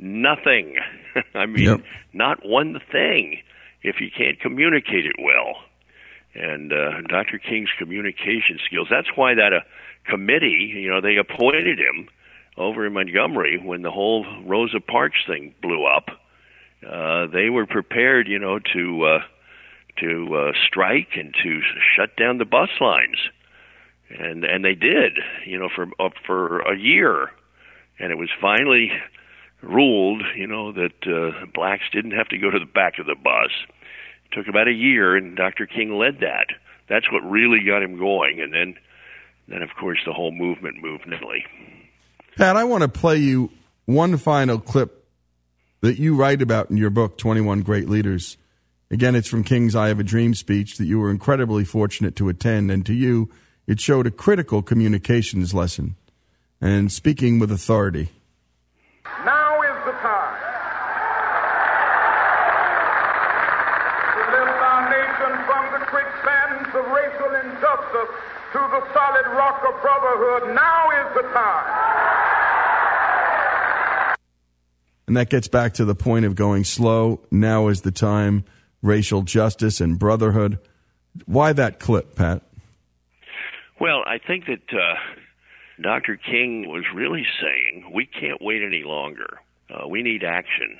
nothing. 0.00 0.76
I 1.34 1.46
mean, 1.46 1.64
Yep. 1.64 1.80
not 2.12 2.46
one 2.46 2.80
thing 2.92 3.42
if 3.82 4.00
you 4.00 4.10
can't 4.16 4.38
communicate 4.38 5.06
it 5.06 5.16
well. 5.18 5.56
And 6.34 6.72
uh, 6.72 7.00
Dr. 7.08 7.38
King's 7.38 7.70
communication 7.76 8.60
skills, 8.64 8.86
that's 8.88 9.08
why 9.16 9.34
that 9.34 9.52
uh, 9.52 9.60
committee, 10.04 10.72
you 10.76 10.88
know, 10.88 11.00
they 11.00 11.16
appointed 11.16 11.80
him 11.80 12.08
over 12.58 12.86
in 12.86 12.92
Montgomery 12.92 13.58
when 13.62 13.82
the 13.82 13.90
whole 13.90 14.26
Rosa 14.44 14.80
Parks 14.80 15.18
thing 15.26 15.54
blew 15.62 15.86
up. 15.86 16.08
Uh, 16.86 17.26
they 17.26 17.48
were 17.50 17.66
prepared, 17.66 18.28
you 18.28 18.38
know, 18.38 18.58
to 18.58 19.04
uh, 19.04 19.18
to 20.00 20.34
uh, 20.34 20.52
strike 20.66 21.08
and 21.16 21.34
to 21.42 21.60
shut 21.96 22.16
down 22.16 22.38
the 22.38 22.44
bus 22.44 22.68
lines, 22.80 23.18
and 24.10 24.44
and 24.44 24.64
they 24.64 24.74
did, 24.74 25.18
you 25.46 25.58
know, 25.58 25.68
for 25.74 25.86
uh, 25.98 26.10
for 26.26 26.60
a 26.60 26.78
year, 26.78 27.30
and 27.98 28.12
it 28.12 28.18
was 28.18 28.30
finally 28.40 28.92
ruled, 29.62 30.22
you 30.36 30.46
know, 30.46 30.72
that 30.72 31.06
uh, 31.06 31.46
blacks 31.52 31.84
didn't 31.92 32.12
have 32.12 32.28
to 32.28 32.38
go 32.38 32.50
to 32.50 32.60
the 32.60 32.64
back 32.64 32.98
of 32.98 33.06
the 33.06 33.16
bus. 33.16 33.50
It 34.30 34.36
took 34.36 34.46
about 34.46 34.68
a 34.68 34.72
year, 34.72 35.16
and 35.16 35.36
Dr. 35.36 35.66
King 35.66 35.98
led 35.98 36.20
that. 36.20 36.46
That's 36.88 37.10
what 37.10 37.28
really 37.28 37.60
got 37.66 37.82
him 37.82 37.98
going, 37.98 38.40
and 38.40 38.52
then 38.52 38.76
then 39.48 39.62
of 39.62 39.70
course 39.78 39.98
the 40.06 40.12
whole 40.12 40.32
movement 40.32 40.76
moved 40.80 41.06
nimbly. 41.06 41.44
Pat, 42.38 42.54
I 42.54 42.62
want 42.62 42.82
to 42.82 42.88
play 42.88 43.16
you 43.16 43.50
one 43.84 44.16
final 44.16 44.60
clip 44.60 45.04
that 45.80 45.98
you 45.98 46.14
write 46.14 46.40
about 46.40 46.70
in 46.70 46.76
your 46.76 46.88
book, 46.88 47.18
21 47.18 47.62
Great 47.62 47.88
Leaders. 47.88 48.36
Again, 48.92 49.16
it's 49.16 49.26
from 49.26 49.42
King's 49.42 49.74
I 49.74 49.88
Have 49.88 49.98
a 49.98 50.04
Dream 50.04 50.34
speech 50.34 50.76
that 50.76 50.84
you 50.84 51.00
were 51.00 51.10
incredibly 51.10 51.64
fortunate 51.64 52.14
to 52.14 52.28
attend, 52.28 52.70
and 52.70 52.86
to 52.86 52.94
you, 52.94 53.28
it 53.66 53.80
showed 53.80 54.06
a 54.06 54.12
critical 54.12 54.62
communications 54.62 55.52
lesson 55.52 55.96
and 56.60 56.92
speaking 56.92 57.40
with 57.40 57.50
authority. 57.50 58.10
Now 59.24 59.60
is 59.62 59.84
the 59.84 59.98
time 59.98 60.38
to 64.14 64.22
lift 64.30 64.58
our 64.62 64.90
nation 64.94 65.32
from 65.42 65.64
the 65.74 65.84
quicksands 65.90 66.70
of 66.70 66.86
racial 66.86 67.34
injustice 67.34 68.14
to 68.52 68.58
the 68.62 68.92
solid 68.94 69.26
rock 69.34 69.60
of 69.66 69.82
brotherhood. 69.82 70.54
Now 70.54 70.90
is 71.02 71.14
the 71.16 71.22
time. 71.34 71.87
And 75.08 75.16
that 75.16 75.30
gets 75.30 75.48
back 75.48 75.72
to 75.74 75.86
the 75.86 75.94
point 75.94 76.26
of 76.26 76.34
going 76.34 76.64
slow. 76.64 77.22
Now 77.30 77.68
is 77.68 77.80
the 77.80 77.90
time, 77.90 78.44
racial 78.82 79.22
justice 79.22 79.80
and 79.80 79.98
brotherhood. 79.98 80.58
Why 81.24 81.54
that 81.54 81.80
clip, 81.80 82.14
Pat? 82.14 82.42
Well, 83.80 84.02
I 84.06 84.18
think 84.18 84.44
that 84.46 84.70
uh, 84.70 84.96
Dr. 85.80 86.16
King 86.16 86.68
was 86.68 86.84
really 86.94 87.24
saying 87.40 87.90
we 87.94 88.04
can't 88.04 88.42
wait 88.42 88.62
any 88.62 88.82
longer. 88.84 89.40
Uh, 89.70 89.88
we 89.88 90.02
need 90.02 90.24
action. 90.24 90.78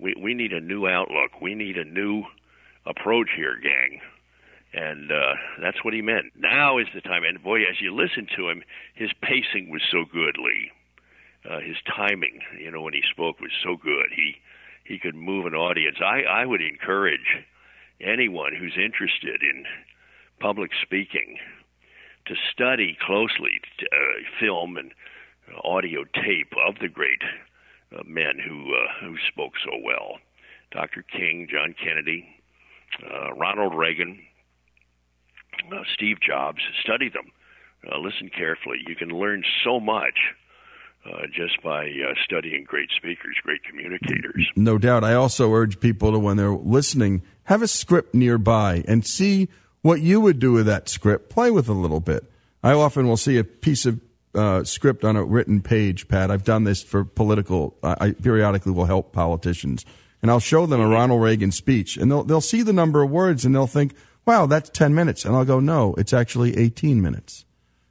We 0.00 0.14
we 0.20 0.34
need 0.34 0.52
a 0.52 0.60
new 0.60 0.88
outlook. 0.88 1.40
We 1.40 1.54
need 1.54 1.78
a 1.78 1.84
new 1.84 2.24
approach 2.86 3.28
here, 3.36 3.56
gang. 3.62 4.00
And 4.74 5.12
uh, 5.12 5.34
that's 5.62 5.84
what 5.84 5.94
he 5.94 6.02
meant. 6.02 6.26
Now 6.36 6.78
is 6.78 6.88
the 6.92 7.00
time. 7.02 7.22
And 7.22 7.40
boy, 7.40 7.60
as 7.60 7.80
you 7.80 7.94
listen 7.94 8.26
to 8.36 8.48
him, 8.48 8.64
his 8.94 9.10
pacing 9.22 9.70
was 9.70 9.82
so 9.92 10.04
good, 10.12 10.36
Lee. 10.38 10.72
Uh, 11.48 11.60
his 11.60 11.76
timing, 11.86 12.40
you 12.60 12.70
know, 12.70 12.82
when 12.82 12.92
he 12.92 13.02
spoke 13.10 13.40
was 13.40 13.52
so 13.62 13.76
good. 13.76 14.06
He 14.14 14.36
he 14.84 14.98
could 14.98 15.14
move 15.14 15.46
an 15.46 15.54
audience. 15.54 15.98
I 16.00 16.22
I 16.22 16.44
would 16.44 16.60
encourage 16.60 17.44
anyone 18.00 18.54
who's 18.54 18.76
interested 18.76 19.42
in 19.42 19.64
public 20.40 20.70
speaking 20.82 21.38
to 22.26 22.34
study 22.52 22.96
closely 23.00 23.60
uh, 23.82 23.96
film 24.38 24.76
and 24.76 24.92
audio 25.64 26.04
tape 26.04 26.52
of 26.66 26.76
the 26.80 26.88
great 26.88 27.22
uh, 27.96 28.02
men 28.04 28.38
who 28.38 28.74
uh, 28.74 29.06
who 29.06 29.16
spoke 29.28 29.52
so 29.64 29.72
well. 29.82 30.18
Dr. 30.70 31.02
King, 31.02 31.48
John 31.50 31.74
Kennedy, 31.82 32.26
uh, 33.02 33.32
Ronald 33.32 33.74
Reagan, 33.74 34.20
uh, 35.72 35.82
Steve 35.94 36.18
Jobs. 36.20 36.60
Study 36.82 37.08
them. 37.08 37.32
Uh, 37.90 37.98
listen 37.98 38.28
carefully. 38.28 38.78
You 38.86 38.94
can 38.94 39.08
learn 39.08 39.44
so 39.64 39.80
much 39.80 40.18
uh, 41.10 41.26
just 41.34 41.62
by 41.62 41.86
uh, 41.86 42.14
studying 42.24 42.64
great 42.64 42.90
speakers, 42.96 43.36
great 43.42 43.62
communicators. 43.64 44.46
No 44.56 44.78
doubt. 44.78 45.04
I 45.04 45.14
also 45.14 45.52
urge 45.52 45.80
people 45.80 46.12
to, 46.12 46.18
when 46.18 46.36
they're 46.36 46.50
listening, 46.50 47.22
have 47.44 47.62
a 47.62 47.68
script 47.68 48.14
nearby 48.14 48.84
and 48.86 49.06
see 49.06 49.48
what 49.82 50.00
you 50.00 50.20
would 50.20 50.38
do 50.38 50.52
with 50.52 50.66
that 50.66 50.88
script. 50.88 51.30
Play 51.30 51.50
with 51.50 51.68
it 51.68 51.72
a 51.72 51.74
little 51.74 52.00
bit. 52.00 52.30
I 52.62 52.72
often 52.72 53.06
will 53.06 53.16
see 53.16 53.38
a 53.38 53.44
piece 53.44 53.86
of 53.86 54.00
uh, 54.34 54.64
script 54.64 55.04
on 55.04 55.16
a 55.16 55.24
written 55.24 55.62
page, 55.62 56.08
Pat. 56.08 56.30
I've 56.30 56.44
done 56.44 56.64
this 56.64 56.82
for 56.82 57.04
political. 57.04 57.76
I 57.82 58.12
periodically 58.12 58.72
will 58.72 58.84
help 58.84 59.12
politicians, 59.12 59.84
and 60.20 60.30
I'll 60.30 60.40
show 60.40 60.66
them 60.66 60.80
a 60.80 60.88
Ronald 60.88 61.22
Reagan 61.22 61.52
speech, 61.52 61.96
and 61.96 62.10
they'll 62.10 62.24
they'll 62.24 62.40
see 62.40 62.62
the 62.62 62.72
number 62.72 63.02
of 63.02 63.10
words, 63.10 63.44
and 63.44 63.54
they'll 63.54 63.66
think, 63.66 63.94
"Wow, 64.26 64.46
that's 64.46 64.68
ten 64.70 64.94
minutes," 64.94 65.24
and 65.24 65.34
I'll 65.34 65.44
go, 65.44 65.60
"No, 65.60 65.94
it's 65.94 66.12
actually 66.12 66.56
eighteen 66.56 67.00
minutes," 67.00 67.46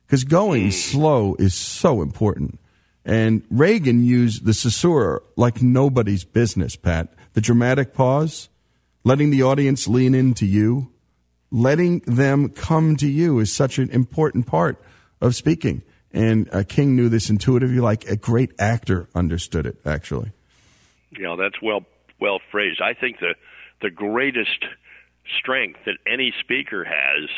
because 0.05 0.23
going 0.23 0.71
slow 0.71 1.35
is 1.39 1.53
so 1.53 2.01
important. 2.01 2.59
And 3.07 3.43
Reagan 3.49 4.03
used 4.03 4.43
the 4.43 4.51
caesura 4.51 5.21
like 5.37 5.61
nobody's 5.61 6.25
business, 6.25 6.75
Pat. 6.75 7.07
The 7.33 7.41
dramatic 7.41 7.93
pause, 7.93 8.49
letting 9.05 9.29
the 9.29 9.43
audience 9.43 9.87
lean 9.87 10.13
into 10.13 10.45
you, 10.45 10.91
letting 11.49 11.99
them 11.99 12.49
come 12.49 12.97
to 12.97 13.07
you 13.07 13.39
is 13.39 13.53
such 13.53 13.79
an 13.79 13.89
important 13.91 14.45
part 14.45 14.83
of 15.21 15.35
speaking. 15.35 15.83
And 16.11 16.49
uh, 16.51 16.63
King 16.67 16.97
knew 16.97 17.07
this 17.07 17.29
intuitively, 17.29 17.79
like 17.79 18.03
a 18.09 18.17
great 18.17 18.51
actor 18.59 19.07
understood 19.15 19.65
it, 19.65 19.77
actually. 19.85 20.33
Yeah, 21.17 21.37
that's 21.39 21.61
well 21.61 21.85
well 22.19 22.39
phrased. 22.51 22.81
I 22.81 22.93
think 22.93 23.19
the 23.19 23.35
the 23.81 23.89
greatest 23.89 24.65
strength 25.39 25.79
that 25.85 25.95
any 26.05 26.33
speaker 26.41 26.83
has 26.83 27.29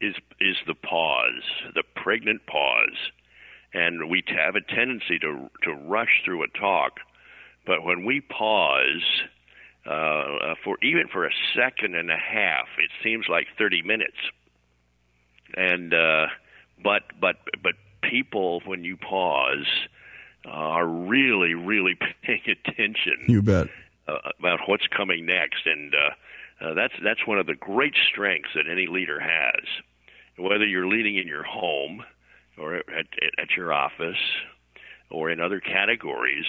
is 0.00 0.14
is 0.40 0.56
the 0.66 0.74
pause, 0.74 1.42
the 1.74 1.82
pregnant 1.94 2.46
pause. 2.46 2.96
And 3.76 4.08
we 4.08 4.22
have 4.28 4.56
a 4.56 4.62
tendency 4.62 5.18
to 5.18 5.50
to 5.64 5.72
rush 5.74 6.22
through 6.24 6.42
a 6.44 6.48
talk, 6.58 6.92
but 7.66 7.84
when 7.84 8.06
we 8.06 8.22
pause 8.22 9.04
uh, 9.84 10.54
for 10.64 10.78
even 10.82 11.08
for 11.12 11.26
a 11.26 11.30
second 11.54 11.94
and 11.94 12.10
a 12.10 12.16
half, 12.16 12.68
it 12.78 12.90
seems 13.04 13.26
like 13.28 13.46
30 13.58 13.82
minutes. 13.82 14.16
And 15.56 15.92
uh, 15.92 16.26
but 16.82 17.02
but 17.20 17.36
but 17.62 17.74
people, 18.02 18.62
when 18.64 18.82
you 18.82 18.96
pause, 18.96 19.66
uh, 20.46 20.50
are 20.50 20.86
really 20.86 21.52
really 21.52 21.96
paying 22.22 22.42
attention 22.48 23.24
You 23.28 23.42
bet. 23.42 23.68
about 24.40 24.60
what's 24.66 24.86
coming 24.86 25.26
next, 25.26 25.66
and 25.66 25.94
uh, 25.94 26.64
uh, 26.64 26.74
that's 26.74 26.94
that's 27.04 27.26
one 27.26 27.38
of 27.38 27.46
the 27.46 27.54
great 27.54 27.94
strengths 28.10 28.50
that 28.54 28.64
any 28.70 28.86
leader 28.86 29.20
has. 29.20 29.64
Whether 30.38 30.66
you're 30.66 30.88
leading 30.88 31.16
in 31.16 31.26
your 31.26 31.44
home, 31.44 32.04
or 32.58 32.76
at, 32.76 33.06
at 33.38 33.56
your 33.56 33.72
office, 33.72 34.16
or 35.10 35.30
in 35.30 35.40
other 35.40 35.60
categories, 35.60 36.46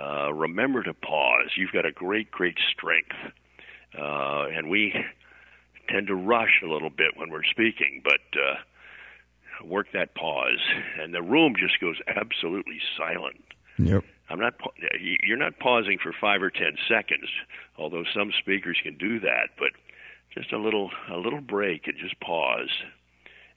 uh, 0.00 0.32
remember 0.32 0.82
to 0.82 0.94
pause. 0.94 1.50
You've 1.56 1.72
got 1.72 1.86
a 1.86 1.92
great 1.92 2.30
great 2.30 2.58
strength, 2.72 3.16
uh, 3.98 4.46
and 4.54 4.70
we 4.70 4.94
tend 5.88 6.06
to 6.06 6.14
rush 6.14 6.62
a 6.62 6.66
little 6.66 6.90
bit 6.90 7.16
when 7.16 7.30
we're 7.30 7.44
speaking, 7.44 8.02
but. 8.04 8.20
Uh, 8.34 8.56
work 9.64 9.88
that 9.92 10.14
pause, 10.14 10.60
and 10.98 11.12
the 11.12 11.22
room 11.22 11.54
just 11.58 11.80
goes 11.80 11.96
absolutely 12.08 12.80
silent. 12.96 13.44
Yep. 13.78 14.04
I'm 14.28 14.38
not. 14.38 14.54
You're 15.00 15.36
not 15.36 15.58
pausing 15.58 15.98
for 16.02 16.14
five 16.18 16.42
or 16.42 16.50
ten 16.50 16.76
seconds, 16.88 17.28
although 17.76 18.04
some 18.14 18.32
speakers 18.38 18.78
can 18.82 18.96
do 18.96 19.20
that. 19.20 19.50
But 19.58 19.72
just 20.32 20.52
a 20.52 20.58
little, 20.58 20.90
a 21.10 21.16
little 21.16 21.40
break 21.40 21.88
and 21.88 21.96
just 21.98 22.18
pause, 22.20 22.70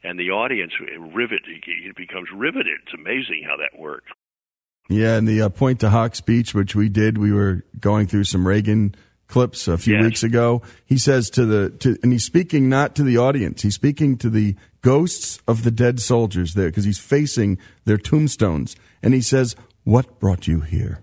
and 0.03 0.19
the 0.19 0.29
audience 0.31 0.73
rivet. 0.99 1.41
It 1.47 1.95
becomes 1.95 2.29
riveted. 2.35 2.79
It's 2.85 2.93
amazing 2.93 3.43
how 3.47 3.57
that 3.57 3.79
works. 3.79 4.07
Yeah, 4.89 5.15
and 5.17 5.27
the 5.27 5.41
uh, 5.43 5.49
Pointe 5.49 5.79
du 5.79 5.89
Hoc 5.89 6.13
speech, 6.15 6.53
which 6.53 6.75
we 6.75 6.89
did, 6.89 7.17
we 7.17 7.31
were 7.31 7.63
going 7.79 8.05
through 8.07 8.25
some 8.25 8.45
Reagan 8.45 8.95
clips 9.27 9.67
a 9.67 9.77
few 9.77 9.95
Yes. 9.95 10.03
weeks 10.03 10.23
ago. 10.23 10.61
He 10.85 10.97
says 10.97 11.29
to 11.31 11.45
the, 11.45 11.69
to, 11.79 11.97
and 12.03 12.11
he's 12.11 12.25
speaking 12.25 12.67
not 12.67 12.93
to 12.95 13.03
the 13.03 13.17
audience, 13.17 13.61
he's 13.61 13.75
speaking 13.75 14.17
to 14.17 14.29
the 14.29 14.55
ghosts 14.81 15.39
of 15.47 15.63
the 15.63 15.71
dead 15.71 16.01
soldiers 16.01 16.53
there 16.53 16.67
because 16.67 16.83
he's 16.83 16.99
facing 16.99 17.57
their 17.85 17.97
tombstones. 17.97 18.75
And 19.01 19.13
he 19.13 19.21
says, 19.21 19.55
What 19.85 20.19
brought 20.19 20.47
you 20.47 20.61
here? 20.61 21.01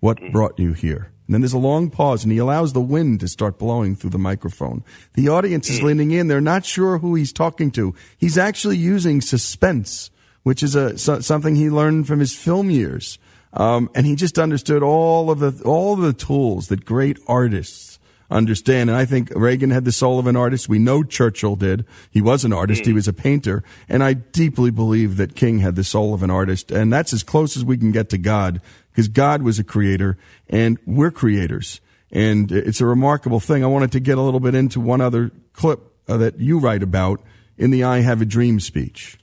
What 0.00 0.18
brought 0.32 0.58
you 0.58 0.72
here? 0.72 1.12
And 1.26 1.34
then 1.34 1.40
there's 1.40 1.54
a 1.54 1.58
long 1.58 1.88
pause, 1.90 2.22
and 2.22 2.32
he 2.32 2.38
allows 2.38 2.72
the 2.72 2.80
wind 2.82 3.20
to 3.20 3.28
start 3.28 3.58
blowing 3.58 3.96
through 3.96 4.10
the 4.10 4.18
microphone. 4.18 4.84
The 5.14 5.28
audience 5.28 5.70
is 5.70 5.82
leaning 5.82 6.10
in. 6.10 6.28
They're 6.28 6.40
not 6.40 6.66
sure 6.66 6.98
who 6.98 7.14
he's 7.14 7.32
talking 7.32 7.70
to. 7.72 7.94
He's 8.18 8.36
actually 8.36 8.76
using 8.76 9.22
suspense, 9.22 10.10
which 10.42 10.62
is 10.62 10.74
a, 10.74 10.98
so, 10.98 11.20
something 11.20 11.56
he 11.56 11.70
learned 11.70 12.06
from 12.06 12.20
his 12.20 12.34
film 12.34 12.70
years. 12.70 13.18
Um, 13.54 13.88
and 13.94 14.04
he 14.04 14.16
just 14.16 14.38
understood 14.38 14.82
all 14.82 15.30
of 15.30 15.38
the 15.38 15.62
all 15.64 15.94
of 15.94 16.00
the 16.00 16.12
tools 16.12 16.68
that 16.68 16.84
great 16.84 17.18
artists 17.26 17.94
understand. 18.30 18.90
And 18.90 18.96
I 18.98 19.04
think 19.04 19.30
Reagan 19.34 19.70
had 19.70 19.84
the 19.84 19.92
soul 19.92 20.18
of 20.18 20.26
an 20.26 20.36
artist. 20.36 20.68
We 20.68 20.78
know 20.78 21.02
Churchill 21.02 21.56
did. 21.56 21.86
He 22.10 22.20
was 22.20 22.44
an 22.44 22.52
artist. 22.52 22.84
He 22.84 22.92
was 22.92 23.08
a 23.08 23.12
painter. 23.12 23.62
And 23.88 24.02
I 24.02 24.14
deeply 24.14 24.70
believe 24.70 25.16
that 25.16 25.36
King 25.36 25.60
had 25.60 25.76
the 25.76 25.84
soul 25.84 26.14
of 26.14 26.22
an 26.22 26.30
artist. 26.30 26.70
And 26.70 26.92
that's 26.92 27.12
as 27.12 27.22
close 27.22 27.56
as 27.56 27.64
we 27.64 27.76
can 27.76 27.92
get 27.92 28.10
to 28.10 28.18
God 28.18 28.60
because 28.94 29.08
God 29.08 29.42
was 29.42 29.58
a 29.58 29.64
creator 29.64 30.16
and 30.48 30.78
we're 30.86 31.10
creators. 31.10 31.80
And 32.12 32.52
it's 32.52 32.80
a 32.80 32.86
remarkable 32.86 33.40
thing. 33.40 33.64
I 33.64 33.66
wanted 33.66 33.90
to 33.92 34.00
get 34.00 34.18
a 34.18 34.22
little 34.22 34.38
bit 34.38 34.54
into 34.54 34.78
one 34.78 35.00
other 35.00 35.32
clip 35.52 35.80
uh, 36.06 36.16
that 36.18 36.38
you 36.38 36.60
write 36.60 36.84
about 36.84 37.20
in 37.58 37.72
the 37.72 37.82
I 37.82 38.00
Have 38.00 38.22
a 38.22 38.24
Dream 38.24 38.60
speech. 38.60 39.18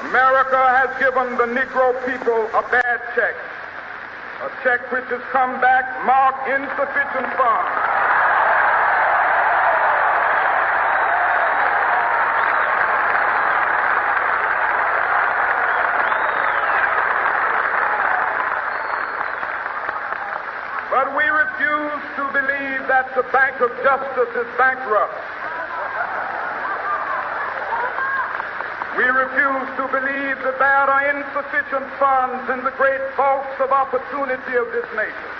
America 0.00 0.56
has 0.56 0.88
given 0.98 1.36
the 1.36 1.60
Negro 1.60 1.92
people 2.06 2.48
a 2.56 2.62
bad 2.70 3.00
check, 3.14 3.34
a 4.40 4.50
check 4.64 4.90
which 4.90 5.04
has 5.10 5.20
come 5.32 5.60
back 5.60 5.84
marked 6.06 6.48
insufficient 6.48 7.28
funds. 7.36 7.88
But 20.90 21.14
we 21.14 21.28
to 22.18 22.24
believe 22.34 22.82
that 22.90 23.06
the 23.14 23.22
Bank 23.30 23.62
of 23.62 23.70
Justice 23.86 24.32
is 24.34 24.50
bankrupt. 24.58 25.14
We 28.98 29.06
refuse 29.06 29.70
to 29.78 29.86
believe 29.86 30.34
that 30.42 30.58
there 30.58 30.86
are 30.90 31.04
insufficient 31.14 31.86
funds 32.02 32.42
in 32.50 32.66
the 32.66 32.74
great 32.74 32.98
vaults 33.14 33.54
of 33.62 33.70
opportunity 33.70 34.58
of 34.58 34.66
this 34.74 34.88
nation. 34.98 35.30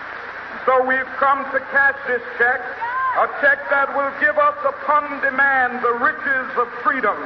So 0.70 0.86
we've 0.86 1.10
come 1.18 1.42
to 1.50 1.58
cash 1.74 1.98
this 2.06 2.22
check, 2.38 2.62
a 2.62 3.26
check 3.42 3.58
that 3.74 3.90
will 3.98 4.14
give 4.22 4.38
us 4.38 4.58
upon 4.62 5.18
demand 5.18 5.82
the 5.82 5.98
riches 5.98 6.48
of 6.62 6.70
freedom 6.86 7.18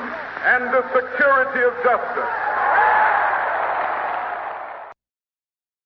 and 0.49 0.73
the 0.73 0.81
security 0.97 1.61
of 1.61 1.77
justice. 1.85 2.33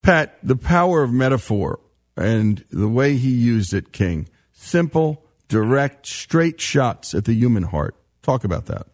Pat, 0.07 0.39
the 0.45 0.55
power 0.55 1.03
of 1.03 1.11
metaphor 1.11 1.81
and 2.17 2.65
the 2.71 2.89
way 2.89 3.17
he 3.17 3.31
used 3.31 3.75
it, 3.75 3.93
King. 3.93 4.29
Simple, 4.53 5.25
direct, 5.49 6.07
straight 6.07 6.61
shots 6.61 7.15
at 7.15 7.25
the 7.25 7.35
human 7.35 7.65
heart. 7.65 7.95
Talk 8.23 8.45
about 8.45 8.67
that. 8.67 8.87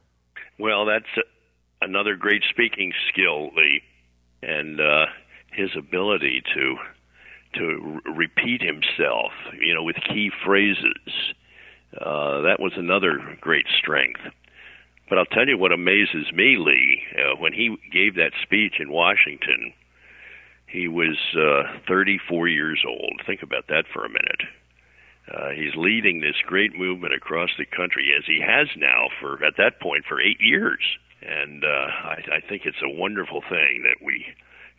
Well, 0.58 0.84
that's 0.86 1.26
another 1.80 2.16
great 2.16 2.42
speaking 2.50 2.92
skill, 3.08 3.50
Lee, 3.56 3.82
and 4.42 4.80
uh, 4.80 5.06
his 5.52 5.70
ability 5.76 6.42
to 6.54 6.76
to 7.54 8.00
repeat 8.16 8.62
himself, 8.62 9.32
you 9.60 9.74
know, 9.74 9.82
with 9.82 9.96
key 10.08 10.30
phrases. 10.44 11.34
Uh, 11.94 12.40
that 12.42 12.56
was 12.58 12.72
another 12.76 13.36
great 13.42 13.66
strength. 13.78 14.20
But 15.08 15.18
I'll 15.18 15.26
tell 15.26 15.46
you 15.46 15.58
what 15.58 15.72
amazes 15.72 16.32
me, 16.32 16.56
Lee, 16.58 17.02
uh, 17.14 17.36
when 17.36 17.52
he 17.52 17.76
gave 17.92 18.14
that 18.14 18.32
speech 18.42 18.76
in 18.80 18.90
Washington. 18.90 19.74
He 20.72 20.88
was 20.88 21.18
uh, 21.36 21.78
34 21.86 22.48
years 22.48 22.82
old. 22.88 23.20
Think 23.26 23.42
about 23.42 23.66
that 23.68 23.84
for 23.92 24.06
a 24.06 24.08
minute. 24.08 24.42
Uh, 25.30 25.50
he's 25.50 25.74
leading 25.76 26.20
this 26.20 26.34
great 26.46 26.74
movement 26.74 27.12
across 27.12 27.50
the 27.58 27.66
country 27.66 28.12
as 28.16 28.24
he 28.26 28.40
has 28.40 28.68
now 28.76 29.08
for 29.20 29.44
at 29.44 29.54
that 29.58 29.80
point 29.80 30.04
for 30.08 30.20
eight 30.20 30.40
years, 30.40 30.80
and 31.20 31.62
uh, 31.62 31.68
I, 31.68 32.36
I 32.36 32.40
think 32.48 32.62
it's 32.64 32.82
a 32.82 32.88
wonderful 32.88 33.42
thing 33.42 33.84
that 33.84 34.04
we 34.04 34.24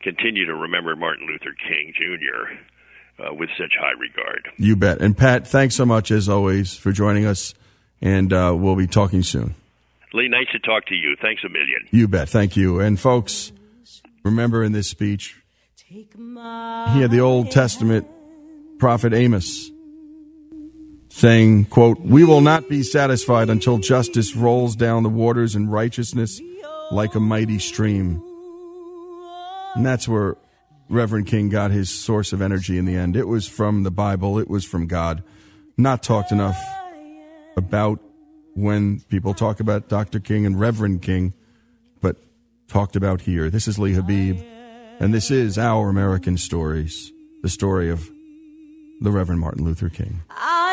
continue 0.01 0.45
to 0.47 0.55
remember 0.55 0.95
Martin 0.95 1.27
Luther 1.27 1.55
King 1.67 1.93
Jr. 1.95 3.23
Uh, 3.23 3.33
with 3.33 3.49
such 3.57 3.73
high 3.79 3.91
regard. 3.91 4.49
You 4.57 4.75
bet. 4.75 4.99
And 4.99 5.15
Pat, 5.15 5.47
thanks 5.47 5.75
so 5.75 5.85
much 5.85 6.09
as 6.09 6.27
always 6.27 6.75
for 6.75 6.91
joining 6.91 7.25
us, 7.25 7.53
and 8.01 8.33
uh, 8.33 8.53
we'll 8.57 8.75
be 8.75 8.87
talking 8.87 9.21
soon. 9.21 9.53
Lee, 10.11 10.27
nice 10.27 10.47
to 10.51 10.59
talk 10.59 10.87
to 10.87 10.95
you. 10.95 11.15
Thanks 11.21 11.43
a 11.45 11.49
million. 11.49 11.87
You 11.91 12.07
bet. 12.07 12.29
Thank 12.29 12.57
you. 12.57 12.79
And 12.79 12.99
folks, 12.99 13.51
remember 14.23 14.63
in 14.63 14.71
this 14.71 14.89
speech, 14.89 15.42
he 15.93 17.01
had 17.01 17.11
the 17.11 17.19
Old 17.19 17.51
Testament 17.51 18.07
prophet 18.79 19.13
Amos 19.13 19.69
saying, 21.09 21.65
quote, 21.65 21.99
We 21.99 22.23
will 22.23 22.41
not 22.41 22.67
be 22.67 22.81
satisfied 22.81 23.51
until 23.51 23.77
justice 23.77 24.35
rolls 24.35 24.75
down 24.75 25.03
the 25.03 25.09
waters 25.09 25.53
and 25.53 25.71
righteousness 25.71 26.41
like 26.89 27.13
a 27.13 27.19
mighty 27.19 27.59
stream. 27.59 28.23
And 29.75 29.85
that's 29.85 30.07
where 30.07 30.35
Reverend 30.89 31.27
King 31.27 31.49
got 31.49 31.69
his 31.69 31.91
source 31.91 32.33
of 32.33 32.41
energy 32.41 32.79
in 32.79 32.85
the 32.85 32.95
end. 32.95 33.15
It 33.15 33.27
was 33.27 33.47
from 33.47 33.83
the 33.83 33.91
Bible, 33.91 34.39
it 34.39 34.49
was 34.49 34.65
from 34.65 34.87
God. 34.87 35.23
Not 35.77 36.01
talked 36.01 36.31
enough 36.31 36.59
about 37.55 37.99
when 38.55 39.01
people 39.09 39.35
talk 39.35 39.59
about 39.59 39.89
Dr. 39.89 40.19
King 40.19 40.47
and 40.47 40.59
Reverend 40.59 41.03
King. 41.03 41.35
but 42.01 42.17
talked 42.67 42.95
about 42.95 43.21
here. 43.21 43.51
This 43.51 43.67
is 43.67 43.77
Lee 43.77 43.93
Habeeb, 43.93 44.52
and 44.99 45.13
this 45.13 45.31
is 45.31 45.57
Our 45.57 45.89
American 45.89 46.37
Stories, 46.37 47.11
the 47.41 47.49
story 47.49 47.89
of 47.89 48.09
the 49.01 49.11
Reverend 49.11 49.41
Martin 49.41 49.65
Luther 49.65 49.89
King. 49.89 50.21
I 50.29 50.72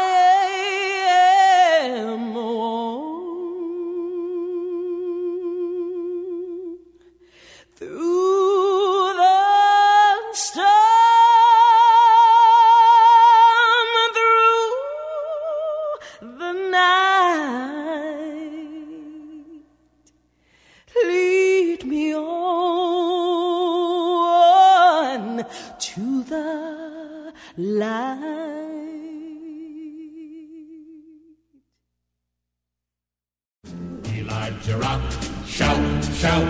Elijah 34.50 34.78
Rock, 34.78 35.00
shout, 35.46 36.04
shout. 36.06 36.42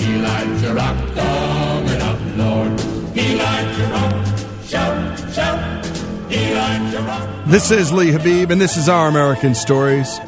Elijah 0.00 0.74
Rock, 0.74 0.96
coming 1.14 2.02
up, 2.02 2.18
Lord. 2.36 2.80
Elijah 3.16 3.86
Rock, 3.92 4.26
shout, 4.64 5.32
shout. 5.32 5.86
Elijah 6.32 7.02
Rock. 7.02 7.46
This 7.46 7.70
is 7.70 7.92
Lee 7.92 8.10
Habeeb, 8.10 8.50
and 8.50 8.60
this 8.60 8.76
is 8.76 8.88
Our 8.88 9.06
American 9.06 9.54
Stories, 9.54 10.18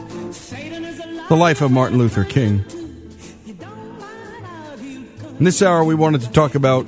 the 1.29 1.37
life 1.37 1.61
of 1.61 1.73
Martin 1.73 1.99
Luther 1.99 2.23
King. 2.23 2.65
In 5.39 5.45
this 5.45 5.61
hour, 5.61 5.83
we 5.83 5.97
wanted 5.97 6.21
to 6.21 6.31
talk 6.31 6.55
about 6.55 6.87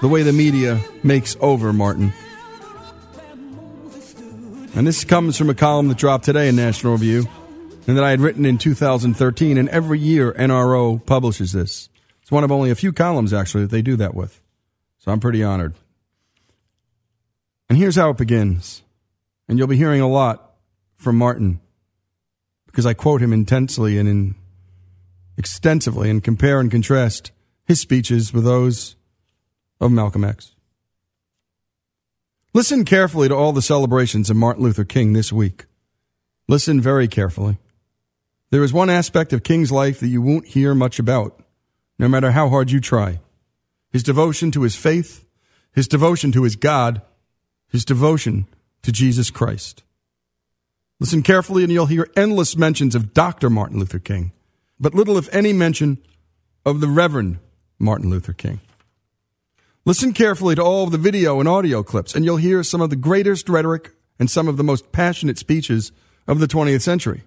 the 0.00 0.06
way 0.06 0.22
the 0.22 0.32
media 0.32 0.80
makes 1.02 1.36
over 1.40 1.72
Martin. 1.72 2.12
And 4.76 4.86
this 4.86 5.02
comes 5.04 5.36
from 5.36 5.50
a 5.50 5.54
column 5.54 5.88
that 5.88 5.98
dropped 5.98 6.24
today 6.24 6.48
in 6.48 6.54
National 6.54 6.92
Review 6.92 7.26
and 7.88 7.96
that 7.96 8.04
I 8.04 8.10
had 8.10 8.20
written 8.20 8.44
in 8.44 8.58
2013. 8.58 9.56
And 9.56 9.68
every 9.70 9.98
year, 9.98 10.32
NRO 10.34 11.04
publishes 11.04 11.52
this. 11.52 11.88
It's 12.20 12.30
one 12.30 12.44
of 12.44 12.52
only 12.52 12.70
a 12.70 12.76
few 12.76 12.92
columns, 12.92 13.32
actually, 13.32 13.62
that 13.62 13.70
they 13.70 13.82
do 13.82 13.96
that 13.96 14.14
with. 14.14 14.42
So 14.98 15.10
I'm 15.10 15.20
pretty 15.20 15.42
honored. 15.42 15.74
And 17.68 17.78
here's 17.78 17.96
how 17.96 18.10
it 18.10 18.18
begins. 18.18 18.82
And 19.48 19.58
you'll 19.58 19.68
be 19.68 19.78
hearing 19.78 20.02
a 20.02 20.08
lot 20.08 20.54
from 20.96 21.16
Martin 21.16 21.60
because 22.66 22.84
I 22.84 22.92
quote 22.92 23.22
him 23.22 23.32
intensely 23.32 23.98
and 23.98 24.06
in 24.06 24.34
extensively 25.38 26.10
and 26.10 26.22
compare 26.22 26.60
and 26.60 26.70
contrast 26.70 27.32
his 27.64 27.80
speeches 27.80 28.34
with 28.34 28.44
those 28.44 28.96
of 29.80 29.92
Malcolm 29.92 30.24
X. 30.24 30.54
Listen 32.52 32.84
carefully 32.84 33.28
to 33.28 33.34
all 33.34 33.52
the 33.52 33.62
celebrations 33.62 34.28
of 34.28 34.36
Martin 34.36 34.64
Luther 34.64 34.84
King 34.84 35.14
this 35.14 35.32
week. 35.32 35.64
Listen 36.48 36.80
very 36.80 37.08
carefully. 37.08 37.56
There 38.50 38.64
is 38.64 38.72
one 38.72 38.88
aspect 38.88 39.32
of 39.32 39.42
King's 39.42 39.70
life 39.70 40.00
that 40.00 40.08
you 40.08 40.22
won't 40.22 40.46
hear 40.46 40.74
much 40.74 40.98
about, 40.98 41.38
no 41.98 42.08
matter 42.08 42.30
how 42.30 42.48
hard 42.48 42.70
you 42.70 42.80
try 42.80 43.20
his 43.90 44.02
devotion 44.02 44.50
to 44.50 44.62
his 44.62 44.76
faith, 44.76 45.24
his 45.72 45.88
devotion 45.88 46.30
to 46.32 46.42
his 46.42 46.56
God, 46.56 47.00
his 47.68 47.84
devotion 47.84 48.46
to 48.82 48.92
Jesus 48.92 49.30
Christ. 49.30 49.82
Listen 51.00 51.22
carefully, 51.22 51.62
and 51.62 51.72
you'll 51.72 51.86
hear 51.86 52.10
endless 52.16 52.56
mentions 52.56 52.94
of 52.94 53.14
Dr. 53.14 53.48
Martin 53.48 53.78
Luther 53.78 53.98
King, 53.98 54.32
but 54.78 54.94
little, 54.94 55.16
if 55.16 55.32
any, 55.34 55.52
mention 55.52 55.98
of 56.66 56.80
the 56.80 56.88
Reverend 56.88 57.38
Martin 57.78 58.10
Luther 58.10 58.32
King. 58.32 58.60
Listen 59.84 60.12
carefully 60.12 60.54
to 60.54 60.62
all 60.62 60.84
of 60.84 60.90
the 60.90 60.98
video 60.98 61.40
and 61.40 61.48
audio 61.48 61.82
clips, 61.82 62.14
and 62.14 62.24
you'll 62.24 62.36
hear 62.36 62.62
some 62.62 62.80
of 62.80 62.90
the 62.90 62.96
greatest 62.96 63.48
rhetoric 63.48 63.92
and 64.18 64.30
some 64.30 64.48
of 64.48 64.56
the 64.56 64.64
most 64.64 64.92
passionate 64.92 65.38
speeches 65.38 65.92
of 66.26 66.40
the 66.40 66.46
20th 66.46 66.82
century. 66.82 67.22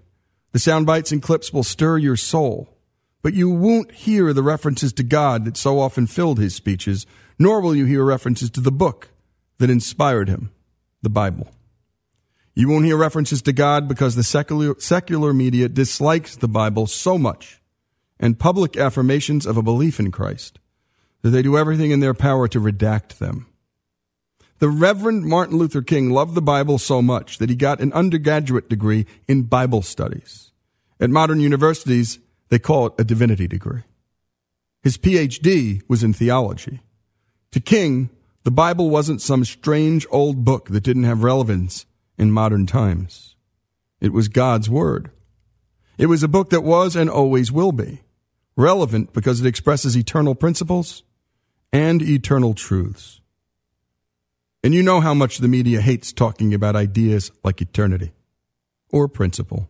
The 0.52 0.60
sound 0.60 0.86
bites 0.86 1.12
and 1.12 1.22
clips 1.22 1.54
will 1.54 1.64
stir 1.64 1.97
your 1.97 2.18
soul, 2.18 2.78
but 3.22 3.34
you 3.34 3.49
won't 3.49 3.91
hear 3.91 4.34
the 4.34 4.43
references 4.43 4.91
to 4.93 5.04
God 5.04 5.45
that 5.45 5.58
so 5.58 5.80
often 5.80 6.08
filled 6.08 6.39
his 6.39 6.56
speeches, 6.56 7.06
nor 7.39 7.62
will 7.62 7.76
you 7.76 7.86
hear 7.86 8.04
references 8.04 8.49
to 8.52 8.62
the 8.62 8.72
book 8.72 9.10
that 9.60 9.70
inspired 9.70 10.28
him, 10.28 10.52
the 11.02 11.10
Bible. 11.10 11.49
You 12.54 12.68
won't 12.68 12.86
hear 12.86 12.97
references 12.97 13.41
to 13.43 13.54
God 13.54 13.88
because 13.88 14.16
the 14.16 14.24
secular, 14.24 14.76
secular 14.80 15.34
media 15.34 15.70
dislikes 15.70 16.36
the 16.36 16.49
Bible 16.49 16.86
so 16.86 17.18
much 17.18 17.62
and 18.20 18.38
public 18.38 18.76
affirmations 18.76 19.45
of 19.45 19.56
a 19.56 19.64
belief 19.64 19.99
in 19.99 20.12
Christ 20.12 20.60
that 21.22 21.30
they 21.30 21.41
do 21.41 21.58
everything 21.58 21.91
in 21.91 22.02
their 22.02 22.14
power 22.14 22.47
to 22.49 22.60
redact 22.60 23.20
them. 23.20 23.47
The 24.62 24.70
Reverend 24.70 25.24
Martin 25.24 25.57
Luther 25.57 25.82
King 25.82 26.12
loved 26.12 26.36
the 26.36 26.41
Bible 26.41 26.78
so 26.78 27.01
much 27.01 27.39
that 27.39 27.49
he 27.49 27.55
got 27.55 27.82
an 27.82 27.91
undergraduate 27.93 28.70
degree 28.70 29.07
in 29.28 29.41
Bible 29.41 29.82
studies. 29.82 30.51
At 30.99 31.09
modern 31.09 31.39
universities, 31.39 32.20
they 32.49 32.59
call 32.59 32.86
it 32.86 32.93
a 32.99 33.03
divinity 33.03 33.47
degree. 33.47 33.82
His 34.84 34.99
PhD 34.99 35.82
was 35.88 36.03
in 36.03 36.14
theology. 36.14 36.82
To 37.53 37.59
King, 37.59 38.12
the 38.43 38.51
Bible 38.51 38.91
wasn't 38.91 39.20
some 39.20 39.45
strange 39.45 40.05
old 40.12 40.45
book 40.45 40.70
that 40.70 40.84
didn't 40.84 41.05
have 41.05 41.24
relevance 41.24 41.88
in 42.20 42.32
modern 42.32 42.68
times. 42.68 43.36
It 43.99 44.14
was 44.14 44.28
God's 44.28 44.70
Word. 44.70 45.09
It 45.97 46.05
was 46.05 46.22
a 46.22 46.28
book 46.28 46.51
that 46.51 46.62
was 46.62 46.95
and 46.95 47.09
always 47.09 47.51
will 47.51 47.72
be 47.72 48.01
relevant 48.55 49.12
because 49.12 49.41
it 49.41 49.47
expresses 49.47 49.97
eternal 49.97 50.36
principles 50.36 51.01
and 51.74 51.99
eternal 52.03 52.53
truths. 52.53 53.20
And 54.64 54.74
you 54.74 54.84
know 54.84 55.01
how 55.01 55.14
much 55.14 55.39
the 55.39 55.47
media 55.47 55.82
hates 55.82 56.14
talking 56.14 56.53
about 56.53 56.76
ideas 56.76 57.32
like 57.43 57.62
eternity 57.62 58.12
or 58.89 59.07
principle 59.07 59.70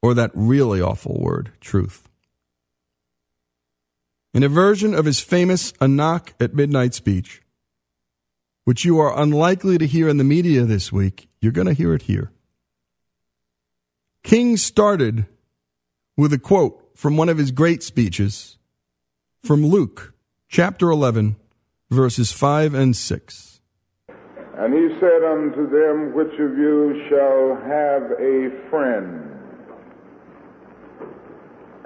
or 0.00 0.14
that 0.14 0.30
really 0.34 0.80
awful 0.80 1.18
word, 1.20 1.52
truth. 1.60 2.08
In 4.32 4.42
a 4.42 4.48
version 4.48 4.94
of 4.94 5.04
his 5.04 5.20
famous 5.20 5.72
A 5.80 5.88
Knock 5.88 6.32
at 6.40 6.54
Midnight 6.54 6.94
speech, 6.94 7.42
which 8.64 8.84
you 8.84 8.98
are 8.98 9.18
unlikely 9.18 9.78
to 9.78 9.86
hear 9.86 10.08
in 10.08 10.18
the 10.18 10.24
media 10.24 10.64
this 10.64 10.92
week, 10.92 11.28
you're 11.40 11.52
going 11.52 11.66
to 11.66 11.72
hear 11.72 11.94
it 11.94 12.02
here. 12.02 12.30
King 14.22 14.56
started 14.56 15.26
with 16.16 16.32
a 16.32 16.38
quote 16.38 16.90
from 16.94 17.16
one 17.16 17.28
of 17.28 17.38
his 17.38 17.50
great 17.50 17.82
speeches 17.82 18.58
from 19.42 19.64
Luke 19.64 20.12
chapter 20.48 20.90
11, 20.90 21.36
verses 21.90 22.32
5 22.32 22.74
and 22.74 22.96
6. 22.96 23.57
And 24.58 24.74
he 24.74 24.98
said 24.98 25.22
unto 25.22 25.70
them, 25.70 26.12
Which 26.14 26.32
of 26.32 26.58
you 26.58 27.06
shall 27.08 27.54
have 27.62 28.10
a 28.18 28.50
friend, 28.68 29.22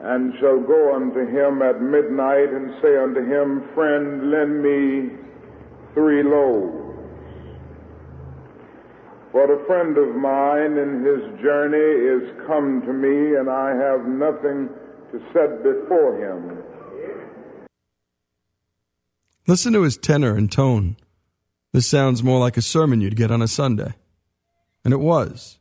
and 0.01 0.33
shall 0.41 0.59
go 0.59 0.97
unto 0.97 1.21
him 1.21 1.61
at 1.61 1.83
midnight, 1.83 2.49
and 2.49 2.73
say 2.81 2.97
unto 2.97 3.21
him, 3.21 3.69
Friend, 3.75 4.31
lend 4.31 4.63
me 4.63 5.11
three 5.93 6.23
loaves? 6.23 6.83
For 9.33 9.53
a 9.53 9.67
friend 9.67 9.99
of 9.99 10.17
mine 10.17 10.79
in 10.79 11.05
his 11.05 11.43
journey 11.43 11.77
is 11.77 12.47
come 12.47 12.81
to 12.87 12.93
me, 12.95 13.37
and 13.37 13.51
I 13.51 13.77
have 13.77 14.07
nothing 14.07 14.71
to 15.13 15.21
set 15.35 15.63
before 15.63 16.17
him. 16.17 16.63
Listen 19.47 19.75
to 19.75 19.83
his 19.83 19.99
tenor 19.99 20.37
and 20.37 20.51
tone. 20.51 20.97
This 21.73 21.87
sounds 21.87 22.23
more 22.23 22.39
like 22.39 22.59
a 22.59 22.63
sermon 22.63 23.01
you'd 23.01 23.17
get 23.17 23.31
on 23.31 23.41
a 23.41 23.49
Sunday. 23.49 23.95
And 24.85 24.93
it 24.93 25.01
was. 25.01 25.59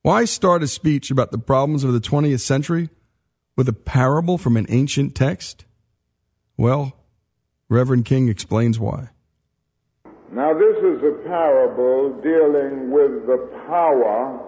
Why 0.00 0.24
start 0.24 0.62
a 0.62 0.68
speech 0.68 1.10
about 1.10 1.30
the 1.30 1.38
problems 1.38 1.84
of 1.84 1.92
the 1.92 2.00
20th 2.00 2.40
century 2.40 2.88
with 3.56 3.68
a 3.68 3.72
parable 3.72 4.38
from 4.38 4.56
an 4.56 4.66
ancient 4.68 5.14
text? 5.14 5.66
Well, 6.56 6.96
Reverend 7.68 8.04
King 8.04 8.28
explains 8.28 8.78
why. 8.78 9.10
Now, 10.32 10.52
this 10.54 10.76
is 10.78 11.02
a 11.02 11.28
parable 11.28 12.20
dealing 12.22 12.90
with 12.90 13.26
the 13.26 13.48
power 13.66 14.40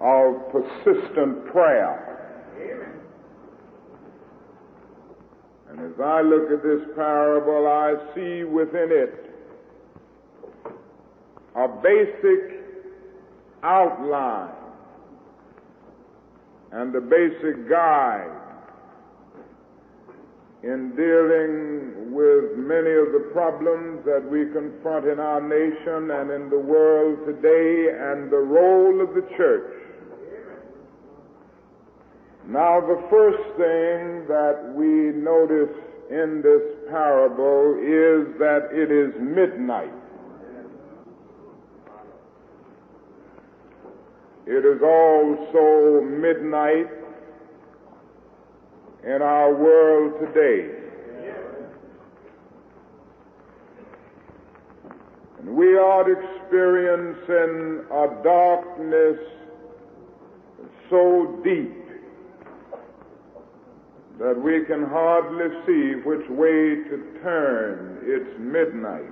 of 0.00 0.52
persistent 0.52 1.46
prayer. 1.52 2.10
And 5.70 5.78
as 5.80 6.00
I 6.00 6.20
look 6.20 6.50
at 6.50 6.64
this 6.64 6.80
parable, 6.96 7.68
I 7.68 7.94
see 8.14 8.42
within 8.42 8.90
it 8.90 9.30
a 11.54 11.68
basic 11.68 12.64
outline 13.62 14.54
and 16.72 16.94
a 16.94 17.00
basic 17.00 17.68
guide 17.68 18.36
in 20.64 20.90
dealing 20.96 22.12
with 22.12 22.58
many 22.58 22.90
of 22.90 23.12
the 23.12 23.30
problems 23.32 24.04
that 24.04 24.26
we 24.28 24.46
confront 24.52 25.06
in 25.06 25.20
our 25.20 25.40
nation 25.40 26.10
and 26.10 26.30
in 26.30 26.50
the 26.50 26.58
world 26.58 27.18
today 27.26 27.94
and 27.96 28.30
the 28.30 28.36
role 28.36 29.00
of 29.00 29.14
the 29.14 29.22
church 29.36 29.79
Now, 32.46 32.80
the 32.80 33.00
first 33.10 33.42
thing 33.56 34.26
that 34.28 34.72
we 34.74 35.12
notice 35.14 35.76
in 36.10 36.42
this 36.42 36.62
parable 36.90 37.76
is 37.78 38.36
that 38.38 38.70
it 38.72 38.90
is 38.90 39.14
midnight. 39.20 39.92
It 44.46 44.64
is 44.64 44.82
also 44.82 46.00
midnight 46.04 46.88
in 49.04 49.22
our 49.22 49.54
world 49.54 50.14
today. 50.18 50.76
And 55.38 55.54
we 55.54 55.76
are 55.76 56.10
experiencing 56.10 57.84
a 57.92 58.22
darkness 58.24 59.18
so 60.90 61.40
deep 61.44 61.89
that 64.20 64.38
we 64.38 64.62
can 64.66 64.84
hardly 64.84 65.48
see 65.64 65.94
which 66.04 66.28
way 66.28 66.76
to 66.90 67.20
turn. 67.22 68.00
It's 68.02 68.38
midnight. 68.38 69.10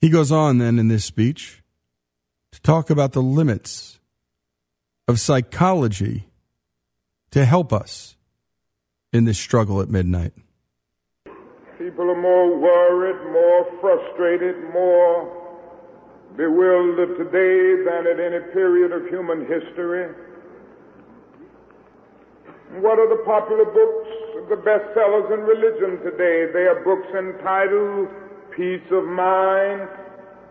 He 0.00 0.08
goes 0.10 0.32
on 0.32 0.58
then 0.58 0.80
in 0.80 0.88
this 0.88 1.04
speech 1.04 1.62
to 2.50 2.60
talk 2.62 2.90
about 2.90 3.12
the 3.12 3.22
limits 3.22 4.00
of 5.06 5.20
psychology 5.20 6.26
to 7.30 7.44
help 7.44 7.72
us 7.72 8.16
in 9.12 9.24
this 9.24 9.38
struggle 9.38 9.80
at 9.80 9.88
midnight. 9.88 10.32
People 11.78 12.10
are 12.10 12.20
more 12.20 12.58
worried, 12.58 13.32
more 13.32 13.80
frustrated, 13.80 14.56
more 14.72 15.32
bewildered 16.36 17.16
today 17.18 17.84
than 17.84 18.06
at 18.08 18.18
any 18.18 18.52
period 18.52 18.90
of 18.90 19.06
human 19.08 19.46
history. 19.46 20.12
What 22.68 23.00
are 23.00 23.08
the 23.08 23.24
popular 23.24 23.64
books, 23.64 24.52
the 24.52 24.60
bestsellers 24.60 25.32
in 25.32 25.40
religion 25.40 26.04
today? 26.04 26.52
They 26.52 26.68
are 26.68 26.84
books 26.84 27.08
entitled 27.16 28.12
Peace 28.52 28.84
of 28.92 29.08
Mind, 29.08 29.88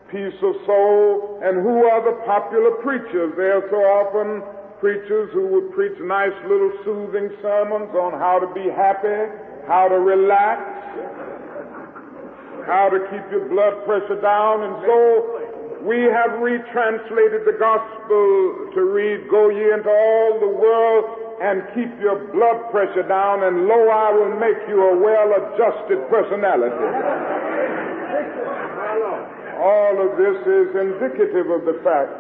Peace 0.10 0.34
of 0.42 0.58
Soul, 0.66 1.38
and 1.46 1.62
who 1.62 1.86
are 1.86 2.02
the 2.02 2.18
popular 2.26 2.82
preachers? 2.82 3.38
They 3.38 3.54
are 3.54 3.62
so 3.70 3.78
often 4.02 4.42
preachers 4.82 5.30
who 5.30 5.46
would 5.46 5.70
preach 5.78 5.94
nice 6.02 6.34
little 6.50 6.74
soothing 6.82 7.30
sermons 7.46 7.94
on 7.94 8.18
how 8.18 8.42
to 8.42 8.50
be 8.50 8.66
happy, 8.66 9.30
how 9.70 9.86
to 9.86 10.02
relax, 10.02 10.58
how 12.66 12.90
to 12.90 12.98
keep 13.14 13.30
your 13.30 13.46
blood 13.46 13.86
pressure 13.86 14.18
down, 14.26 14.66
and 14.66 14.76
so 14.90 15.86
we 15.86 16.02
have 16.10 16.42
retranslated 16.42 17.46
the 17.46 17.62
gospel 17.62 18.74
to 18.74 18.82
read, 18.90 19.30
Go 19.30 19.54
ye 19.54 19.70
into 19.70 19.94
all 19.94 20.42
the 20.42 20.50
world 20.50 21.27
and 21.40 21.62
keep 21.76 21.94
your 22.02 22.18
blood 22.34 22.72
pressure 22.72 23.08
down, 23.08 23.44
and 23.44 23.68
lo, 23.68 23.90
I 23.90 24.12
will 24.12 24.40
make 24.40 24.58
you 24.68 24.82
a 24.82 24.98
well 24.98 25.30
adjusted 25.38 26.10
personality. 26.10 26.74
All 29.62 29.96
of 30.02 30.18
this 30.18 30.38
is 30.48 30.76
indicative 30.76 31.50
of 31.50 31.66
the 31.66 31.80
fact 31.84 32.12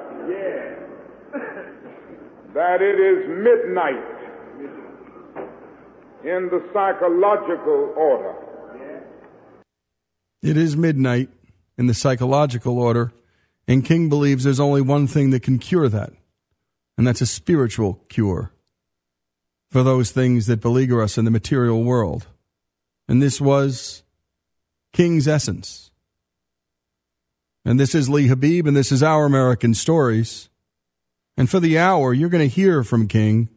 that 2.54 2.82
it 2.82 3.00
is 3.00 3.28
midnight 3.28 4.06
in 6.24 6.50
the 6.50 6.62
psychological 6.74 7.94
order. 7.98 8.36
It 10.44 10.58
is 10.58 10.78
midnight 10.78 11.30
in 11.78 11.88
the 11.88 11.94
psychological 11.94 12.78
order, 12.80 13.14
and 13.68 13.84
King 13.84 14.10
believes 14.10 14.44
there's 14.44 14.60
only 14.60 14.82
one 14.82 15.08
thing 15.08 15.32
that 15.32 15.42
can 15.42 15.58
cure 15.58 15.90
that, 15.90 16.14
and 16.98 17.08
that's 17.08 17.22
a 17.22 17.26
spiritual 17.26 18.00
cure 18.10 18.52
for 19.70 19.84
those 19.84 20.12
things 20.12 20.48
that 20.48 20.62
beleaguer 20.62 21.02
us 21.02 21.18
in 21.18 21.26
the 21.26 21.32
material 21.32 21.84
world. 21.84 22.28
And 23.08 23.22
this 23.22 23.40
was 23.42 24.04
King's 24.94 25.28
essence. 25.28 25.92
And 27.66 27.80
this 27.80 27.94
is 27.94 28.10
Lee 28.10 28.30
Habeeb, 28.30 28.68
and 28.68 28.78
this 28.78 28.92
is 28.92 29.04
Our 29.04 29.26
American 29.26 29.74
Stories. 29.74 30.50
And 31.36 31.50
for 31.50 31.60
the 31.60 31.78
hour, 31.78 32.14
you're 32.14 32.30
going 32.30 32.48
to 32.48 32.54
hear 32.54 32.84
from 32.84 33.08
King 33.08 33.50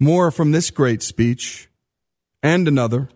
more 0.00 0.30
from 0.30 0.52
this 0.52 0.70
great 0.70 1.02
speech 1.02 1.68
and 2.42 2.66
another. 2.66 3.08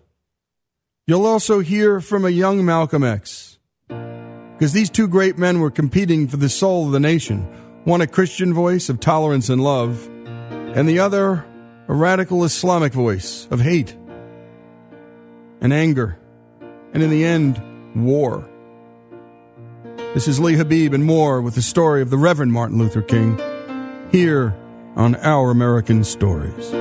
You'll 1.06 1.26
also 1.26 1.60
hear 1.60 2.00
from 2.00 2.24
a 2.24 2.30
young 2.30 2.64
Malcolm 2.64 3.02
X. 3.02 3.58
Because 3.88 4.72
these 4.72 4.90
two 4.90 5.08
great 5.08 5.36
men 5.38 5.60
were 5.60 5.70
competing 5.70 6.28
for 6.28 6.36
the 6.36 6.48
soul 6.48 6.86
of 6.86 6.92
the 6.92 7.00
nation 7.00 7.42
one 7.84 8.00
a 8.00 8.06
Christian 8.06 8.52
voice 8.52 8.88
of 8.88 8.98
tolerance 8.98 9.48
and 9.48 9.62
love, 9.62 10.08
and 10.74 10.88
the 10.88 10.98
other 10.98 11.46
a 11.88 11.94
radical 11.94 12.44
Islamic 12.44 12.92
voice 12.92 13.46
of 13.50 13.60
hate 13.60 13.96
and 15.60 15.72
anger, 15.72 16.18
and 16.92 17.02
in 17.02 17.10
the 17.10 17.24
end, 17.24 17.60
war. 17.94 18.48
This 20.14 20.28
is 20.28 20.40
Lee 20.40 20.54
Habeeb 20.54 20.94
and 20.94 21.04
more 21.04 21.40
with 21.40 21.54
the 21.54 21.62
story 21.62 22.02
of 22.02 22.10
the 22.10 22.18
Reverend 22.18 22.52
Martin 22.52 22.78
Luther 22.78 23.02
King 23.02 23.38
here 24.10 24.56
on 24.96 25.14
Our 25.16 25.50
American 25.50 26.04
Stories. 26.04 26.72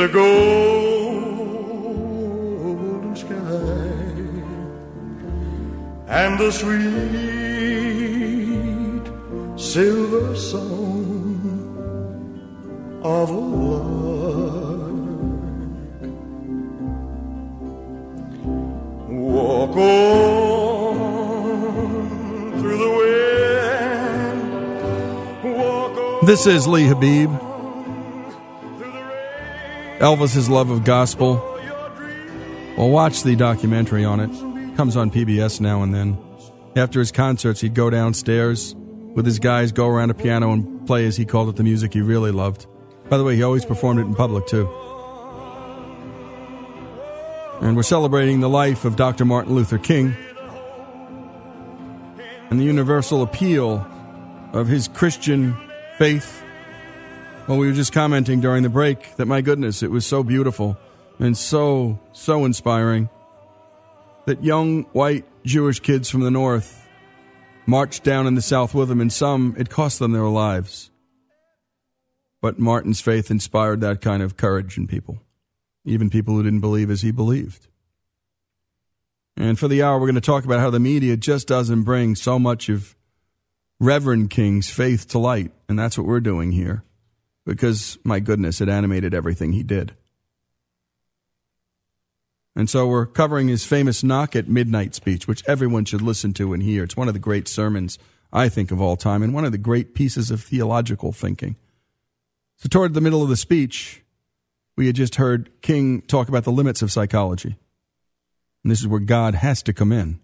A 0.00 0.08
golden 0.08 0.30
sky 3.14 3.34
and 6.08 6.38
the 6.38 6.50
sweet 6.50 6.80
silver 9.60 10.34
song 10.36 11.42
of 13.02 13.28
a 13.28 13.32
lark. 13.34 13.90
Walk 19.06 19.76
on 19.76 21.00
through 22.58 22.78
the 22.78 22.90
wind. 25.42 26.26
This 26.26 26.46
is 26.46 26.66
Lee 26.66 26.86
Habeeb. 26.86 27.49
Elvis's 30.00 30.48
love 30.48 30.70
of 30.70 30.84
gospel. 30.84 31.34
Well, 32.78 32.88
watch 32.88 33.22
the 33.22 33.36
documentary 33.36 34.02
on 34.02 34.18
it. 34.18 34.76
Comes 34.76 34.96
on 34.96 35.10
PBS 35.10 35.60
now 35.60 35.82
and 35.82 35.94
then. 35.94 36.16
After 36.74 37.00
his 37.00 37.12
concerts, 37.12 37.60
he'd 37.60 37.74
go 37.74 37.90
downstairs 37.90 38.74
with 39.14 39.26
his 39.26 39.38
guys, 39.38 39.72
go 39.72 39.86
around 39.86 40.10
a 40.10 40.14
piano 40.14 40.52
and 40.52 40.86
play, 40.86 41.04
as 41.04 41.18
he 41.18 41.26
called 41.26 41.50
it, 41.50 41.56
the 41.56 41.64
music 41.64 41.92
he 41.92 42.00
really 42.00 42.30
loved. 42.30 42.66
By 43.10 43.18
the 43.18 43.24
way, 43.24 43.36
he 43.36 43.42
always 43.42 43.66
performed 43.66 44.00
it 44.00 44.04
in 44.04 44.14
public, 44.14 44.46
too. 44.46 44.66
And 47.60 47.76
we're 47.76 47.82
celebrating 47.82 48.40
the 48.40 48.48
life 48.48 48.86
of 48.86 48.96
Dr. 48.96 49.26
Martin 49.26 49.54
Luther 49.54 49.76
King 49.76 50.16
and 52.48 52.58
the 52.58 52.64
universal 52.64 53.20
appeal 53.20 53.86
of 54.54 54.66
his 54.66 54.88
Christian 54.88 55.54
faith 55.98 56.39
well, 57.50 57.58
we 57.58 57.66
were 57.66 57.72
just 57.72 57.92
commenting 57.92 58.40
during 58.40 58.62
the 58.62 58.68
break 58.68 59.16
that 59.16 59.26
my 59.26 59.40
goodness, 59.40 59.82
it 59.82 59.90
was 59.90 60.06
so 60.06 60.22
beautiful 60.22 60.78
and 61.18 61.36
so, 61.36 61.98
so 62.12 62.44
inspiring 62.44 63.10
that 64.26 64.44
young 64.44 64.84
white 64.92 65.24
Jewish 65.44 65.80
kids 65.80 66.08
from 66.08 66.20
the 66.20 66.30
North 66.30 66.86
marched 67.66 68.04
down 68.04 68.28
in 68.28 68.36
the 68.36 68.40
South 68.40 68.72
with 68.72 68.88
him, 68.88 69.00
and 69.00 69.12
some, 69.12 69.56
it 69.58 69.68
cost 69.68 69.98
them 69.98 70.12
their 70.12 70.28
lives. 70.28 70.92
But 72.40 72.60
Martin's 72.60 73.00
faith 73.00 73.32
inspired 73.32 73.80
that 73.80 74.00
kind 74.00 74.22
of 74.22 74.36
courage 74.36 74.78
in 74.78 74.86
people, 74.86 75.20
even 75.84 76.08
people 76.08 76.34
who 76.34 76.44
didn't 76.44 76.60
believe 76.60 76.88
as 76.88 77.02
he 77.02 77.10
believed. 77.10 77.66
And 79.36 79.58
for 79.58 79.66
the 79.66 79.82
hour, 79.82 79.98
we're 79.98 80.06
going 80.06 80.14
to 80.14 80.20
talk 80.20 80.44
about 80.44 80.60
how 80.60 80.70
the 80.70 80.78
media 80.78 81.16
just 81.16 81.48
doesn't 81.48 81.82
bring 81.82 82.14
so 82.14 82.38
much 82.38 82.68
of 82.68 82.94
Reverend 83.80 84.30
King's 84.30 84.70
faith 84.70 85.08
to 85.08 85.18
light. 85.18 85.50
And 85.68 85.76
that's 85.76 85.98
what 85.98 86.06
we're 86.06 86.20
doing 86.20 86.52
here 86.52 86.84
because, 87.50 87.98
my 88.04 88.20
goodness, 88.20 88.60
it 88.60 88.68
animated 88.68 89.12
everything 89.12 89.52
he 89.52 89.64
did. 89.64 89.92
And 92.54 92.70
so 92.70 92.86
we're 92.86 93.06
covering 93.06 93.48
his 93.48 93.66
famous 93.66 94.04
knock 94.04 94.36
at 94.36 94.46
midnight 94.46 94.94
speech, 94.94 95.26
which 95.26 95.42
everyone 95.48 95.84
should 95.84 96.00
listen 96.00 96.32
to 96.34 96.52
and 96.52 96.62
hear. 96.62 96.84
It's 96.84 96.96
one 96.96 97.08
of 97.08 97.14
the 97.14 97.18
great 97.18 97.48
sermons, 97.48 97.98
I 98.32 98.48
think, 98.48 98.70
of 98.70 98.80
all 98.80 98.96
time, 98.96 99.24
and 99.24 99.34
one 99.34 99.44
of 99.44 99.50
the 99.50 99.58
great 99.58 99.96
pieces 99.96 100.30
of 100.30 100.40
theological 100.40 101.10
thinking. 101.10 101.56
So, 102.58 102.68
toward 102.68 102.94
the 102.94 103.00
middle 103.00 103.20
of 103.20 103.28
the 103.28 103.36
speech, 103.36 104.04
we 104.76 104.86
had 104.86 104.94
just 104.94 105.16
heard 105.16 105.50
King 105.60 106.02
talk 106.02 106.28
about 106.28 106.44
the 106.44 106.52
limits 106.52 106.82
of 106.82 106.92
psychology. 106.92 107.56
And 108.62 108.70
this 108.70 108.78
is 108.78 108.86
where 108.86 109.00
God 109.00 109.34
has 109.34 109.60
to 109.64 109.72
come 109.72 109.90
in. 109.90 110.20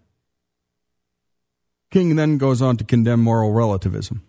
King 1.91 2.15
then 2.15 2.37
goes 2.37 2.61
on 2.61 2.77
to 2.77 2.85
condemn 2.85 3.19
moral 3.19 3.51
relativism. 3.51 4.23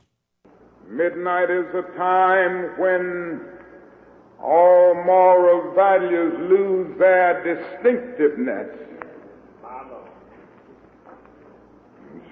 Midnight 0.98 1.48
is 1.48 1.66
a 1.76 1.96
time 1.96 2.76
when 2.76 3.40
all 4.42 4.94
moral 5.06 5.72
values 5.72 6.34
lose 6.50 6.98
their 6.98 7.38
distinctiveness. 7.46 8.66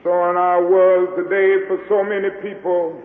So 0.03 0.11
in 0.31 0.37
our 0.37 0.69
world 0.69 1.15
today, 1.15 1.65
for 1.69 1.79
so 1.89 2.03
many 2.03 2.29
people, 2.43 3.01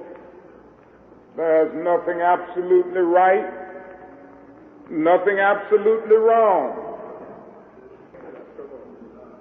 there's 1.38 1.72
nothing 1.76 2.22
absolutely 2.22 3.02
right, 3.02 3.46
nothing 4.90 5.38
absolutely 5.38 6.16
wrong. 6.16 6.74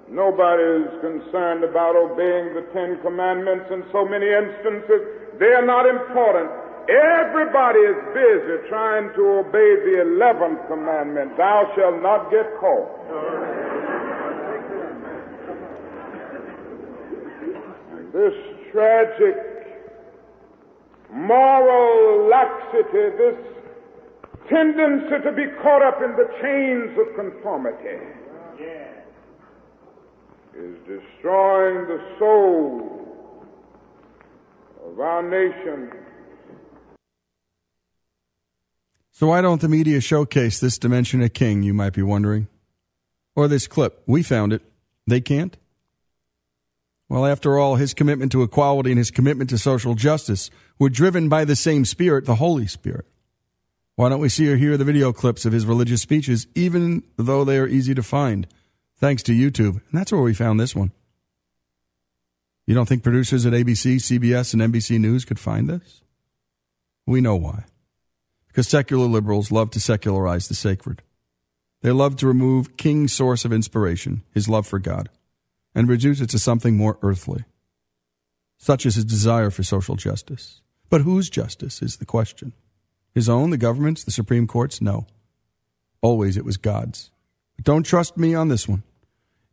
Nobody 0.07 0.85
is 0.85 1.01
concerned 1.01 1.63
about 1.63 1.95
obeying 1.95 2.53
the 2.53 2.69
Ten 2.73 3.01
Commandments 3.01 3.65
in 3.71 3.83
so 3.91 4.05
many 4.05 4.27
instances. 4.27 5.20
They 5.39 5.47
are 5.47 5.65
not 5.65 5.87
important. 5.87 6.51
Everybody 6.89 7.79
is 7.79 7.95
busy 8.13 8.67
trying 8.69 9.13
to 9.15 9.45
obey 9.45 9.75
the 9.85 10.01
eleventh 10.01 10.59
commandment. 10.67 11.37
Thou 11.37 11.71
shalt 11.75 12.01
not 12.01 12.31
get 12.31 12.45
caught. 12.59 12.89
This 18.13 18.33
tragic 18.71 19.35
moral 21.11 22.27
laxity, 22.27 23.15
this 23.17 23.35
tendency 24.49 25.23
to 25.23 25.31
be 25.31 25.45
caught 25.61 25.81
up 25.81 26.01
in 26.01 26.11
the 26.17 26.27
chains 26.41 26.97
of 26.99 27.15
conformity 27.15 27.99
is 30.53 30.75
destroying 30.85 31.87
the 31.87 31.99
soul 32.19 33.00
of 34.85 34.99
our 34.99 35.21
nation. 35.23 35.91
So, 39.11 39.27
why 39.27 39.41
don't 39.41 39.61
the 39.61 39.69
media 39.69 40.01
showcase 40.01 40.59
this 40.59 40.77
dimension 40.77 41.21
of 41.21 41.33
King, 41.33 41.63
you 41.63 41.73
might 41.73 41.93
be 41.93 42.01
wondering? 42.01 42.47
Or 43.35 43.47
this 43.47 43.67
clip? 43.67 44.01
We 44.05 44.23
found 44.23 44.53
it. 44.53 44.61
They 45.07 45.21
can't? 45.21 45.57
Well, 47.07 47.25
after 47.25 47.59
all, 47.59 47.75
his 47.75 47.93
commitment 47.93 48.31
to 48.31 48.43
equality 48.43 48.91
and 48.91 48.97
his 48.97 49.11
commitment 49.11 49.49
to 49.49 49.57
social 49.57 49.95
justice 49.95 50.49
were 50.79 50.89
driven 50.89 51.29
by 51.29 51.45
the 51.45 51.55
same 51.55 51.85
Spirit, 51.85 52.25
the 52.25 52.35
Holy 52.35 52.67
Spirit. 52.67 53.05
Why 53.95 54.09
don't 54.09 54.21
we 54.21 54.29
see 54.29 54.49
or 54.49 54.55
hear 54.55 54.77
the 54.77 54.85
video 54.85 55.11
clips 55.11 55.45
of 55.45 55.53
his 55.53 55.65
religious 55.65 56.01
speeches, 56.01 56.47
even 56.55 57.03
though 57.17 57.43
they 57.43 57.57
are 57.57 57.67
easy 57.67 57.93
to 57.93 58.03
find? 58.03 58.47
thanks 59.01 59.23
to 59.23 59.33
YouTube. 59.33 59.81
And 59.89 59.99
that's 59.99 60.11
where 60.11 60.21
we 60.21 60.33
found 60.33 60.59
this 60.59 60.75
one. 60.75 60.91
You 62.65 62.75
don't 62.75 62.87
think 62.87 63.03
producers 63.03 63.45
at 63.45 63.53
ABC, 63.53 63.95
CBS, 63.95 64.53
and 64.53 64.61
NBC 64.61 64.99
News 64.99 65.25
could 65.25 65.39
find 65.39 65.69
this? 65.69 66.01
We 67.05 67.21
know 67.21 67.35
why. 67.35 67.65
Because 68.47 68.67
secular 68.67 69.07
liberals 69.07 69.51
love 69.51 69.71
to 69.71 69.79
secularize 69.79 70.47
the 70.47 70.55
sacred. 70.55 71.01
They 71.81 71.91
love 71.91 72.15
to 72.17 72.27
remove 72.27 72.77
King's 72.77 73.13
source 73.13 73.43
of 73.43 73.51
inspiration, 73.51 74.23
his 74.33 74.47
love 74.47 74.67
for 74.67 74.77
God, 74.77 75.09
and 75.73 75.89
reduce 75.89 76.21
it 76.21 76.29
to 76.29 76.39
something 76.39 76.77
more 76.77 76.99
earthly, 77.01 77.43
such 78.57 78.85
as 78.85 78.95
his 78.95 79.05
desire 79.05 79.49
for 79.49 79.63
social 79.63 79.95
justice. 79.95 80.61
But 80.89 81.01
whose 81.01 81.29
justice 81.29 81.81
is 81.81 81.97
the 81.97 82.05
question? 82.05 82.53
His 83.13 83.27
own, 83.27 83.49
the 83.49 83.57
government's, 83.57 84.03
the 84.03 84.11
Supreme 84.11 84.45
Court's? 84.45 84.81
No. 84.81 85.07
Always 86.01 86.37
it 86.37 86.45
was 86.45 86.57
God's. 86.57 87.09
But 87.55 87.65
don't 87.65 87.83
trust 87.83 88.17
me 88.17 88.35
on 88.35 88.49
this 88.49 88.67
one 88.67 88.83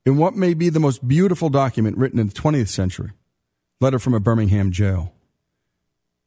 in 0.08 0.16
what 0.16 0.34
may 0.34 0.54
be 0.54 0.70
the 0.70 0.80
most 0.80 1.06
beautiful 1.06 1.50
document 1.50 1.98
written 1.98 2.18
in 2.18 2.28
the 2.28 2.32
20th 2.32 2.68
century 2.68 3.10
letter 3.78 3.98
from 3.98 4.14
a 4.14 4.20
Birmingham 4.20 4.72
jail. 4.72 5.12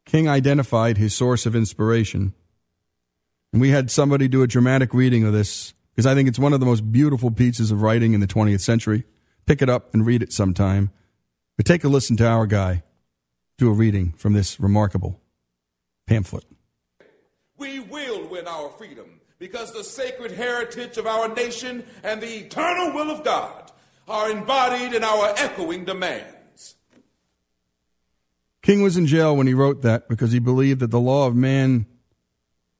King 0.06 0.28
identified 0.28 0.98
his 0.98 1.12
source 1.16 1.46
of 1.46 1.56
inspiration, 1.56 2.32
and 3.52 3.60
we 3.60 3.70
had 3.70 3.90
somebody 3.90 4.28
do 4.28 4.44
a 4.44 4.46
dramatic 4.46 4.94
reading 4.94 5.24
of 5.24 5.32
this 5.32 5.74
because 5.90 6.06
I 6.06 6.14
think 6.14 6.28
it's 6.28 6.38
one 6.38 6.52
of 6.52 6.60
the 6.60 6.66
most 6.66 6.92
beautiful 6.92 7.32
pieces 7.32 7.72
of 7.72 7.82
writing 7.82 8.14
in 8.14 8.20
the 8.20 8.28
20th 8.28 8.60
century. 8.60 9.02
Pick 9.46 9.60
it 9.60 9.68
up 9.68 9.92
and 9.92 10.06
read 10.06 10.22
it 10.22 10.32
sometime. 10.32 10.92
But 11.56 11.66
take 11.66 11.82
a 11.82 11.88
listen 11.88 12.16
to 12.18 12.26
our 12.26 12.46
guy 12.46 12.84
do 13.58 13.68
a 13.68 13.72
reading 13.72 14.12
from 14.16 14.32
this 14.32 14.60
remarkable 14.60 15.20
pamphlet. 16.06 16.44
We 17.58 17.80
will 17.80 18.28
win 18.28 18.46
our 18.46 18.70
freedom 18.70 19.20
because 19.40 19.72
the 19.72 19.82
sacred 19.82 20.30
heritage 20.30 20.98
of 20.98 21.08
our 21.08 21.26
nation 21.34 21.84
and 22.04 22.20
the 22.20 22.46
eternal 22.46 22.94
will 22.94 23.10
of 23.10 23.24
God 23.24 23.61
are 24.08 24.30
embodied 24.30 24.94
in 24.94 25.04
our 25.04 25.32
echoing 25.36 25.84
demands. 25.84 26.76
King 28.62 28.82
was 28.82 28.96
in 28.96 29.06
jail 29.06 29.36
when 29.36 29.46
he 29.46 29.54
wrote 29.54 29.82
that 29.82 30.08
because 30.08 30.32
he 30.32 30.38
believed 30.38 30.80
that 30.80 30.90
the 30.90 31.00
law 31.00 31.26
of 31.26 31.34
man 31.34 31.86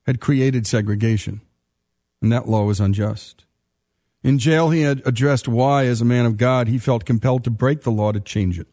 had 0.07 0.20
created 0.20 0.66
segregation, 0.66 1.41
and 2.20 2.31
that 2.33 2.49
law 2.49 2.64
was 2.64 2.81
unjust. 2.81 3.45
In 4.23 4.39
jail, 4.39 4.70
he 4.70 4.83
had 4.83 5.03
addressed 5.05 5.49
why, 5.49 5.87
as 5.87 6.01
a 6.01 6.05
man 6.05 6.27
of 6.27 6.37
God, 6.37 6.68
he 6.68 6.79
felt 6.79 7.05
compelled 7.05 7.43
to 7.45 7.51
break 7.51 7.83
the 7.83 7.91
law 7.91 8.12
to 8.12 8.20
change 8.20 8.59
it. 8.59 8.68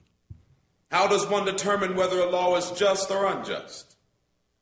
How 0.92 1.08
does 1.08 1.28
one 1.28 1.46
determine 1.46 1.96
whether 1.96 2.20
a 2.20 2.30
law 2.30 2.56
is 2.56 2.72
just 2.72 3.10
or 3.10 3.26
unjust? 3.26 3.96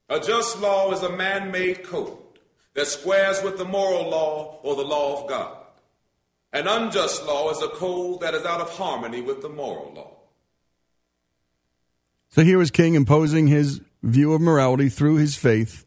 A 0.09 0.19
just 0.19 0.61
law 0.61 0.91
is 0.93 1.03
a 1.03 1.15
man 1.15 1.51
made 1.51 1.83
code 1.83 2.17
that 2.73 2.87
squares 2.87 3.43
with 3.43 3.57
the 3.57 3.65
moral 3.65 4.09
law 4.09 4.59
or 4.63 4.75
the 4.75 4.83
law 4.83 5.21
of 5.21 5.29
God. 5.29 5.56
An 6.53 6.67
unjust 6.67 7.25
law 7.25 7.49
is 7.51 7.61
a 7.61 7.67
code 7.67 8.21
that 8.21 8.33
is 8.33 8.45
out 8.45 8.61
of 8.61 8.69
harmony 8.71 9.21
with 9.21 9.41
the 9.41 9.49
moral 9.49 9.93
law. 9.93 10.17
So 12.29 12.43
here 12.43 12.57
was 12.57 12.71
King 12.71 12.95
imposing 12.95 13.47
his 13.47 13.81
view 14.03 14.33
of 14.33 14.41
morality 14.41 14.89
through 14.89 15.15
his 15.15 15.35
faith 15.35 15.85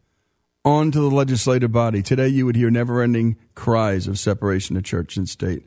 onto 0.65 1.01
the 1.01 1.15
legislative 1.15 1.73
body. 1.73 2.03
Today 2.03 2.29
you 2.29 2.47
would 2.47 2.57
hear 2.57 2.71
never 2.71 3.03
ending 3.03 3.37
cries 3.55 4.07
of 4.07 4.19
separation 4.19 4.77
of 4.77 4.85
church 4.85 5.17
and 5.17 5.29
state. 5.29 5.67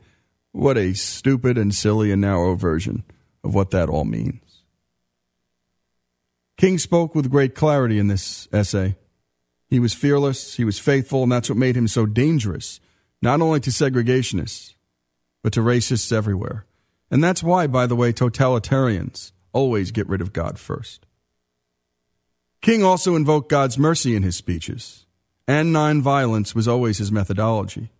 What 0.52 0.78
a 0.78 0.94
stupid 0.94 1.58
and 1.58 1.74
silly 1.74 2.12
and 2.12 2.20
narrow 2.20 2.54
version 2.54 3.02
of 3.42 3.54
what 3.54 3.70
that 3.72 3.88
all 3.88 4.04
means. 4.04 4.62
King 6.56 6.78
spoke 6.78 7.14
with 7.14 7.30
great 7.30 7.54
clarity 7.54 7.98
in 7.98 8.06
this 8.06 8.46
essay. 8.52 8.96
He 9.68 9.80
was 9.80 9.92
fearless, 9.92 10.54
he 10.54 10.64
was 10.64 10.78
faithful, 10.78 11.24
and 11.24 11.32
that's 11.32 11.48
what 11.48 11.58
made 11.58 11.76
him 11.76 11.88
so 11.88 12.06
dangerous, 12.06 12.78
not 13.20 13.40
only 13.40 13.58
to 13.60 13.70
segregationists, 13.70 14.74
but 15.44 15.52
to 15.52 15.60
racists 15.60 16.10
everywhere. 16.10 16.64
And 17.10 17.22
that's 17.22 17.42
why, 17.42 17.66
by 17.66 17.86
the 17.86 17.94
way, 17.94 18.14
totalitarians 18.14 19.32
always 19.52 19.92
get 19.92 20.08
rid 20.08 20.22
of 20.22 20.32
God 20.32 20.58
first. 20.58 21.04
King 22.62 22.82
also 22.82 23.14
invoked 23.14 23.50
God's 23.50 23.78
mercy 23.78 24.16
in 24.16 24.22
his 24.22 24.36
speeches, 24.36 25.04
and 25.46 25.72
nonviolence 25.72 26.54
was 26.54 26.66
always 26.66 26.96
his 26.96 27.12
methodology. 27.12 27.90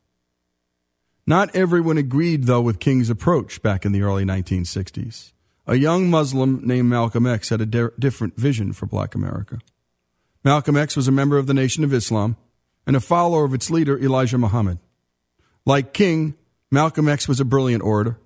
Not 1.27 1.55
everyone 1.55 1.99
agreed, 1.99 2.45
though, 2.45 2.63
with 2.63 2.81
King's 2.81 3.11
approach 3.11 3.61
back 3.61 3.85
in 3.85 3.93
the 3.93 4.01
early 4.01 4.25
1960s. 4.25 5.33
A 5.67 5.75
young 5.75 6.09
Muslim 6.09 6.63
named 6.65 6.89
Malcolm 6.89 7.27
X 7.27 7.51
had 7.51 7.61
a 7.61 7.67
di- 7.67 7.89
different 7.99 8.39
vision 8.39 8.73
for 8.73 8.87
black 8.87 9.15
America. 9.15 9.59
Malcolm 10.43 10.79
X 10.79 10.97
was 10.97 11.09
a 11.09 11.13
member 11.13 11.37
of 11.37 11.47
the 11.47 11.55
Nation 11.55 11.85
of 11.85 11.93
Islam 11.93 12.39
and 12.87 12.97
a 12.97 13.01
follower 13.01 13.45
of 13.45 13.53
its 13.53 13.71
leader, 13.71 13.99
Elijah 13.99 14.39
Muhammad. 14.39 14.79
Like 15.67 15.93
King, 15.93 16.37
Malcolm 16.75 17.09
X 17.09 17.29
was 17.29 17.39
a 17.39 17.45
brilliant 17.45 17.85
orator, 17.85 18.19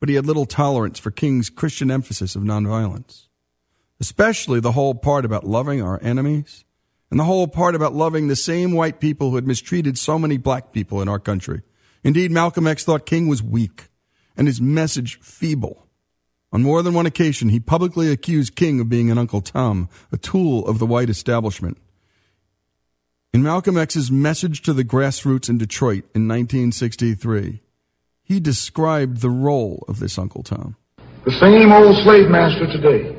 but 0.00 0.08
he 0.08 0.16
had 0.16 0.26
little 0.26 0.44
tolerance 0.44 0.98
for 0.98 1.12
King's 1.12 1.48
Christian 1.48 1.88
emphasis 1.88 2.34
of 2.34 2.42
nonviolence, 2.42 3.28
especially 4.00 4.58
the 4.58 4.72
whole 4.72 4.96
part 4.96 5.24
about 5.24 5.46
loving 5.46 5.80
our 5.80 6.00
enemies 6.02 6.64
and 7.12 7.20
the 7.20 7.24
whole 7.24 7.46
part 7.46 7.76
about 7.76 7.94
loving 7.94 8.26
the 8.26 8.34
same 8.34 8.72
white 8.72 8.98
people 8.98 9.30
who 9.30 9.36
had 9.36 9.46
mistreated 9.46 9.96
so 9.96 10.18
many 10.18 10.36
black 10.36 10.72
people 10.72 11.00
in 11.00 11.08
our 11.08 11.20
country. 11.20 11.62
Indeed, 12.02 12.32
Malcolm 12.32 12.66
X 12.66 12.82
thought 12.82 13.06
King 13.06 13.28
was 13.28 13.40
weak 13.40 13.88
and 14.36 14.48
his 14.48 14.60
message 14.60 15.20
feeble. 15.20 15.86
On 16.50 16.64
more 16.64 16.82
than 16.82 16.92
one 16.92 17.06
occasion, 17.06 17.50
he 17.50 17.60
publicly 17.60 18.10
accused 18.10 18.56
King 18.56 18.80
of 18.80 18.88
being 18.88 19.12
an 19.12 19.18
Uncle 19.18 19.40
Tom, 19.40 19.88
a 20.10 20.16
tool 20.16 20.66
of 20.66 20.80
the 20.80 20.86
white 20.86 21.08
establishment. 21.08 21.78
In 23.32 23.44
Malcolm 23.44 23.78
X's 23.78 24.10
message 24.10 24.62
to 24.62 24.72
the 24.72 24.84
grassroots 24.84 25.48
in 25.48 25.56
Detroit 25.56 26.02
in 26.14 26.26
1963, 26.26 27.62
he 28.26 28.40
described 28.40 29.20
the 29.20 29.30
role 29.30 29.84
of 29.86 30.00
this 30.00 30.18
Uncle 30.18 30.42
Tom. 30.42 30.74
The 31.24 31.30
same 31.30 31.70
old 31.70 31.96
slave 32.02 32.28
master 32.28 32.66
today 32.66 33.16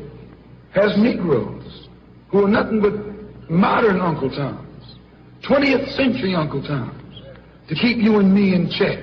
has 0.76 0.98
Negroes 0.98 1.88
who 2.30 2.44
are 2.44 2.50
nothing 2.50 2.82
but 2.82 3.50
modern 3.50 4.02
Uncle 4.02 4.30
Toms, 4.30 4.98
20th 5.44 5.96
century 5.96 6.36
Uncle 6.36 6.62
Toms, 6.62 7.24
to 7.70 7.76
keep 7.76 7.98
you 7.98 8.20
and 8.20 8.34
me 8.34 8.54
in 8.54 8.70
check, 8.70 9.00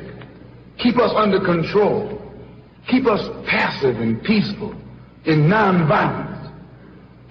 keep 0.78 0.98
us 0.98 1.10
under 1.16 1.40
control, 1.40 2.20
keep 2.90 3.06
us 3.06 3.26
passive 3.48 3.96
and 3.96 4.22
peaceful 4.24 4.74
in 5.24 5.48
nonviolence. 5.48 6.52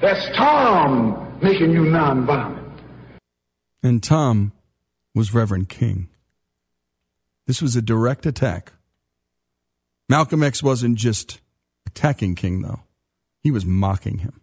That's 0.01 0.35
Tom 0.35 1.37
making 1.43 1.71
you 1.71 1.81
nonviolent. 1.81 2.71
And 3.83 4.01
Tom 4.01 4.51
was 5.13 5.31
Reverend 5.31 5.69
King. 5.69 6.09
This 7.45 7.61
was 7.61 7.75
a 7.75 7.81
direct 7.81 8.25
attack. 8.25 8.71
Malcolm 10.07 10.43
X 10.43 10.63
wasn't 10.63 10.97
just 10.97 11.41
attacking 11.85 12.35
King, 12.35 12.61
though, 12.61 12.81
he 13.41 13.51
was 13.51 13.65
mocking 13.65 14.19
him. 14.19 14.41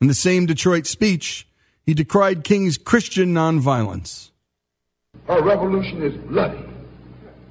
In 0.00 0.08
the 0.08 0.14
same 0.14 0.46
Detroit 0.46 0.86
speech, 0.86 1.48
he 1.84 1.94
decried 1.94 2.44
King's 2.44 2.76
Christian 2.76 3.32
nonviolence. 3.32 4.30
Our 5.28 5.42
revolution 5.42 6.02
is 6.02 6.16
bloody. 6.28 6.64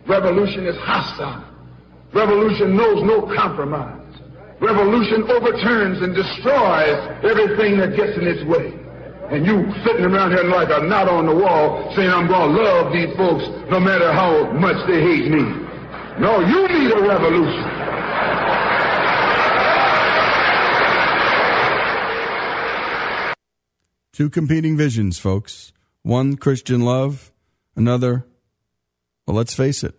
Revolution 0.07 0.67
is 0.67 0.75
hostile. 0.77 1.43
Revolution 2.13 2.77
knows 2.77 3.03
no 3.03 3.21
compromise. 3.35 4.01
Revolution 4.61 5.23
overturns 5.29 6.01
and 6.01 6.15
destroys 6.15 6.97
everything 7.23 7.77
that 7.77 7.95
gets 7.97 8.17
in 8.17 8.27
its 8.27 8.43
way. 8.45 8.84
And 9.31 9.45
you 9.45 9.65
sitting 9.83 10.05
around 10.05 10.31
here 10.31 10.43
like 10.43 10.69
a 10.69 10.85
knot 10.85 11.09
on 11.09 11.25
the 11.25 11.35
wall 11.35 11.91
saying 11.95 12.09
I'm 12.09 12.27
going 12.27 12.55
to 12.55 12.61
love 12.61 12.93
these 12.93 13.15
folks 13.17 13.43
no 13.71 13.79
matter 13.79 14.11
how 14.11 14.51
much 14.51 14.77
they 14.87 15.01
hate 15.01 15.31
me. 15.31 15.41
No, 16.19 16.39
you 16.41 16.67
need 16.67 16.91
a 16.91 17.01
revolution. 17.01 17.75
Two 24.13 24.29
competing 24.29 24.77
visions, 24.77 25.19
folks. 25.19 25.73
One, 26.03 26.37
Christian 26.37 26.81
love. 26.81 27.33
Another, 27.75 28.25
well, 29.27 29.35
let's 29.35 29.53
face 29.53 29.83
it. 29.83 29.95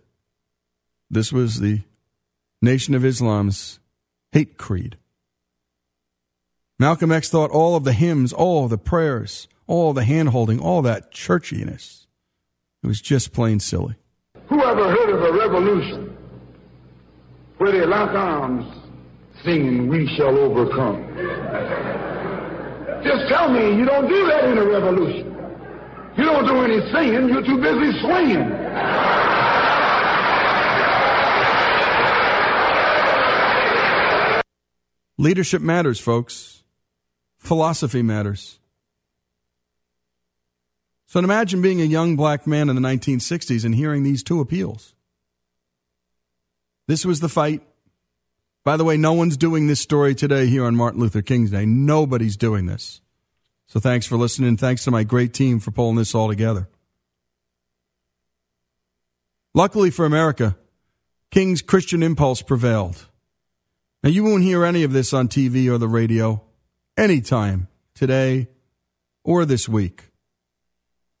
This 1.11 1.31
was 1.31 1.59
the 1.59 1.81
Nation 2.61 2.95
of 2.95 3.05
Islam's 3.05 3.79
hate 4.31 4.57
creed. 4.57 4.97
Malcolm 6.79 7.11
X 7.11 7.29
thought 7.29 7.49
all 7.49 7.75
of 7.75 7.85
the 7.85 7.93
hymns, 7.93 8.31
all 8.31 8.67
the 8.67 8.77
prayers, 8.77 9.47
all 9.65 9.93
the 9.93 10.03
hand 10.03 10.29
holding, 10.29 10.59
all 10.59 10.83
that 10.83 11.11
churchiness, 11.11 12.05
it 12.83 12.87
was 12.87 13.01
just 13.01 13.33
plain 13.33 13.59
silly. 13.59 13.95
Who 14.47 14.61
ever 14.63 14.91
heard 14.91 15.09
of 15.09 15.23
a 15.23 15.33
revolution 15.33 16.15
where 17.57 17.71
they 17.71 17.83
lock 17.83 18.11
arms 18.11 18.65
singing, 19.43 19.87
We 19.87 20.07
shall 20.15 20.37
overcome? 20.37 21.03
Just 23.03 23.27
tell 23.27 23.49
me 23.49 23.75
you 23.75 23.83
don't 23.83 24.07
do 24.07 24.27
that 24.27 24.45
in 24.45 24.59
a 24.59 24.65
revolution. 24.65 25.35
You 26.15 26.25
don't 26.25 26.45
do 26.45 26.61
any 26.61 26.79
singing, 26.91 27.29
you're 27.29 27.43
too 27.43 27.59
busy 27.59 27.99
swinging. 28.01 28.51
Leadership 35.17 35.63
matters, 35.63 35.99
folks. 35.99 36.56
Philosophy 37.47 38.01
matters. 38.01 38.59
So 41.05 41.19
imagine 41.19 41.61
being 41.61 41.79
a 41.79 41.85
young 41.85 42.17
black 42.17 42.45
man 42.45 42.67
in 42.67 42.75
the 42.75 42.81
1960s 42.81 43.63
and 43.63 43.73
hearing 43.73 44.03
these 44.03 44.21
two 44.21 44.41
appeals. 44.41 44.93
This 46.87 47.05
was 47.05 47.21
the 47.21 47.29
fight. 47.29 47.61
By 48.65 48.75
the 48.75 48.83
way, 48.83 48.97
no 48.97 49.13
one's 49.13 49.37
doing 49.37 49.67
this 49.67 49.79
story 49.79 50.13
today 50.13 50.47
here 50.47 50.65
on 50.65 50.75
Martin 50.75 50.99
Luther 50.99 51.21
King's 51.21 51.51
Day. 51.51 51.65
Nobody's 51.65 52.35
doing 52.35 52.65
this. 52.65 52.99
So 53.67 53.79
thanks 53.79 54.05
for 54.05 54.17
listening. 54.17 54.57
Thanks 54.57 54.83
to 54.83 54.91
my 54.91 55.05
great 55.05 55.33
team 55.33 55.61
for 55.61 55.71
pulling 55.71 55.95
this 55.95 56.13
all 56.13 56.27
together. 56.27 56.67
Luckily 59.53 59.89
for 59.89 60.05
America, 60.05 60.57
King's 61.31 61.61
Christian 61.61 62.03
impulse 62.03 62.41
prevailed. 62.41 63.05
Now, 64.03 64.09
you 64.09 64.25
won't 64.25 64.43
hear 64.43 64.65
any 64.65 64.83
of 64.83 64.91
this 64.91 65.13
on 65.13 65.29
TV 65.29 65.69
or 65.69 65.77
the 65.77 65.87
radio 65.87 66.43
anytime 66.97 67.67
today 67.93 68.47
or 69.23 69.45
this 69.45 69.69
week. 69.69 70.11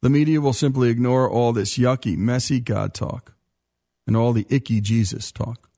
The 0.01 0.09
media 0.09 0.41
will 0.41 0.53
simply 0.53 0.89
ignore 0.89 1.29
all 1.29 1.53
this 1.53 1.77
yucky, 1.77 2.17
messy 2.17 2.59
God 2.59 2.93
talk 2.93 3.33
and 4.05 4.15
all 4.15 4.33
the 4.33 4.45
icky 4.49 4.81
Jesus 4.81 5.31
talk. 5.31 5.69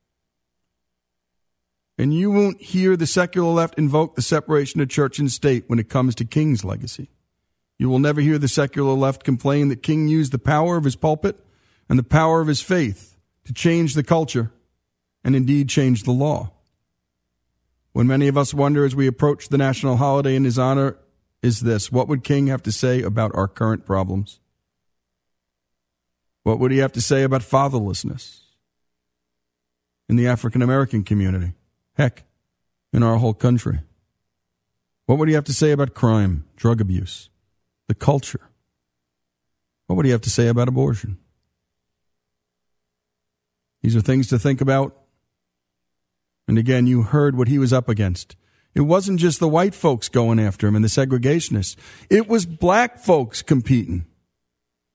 And 1.98 2.14
you 2.14 2.32
won't 2.32 2.62
hear 2.62 2.96
the 2.96 3.08
secular 3.08 3.52
left 3.52 3.78
invoke 3.78 4.16
the 4.16 4.22
separation 4.22 4.80
of 4.80 4.90
church 4.90 5.20
and 5.20 5.30
state 5.30 5.66
when 5.68 5.80
it 5.80 5.90
comes 5.90 6.16
to 6.16 6.26
King's 6.26 6.64
legacy. 6.64 7.10
You 7.78 7.90
will 7.90 8.00
never 8.00 8.22
hear 8.22 8.38
the 8.38 8.48
secular 8.48 8.94
left 8.94 9.24
complain 9.24 9.70
that 9.70 9.84
King 9.84 10.08
used 10.08 10.32
the 10.32 10.40
power 10.40 10.78
of 10.78 10.86
his 10.86 10.96
pulpit 10.96 11.38
and 11.90 12.00
the 12.00 12.04
power 12.04 12.40
of 12.40 12.48
his 12.48 12.62
faith 12.62 13.18
to 13.46 13.54
change 13.54 13.96
the 13.96 14.04
culture 14.04 14.52
and 15.24 15.36
indeed 15.36 15.68
change 15.68 16.04
the 16.04 16.12
law. 16.12 16.52
When 17.92 18.08
many 18.08 18.28
of 18.28 18.38
us 18.38 18.54
wonder 18.54 18.86
as 18.86 18.96
we 18.96 19.08
approach 19.08 19.50
the 19.50 19.58
national 19.58 19.98
holiday 19.98 20.36
in 20.36 20.44
his 20.44 20.60
honor, 20.60 20.98
is 21.42 21.62
this 21.62 21.92
what 21.92 22.08
would 22.08 22.24
King 22.24 22.48
have 22.48 22.64
to 22.64 22.72
say 22.72 23.02
about 23.02 23.32
our 23.34 23.48
current 23.48 23.86
problems? 23.86 24.40
What 26.44 26.60
would 26.60 26.72
he 26.72 26.78
have 26.80 26.94
to 26.94 27.02
say 27.02 27.24
about 27.24 27.42
fatherlessness 27.42 28.40
in 30.08 30.16
the 30.16 30.28
African 30.28 30.62
American 30.62 31.04
community? 31.04 31.54
Heck, 31.96 32.24
in 32.94 33.04
our 33.04 33.18
whole 33.18 33.34
country. 33.34 33.80
What 35.06 35.18
would 35.18 35.28
he 35.28 35.34
have 35.34 35.46
to 35.46 35.54
say 35.54 35.72
about 35.72 35.94
crime, 35.94 36.46
drug 36.56 36.82
abuse, 36.82 37.30
the 37.88 37.96
culture? 37.96 38.50
What 39.88 39.96
would 39.96 40.06
he 40.06 40.12
have 40.12 40.22
to 40.22 40.30
say 40.30 40.48
about 40.48 40.68
abortion? 40.68 41.18
These 43.82 43.96
are 43.96 44.02
things 44.02 44.28
to 44.28 44.38
think 44.38 44.62
about. 44.62 44.96
And 46.50 46.58
again, 46.58 46.88
you 46.88 47.04
heard 47.04 47.38
what 47.38 47.48
he 47.48 47.60
was 47.60 47.72
up 47.72 47.88
against. 47.88 48.36
It 48.74 48.82
wasn't 48.82 49.20
just 49.20 49.40
the 49.40 49.48
white 49.48 49.76
folks 49.76 50.10
going 50.10 50.40
after 50.40 50.66
him 50.66 50.76
and 50.76 50.84
the 50.84 50.90
segregationists. 50.90 51.76
It 52.10 52.28
was 52.28 52.48
black 52.48 52.98
folks 52.98 53.44
competing 53.44 54.08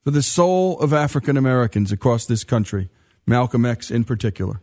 for 0.02 0.10
the 0.10 0.20
soul 0.20 0.76
of 0.80 0.92
African 0.92 1.36
Americans 1.36 1.92
across 1.92 2.26
this 2.26 2.42
country, 2.42 2.90
Malcolm 3.24 3.64
X 3.64 3.88
in 3.88 4.02
particular. 4.02 4.62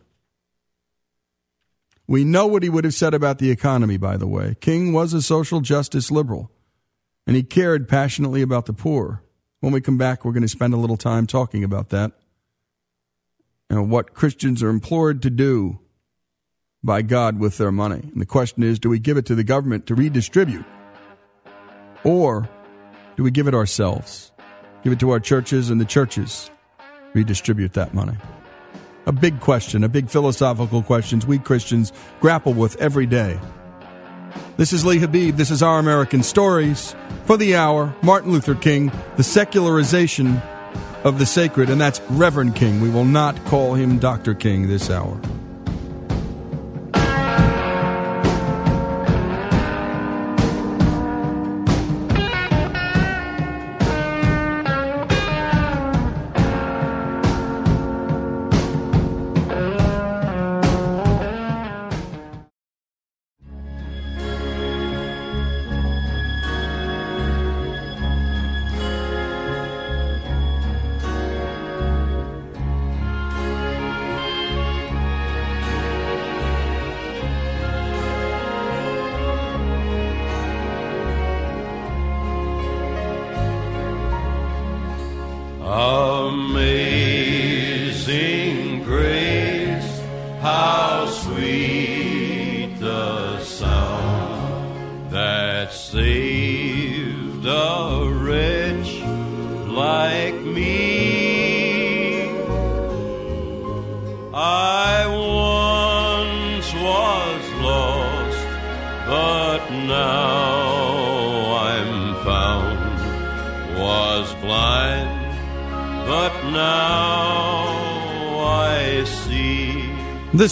We 2.06 2.24
know 2.24 2.46
what 2.46 2.62
he 2.62 2.68
would 2.68 2.84
have 2.84 2.92
said 2.92 3.14
about 3.14 3.38
the 3.38 3.50
economy, 3.50 3.96
by 3.96 4.18
the 4.18 4.26
way. 4.26 4.54
King 4.60 4.92
was 4.92 5.14
a 5.14 5.22
social 5.22 5.62
justice 5.62 6.10
liberal, 6.10 6.50
and 7.26 7.36
he 7.36 7.42
cared 7.42 7.88
passionately 7.88 8.42
about 8.42 8.66
the 8.66 8.74
poor. 8.74 9.22
When 9.60 9.72
we 9.72 9.80
come 9.80 9.96
back, 9.96 10.26
we're 10.26 10.32
going 10.32 10.42
to 10.42 10.48
spend 10.48 10.74
a 10.74 10.76
little 10.76 10.98
time 10.98 11.26
talking 11.26 11.64
about 11.64 11.88
that 11.88 12.12
and 13.70 13.90
what 13.90 14.12
Christians 14.12 14.62
are 14.62 14.68
implored 14.68 15.22
to 15.22 15.30
do 15.30 15.78
by 16.84 17.02
God 17.02 17.38
with 17.38 17.58
their 17.58 17.72
money. 17.72 18.00
And 18.00 18.20
the 18.20 18.26
question 18.26 18.62
is 18.62 18.78
do 18.78 18.88
we 18.88 18.98
give 18.98 19.16
it 19.16 19.26
to 19.26 19.34
the 19.34 19.44
government 19.44 19.86
to 19.86 19.94
redistribute? 19.94 20.64
Or 22.04 22.48
do 23.16 23.22
we 23.22 23.30
give 23.30 23.46
it 23.46 23.54
ourselves? 23.54 24.32
Give 24.82 24.92
it 24.92 25.00
to 25.00 25.10
our 25.10 25.20
churches 25.20 25.70
and 25.70 25.80
the 25.80 25.84
churches 25.84 26.50
redistribute 27.12 27.74
that 27.74 27.94
money? 27.94 28.16
A 29.06 29.12
big 29.12 29.40
question, 29.40 29.84
a 29.84 29.88
big 29.88 30.08
philosophical 30.08 30.82
question 30.82 31.20
we 31.26 31.38
Christians 31.38 31.92
grapple 32.20 32.52
with 32.52 32.80
every 32.80 33.06
day. 33.06 33.38
This 34.56 34.72
is 34.72 34.84
Lee 34.84 34.98
Habeeb. 34.98 35.36
This 35.36 35.50
is 35.50 35.62
Our 35.62 35.78
American 35.78 36.22
Stories. 36.22 36.94
For 37.24 37.36
the 37.36 37.56
hour, 37.56 37.94
Martin 38.02 38.32
Luther 38.32 38.54
King, 38.54 38.92
the 39.16 39.22
secularization 39.22 40.40
of 41.04 41.18
the 41.18 41.26
sacred, 41.26 41.68
and 41.68 41.80
that's 41.80 42.00
Reverend 42.10 42.54
King. 42.54 42.80
We 42.80 42.90
will 42.90 43.04
not 43.04 43.36
call 43.46 43.74
him 43.74 43.98
Dr. 43.98 44.34
King 44.34 44.68
this 44.68 44.88
hour. 44.88 45.20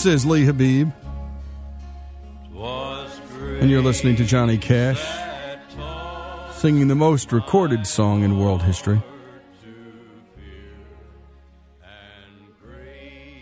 This 0.01 0.15
is 0.15 0.25
Lee 0.25 0.47
Habeeb, 0.47 0.91
and 3.61 3.71
you're 3.71 3.83
listening 3.83 4.17
to 4.17 4.25
Johnny 4.25 4.57
Cash 4.57 4.99
singing 6.55 6.89
the 6.89 6.95
most 6.95 7.33
recorded 7.33 7.87
song 7.87 8.23
in 8.23 8.39
world 8.39 8.63
history. 8.63 9.03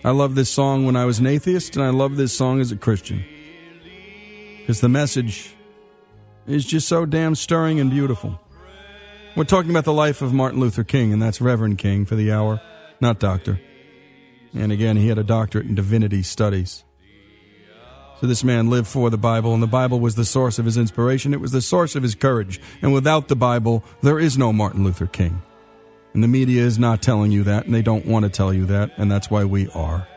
I 0.04 0.10
love 0.10 0.34
this 0.34 0.50
song 0.50 0.84
when 0.84 0.96
I 0.96 1.04
was 1.04 1.20
an 1.20 1.28
atheist, 1.28 1.76
and 1.76 1.84
I 1.84 1.90
love 1.90 2.16
this 2.16 2.36
song 2.36 2.60
as 2.60 2.72
a 2.72 2.76
Christian. 2.76 3.24
Because 4.58 4.80
the 4.80 4.88
message 4.88 5.54
is 6.48 6.66
just 6.66 6.88
so 6.88 7.06
damn 7.06 7.36
stirring 7.36 7.78
and 7.78 7.88
beautiful. 7.88 8.40
We're 9.36 9.44
talking 9.44 9.70
about 9.70 9.84
the 9.84 9.92
life 9.92 10.22
of 10.22 10.32
Martin 10.32 10.58
Luther 10.58 10.82
King, 10.82 11.12
and 11.12 11.22
that's 11.22 11.40
Reverend 11.40 11.78
King 11.78 12.04
for 12.04 12.16
the 12.16 12.32
hour, 12.32 12.60
not 13.00 13.20
doctor. 13.20 13.60
And 14.54 14.72
again, 14.72 14.96
he 14.96 15.08
had 15.08 15.18
a 15.18 15.24
doctorate 15.24 15.66
in 15.66 15.74
divinity 15.74 16.22
studies. 16.22 16.84
So 18.20 18.26
this 18.26 18.42
man 18.42 18.68
lived 18.68 18.88
for 18.88 19.10
the 19.10 19.18
Bible, 19.18 19.54
and 19.54 19.62
the 19.62 19.68
Bible 19.68 20.00
was 20.00 20.16
the 20.16 20.24
source 20.24 20.58
of 20.58 20.64
his 20.64 20.76
inspiration. 20.76 21.32
It 21.32 21.40
was 21.40 21.52
the 21.52 21.62
source 21.62 21.94
of 21.94 22.02
his 22.02 22.16
courage. 22.16 22.60
And 22.82 22.92
without 22.92 23.28
the 23.28 23.36
Bible, 23.36 23.84
there 24.02 24.18
is 24.18 24.36
no 24.36 24.52
Martin 24.52 24.82
Luther 24.82 25.06
King. 25.06 25.40
And 26.14 26.24
the 26.24 26.28
media 26.28 26.62
is 26.62 26.78
not 26.78 27.00
telling 27.00 27.30
you 27.30 27.44
that, 27.44 27.66
and 27.66 27.74
they 27.74 27.82
don't 27.82 28.06
want 28.06 28.24
to 28.24 28.30
tell 28.30 28.52
you 28.52 28.66
that, 28.66 28.90
and 28.96 29.12
that's 29.12 29.30
why 29.30 29.44
we 29.44 29.68
are. 29.68 30.08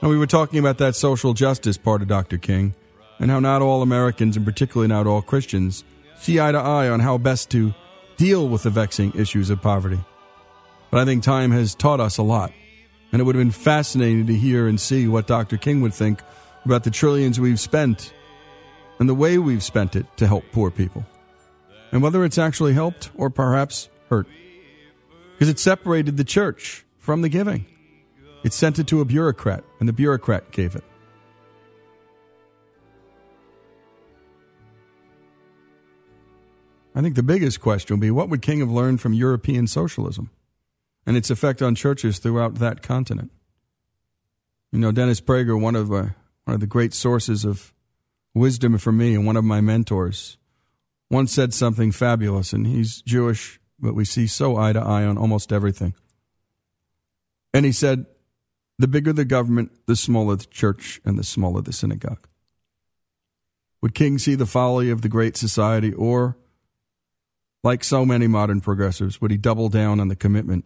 And 0.00 0.10
we 0.10 0.18
were 0.18 0.26
talking 0.26 0.58
about 0.58 0.78
that 0.78 0.96
social 0.96 1.32
justice 1.32 1.76
part 1.76 2.02
of 2.02 2.08
Dr. 2.08 2.38
King, 2.38 2.74
and 3.20 3.30
how 3.30 3.38
not 3.38 3.62
all 3.62 3.82
Americans, 3.82 4.36
and 4.36 4.44
particularly 4.44 4.88
not 4.88 5.06
all 5.06 5.22
Christians, 5.22 5.84
see 6.18 6.40
eye 6.40 6.50
to 6.50 6.58
eye 6.58 6.88
on 6.88 7.00
how 7.00 7.18
best 7.18 7.50
to 7.50 7.72
deal 8.16 8.48
with 8.48 8.64
the 8.64 8.70
vexing 8.70 9.12
issues 9.14 9.48
of 9.48 9.62
poverty. 9.62 10.00
But 10.90 11.00
I 11.00 11.04
think 11.04 11.22
time 11.22 11.52
has 11.52 11.74
taught 11.74 12.00
us 12.00 12.18
a 12.18 12.22
lot, 12.22 12.52
and 13.12 13.20
it 13.20 13.24
would 13.24 13.36
have 13.36 13.40
been 13.40 13.52
fascinating 13.52 14.26
to 14.26 14.34
hear 14.34 14.66
and 14.66 14.80
see 14.80 15.06
what 15.06 15.26
Dr. 15.26 15.56
King 15.56 15.80
would 15.82 15.94
think 15.94 16.20
about 16.64 16.84
the 16.84 16.90
trillions 16.90 17.38
we've 17.38 17.60
spent 17.60 18.12
and 18.98 19.08
the 19.08 19.14
way 19.14 19.38
we've 19.38 19.62
spent 19.62 19.94
it 19.94 20.06
to 20.16 20.26
help 20.26 20.44
poor 20.52 20.70
people, 20.70 21.06
and 21.92 22.02
whether 22.02 22.24
it's 22.24 22.38
actually 22.38 22.74
helped 22.74 23.10
or 23.14 23.30
perhaps 23.30 23.88
hurt. 24.08 24.26
Because 25.32 25.48
it 25.48 25.58
separated 25.58 26.16
the 26.16 26.24
church 26.24 26.84
from 26.98 27.22
the 27.22 27.28
giving. 27.28 27.66
It 28.42 28.52
sent 28.52 28.78
it 28.78 28.86
to 28.88 29.00
a 29.00 29.04
bureaucrat, 29.04 29.64
and 29.78 29.88
the 29.88 29.92
bureaucrat 29.92 30.50
gave 30.50 30.74
it. 30.74 30.84
I 36.94 37.00
think 37.00 37.14
the 37.14 37.22
biggest 37.22 37.60
question 37.60 37.96
would 37.96 38.00
be 38.00 38.10
what 38.10 38.28
would 38.28 38.42
King 38.42 38.58
have 38.58 38.70
learned 38.70 39.00
from 39.00 39.14
European 39.14 39.68
socialism 39.68 40.30
and 41.06 41.16
its 41.16 41.30
effect 41.30 41.62
on 41.62 41.74
churches 41.74 42.18
throughout 42.18 42.56
that 42.56 42.82
continent? 42.82 43.30
You 44.72 44.78
know, 44.78 44.92
Dennis 44.92 45.20
Prager, 45.20 45.60
one 45.60 45.76
of, 45.76 45.90
uh, 45.92 46.08
one 46.44 46.54
of 46.54 46.60
the 46.60 46.66
great 46.66 46.94
sources 46.94 47.44
of 47.44 47.74
wisdom 48.34 48.78
for 48.78 48.92
me 48.92 49.14
and 49.14 49.26
one 49.26 49.36
of 49.36 49.44
my 49.44 49.60
mentors, 49.60 50.38
once 51.10 51.32
said 51.32 51.52
something 51.52 51.90
fabulous, 51.90 52.52
and 52.52 52.66
he's 52.66 53.02
Jewish, 53.02 53.60
but 53.80 53.94
we 53.94 54.04
see 54.04 54.26
so 54.26 54.56
eye 54.56 54.72
to 54.72 54.80
eye 54.80 55.04
on 55.04 55.18
almost 55.18 55.52
everything. 55.52 55.94
And 57.52 57.66
he 57.66 57.72
said, 57.72 58.06
The 58.78 58.86
bigger 58.86 59.12
the 59.12 59.24
government, 59.24 59.72
the 59.86 59.96
smaller 59.96 60.36
the 60.36 60.46
church, 60.46 61.00
and 61.04 61.18
the 61.18 61.24
smaller 61.24 61.62
the 61.62 61.72
synagogue. 61.72 62.28
Would 63.82 63.94
King 63.94 64.18
see 64.18 64.34
the 64.34 64.46
folly 64.46 64.90
of 64.90 65.02
the 65.02 65.08
great 65.08 65.36
society, 65.36 65.92
or 65.92 66.36
like 67.64 67.82
so 67.82 68.06
many 68.06 68.26
modern 68.26 68.60
progressives, 68.60 69.20
would 69.20 69.30
he 69.30 69.36
double 69.36 69.68
down 69.68 70.00
on 70.00 70.08
the 70.08 70.16
commitment 70.16 70.64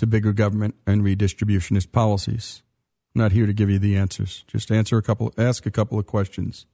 to 0.00 0.06
bigger 0.06 0.32
government 0.32 0.74
and 0.86 1.02
redistributionist 1.02 1.92
policies? 1.92 2.62
I'm 3.14 3.20
not 3.20 3.32
here 3.32 3.46
to 3.46 3.52
give 3.52 3.70
you 3.70 3.78
the 3.78 3.96
answers. 3.96 4.44
Just 4.46 4.70
answer 4.70 4.98
a 4.98 5.02
couple, 5.02 5.32
ask 5.36 5.66
a 5.66 5.70
couple 5.70 5.98
of 5.98 6.06
questions. 6.06 6.66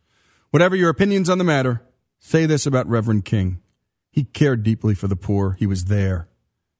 Whatever 0.51 0.77
your 0.77 0.91
opinions 0.91 1.29
on 1.29 1.39
the 1.39 1.45
matter, 1.45 1.83
say 2.18 2.47
this 2.47 2.66
about 2.66 2.89
Reverend 2.89 3.24
King. 3.24 3.61
He 4.11 4.24
cared 4.24 4.62
deeply 4.62 4.95
for 4.95 5.09
the 5.09 5.16
poor. 5.16 5.57
He 5.59 5.66
was 5.66 5.87
there. 5.87 6.29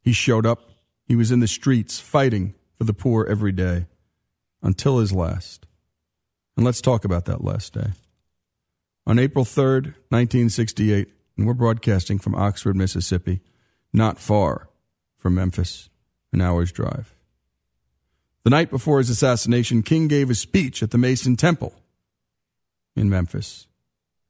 He 0.01 0.12
showed 0.12 0.47
up. 0.47 0.70
He 1.05 1.16
was 1.16 1.30
in 1.30 1.40
the 1.40 1.49
streets 1.49 2.01
fighting 2.01 2.55
for 2.78 2.84
the 2.84 2.94
poor 2.94 3.26
every 3.26 3.53
day 3.53 3.86
until 4.62 4.99
his 4.99 5.12
last. 5.12 5.66
And 6.57 6.64
let's 6.64 6.80
talk 6.80 7.05
about 7.05 7.26
that 7.26 7.44
last 7.44 7.74
day. 7.74 7.90
On 9.07 9.18
April 9.18 9.44
3rd, 9.44 9.94
1968, 10.11 11.09
and 11.36 11.47
we're 11.47 11.55
broadcasting 11.55 12.18
from 12.18 12.34
Oxford, 12.34 12.76
Mississippi, 12.76 13.40
not 13.92 14.18
far 14.18 14.68
from 15.18 15.34
Memphis, 15.34 15.88
an 16.37 16.43
hour's 16.43 16.70
drive. 16.70 17.12
The 18.45 18.51
night 18.51 18.70
before 18.70 18.99
his 18.99 19.11
assassination, 19.11 19.82
King 19.82 20.07
gave 20.07 20.30
a 20.30 20.34
speech 20.37 20.80
at 20.80 20.93
the 20.93 20.99
Mason 20.99 21.34
Temple 21.34 21.74
in 22.95 23.11
Memphis, 23.11 23.66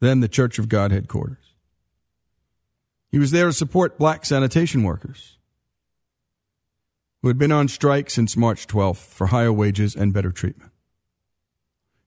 then 0.01 0.21
the 0.21 0.29
Church 0.29 0.59
of 0.59 0.71
God 0.71 0.91
headquarters. 0.91 1.53
He 3.11 3.19
was 3.19 3.31
there 3.31 3.47
to 3.47 3.53
support 3.53 3.99
black 3.99 4.25
sanitation 4.25 4.83
workers 4.83 5.37
who 7.21 7.29
had 7.29 7.39
been 7.39 7.53
on 7.53 7.69
strike 7.69 8.09
since 8.09 8.37
March 8.37 8.67
12th 8.67 8.97
for 8.97 9.27
higher 9.27 9.53
wages 9.53 9.95
and 9.95 10.15
better 10.15 10.31
treatment. 10.31 10.73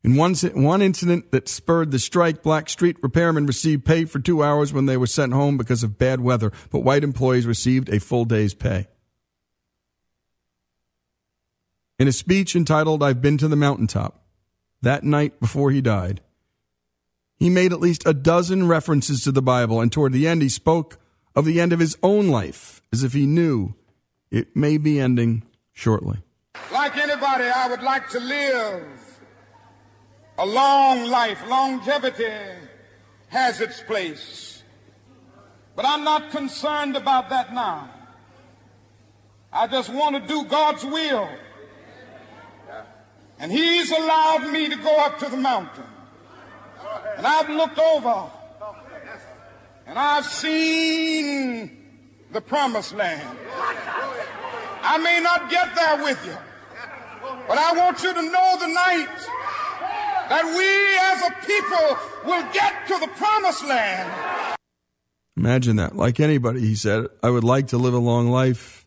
In 0.03 0.15
one, 0.15 0.33
one 0.33 0.81
incident 0.81 1.31
that 1.31 1.49
spurred 1.49 1.91
the 1.91 1.99
strike, 1.99 2.41
black 2.41 2.69
street 2.69 3.01
repairmen 3.01 3.45
received 3.45 3.85
pay 3.85 4.05
for 4.05 4.19
two 4.19 4.41
hours 4.41 4.71
when 4.71 4.85
they 4.85 4.95
were 4.95 5.07
sent 5.07 5.33
home 5.33 5.57
because 5.57 5.83
of 5.83 5.97
bad 5.97 6.21
weather, 6.21 6.53
but 6.71 6.79
white 6.79 7.03
employees 7.03 7.45
received 7.45 7.89
a 7.89 7.99
full 7.99 8.23
day's 8.23 8.53
pay. 8.53 8.87
In 11.99 12.07
a 12.07 12.13
speech 12.13 12.55
entitled 12.55 13.03
I've 13.03 13.21
Been 13.21 13.37
to 13.39 13.49
the 13.49 13.57
Mountaintop, 13.57 14.23
that 14.81 15.03
night 15.03 15.37
before 15.41 15.69
he 15.69 15.81
died, 15.81 16.21
he 17.35 17.49
made 17.49 17.73
at 17.73 17.81
least 17.81 18.03
a 18.05 18.13
dozen 18.13 18.69
references 18.69 19.21
to 19.25 19.33
the 19.33 19.41
Bible, 19.41 19.81
and 19.81 19.91
toward 19.91 20.13
the 20.13 20.25
end, 20.25 20.41
he 20.41 20.47
spoke 20.47 20.97
of 21.35 21.43
the 21.43 21.59
end 21.59 21.73
of 21.73 21.79
his 21.81 21.97
own 22.01 22.29
life 22.29 22.81
as 22.93 23.03
if 23.03 23.11
he 23.11 23.25
knew 23.25 23.75
it 24.31 24.55
may 24.55 24.77
be 24.77 24.97
ending 24.97 25.43
shortly. 25.73 26.19
Like 26.71 26.95
anybody, 26.95 27.43
I 27.43 27.67
would 27.69 27.83
like 27.83 28.07
to 28.11 28.19
live 28.21 28.87
a 30.37 30.45
long 30.45 31.05
life. 31.05 31.41
Longevity 31.49 32.31
has 33.27 33.59
its 33.59 33.81
place. 33.81 34.63
But 35.75 35.85
I'm 35.85 36.05
not 36.05 36.31
concerned 36.31 36.95
about 36.95 37.29
that 37.29 37.53
now. 37.53 37.89
I 39.51 39.67
just 39.67 39.89
want 39.89 40.15
to 40.15 40.25
do 40.25 40.45
God's 40.45 40.85
will. 40.85 41.29
And 43.39 43.51
He's 43.51 43.91
allowed 43.91 44.51
me 44.51 44.69
to 44.69 44.75
go 44.75 44.97
up 44.97 45.19
to 45.19 45.29
the 45.29 45.37
mountain. 45.37 45.85
And 47.17 47.25
I've 47.25 47.49
looked 47.49 47.79
over 47.79 48.29
and 49.87 49.97
I've 49.97 50.25
seen 50.25 51.77
the 52.31 52.41
promised 52.41 52.93
land. 52.93 53.37
I 54.81 54.97
may 54.97 55.19
not 55.21 55.49
get 55.49 55.75
there 55.75 56.03
with 56.03 56.23
you, 56.25 56.37
but 57.47 57.57
I 57.57 57.73
want 57.73 58.01
you 58.03 58.13
to 58.13 58.21
know 58.21 58.57
tonight 58.59 59.17
that 60.29 60.45
we 60.45 60.69
as 61.09 61.21
a 61.27 61.33
people 61.45 61.97
will 62.31 62.53
get 62.53 62.87
to 62.87 62.99
the 62.99 63.07
promised 63.07 63.65
land. 63.65 64.55
Imagine 65.35 65.77
that. 65.77 65.95
Like 65.95 66.19
anybody, 66.19 66.61
he 66.61 66.75
said, 66.75 67.07
I 67.23 67.29
would 67.29 67.43
like 67.43 67.67
to 67.69 67.77
live 67.77 67.93
a 67.93 67.99
long 67.99 68.29
life. 68.29 68.85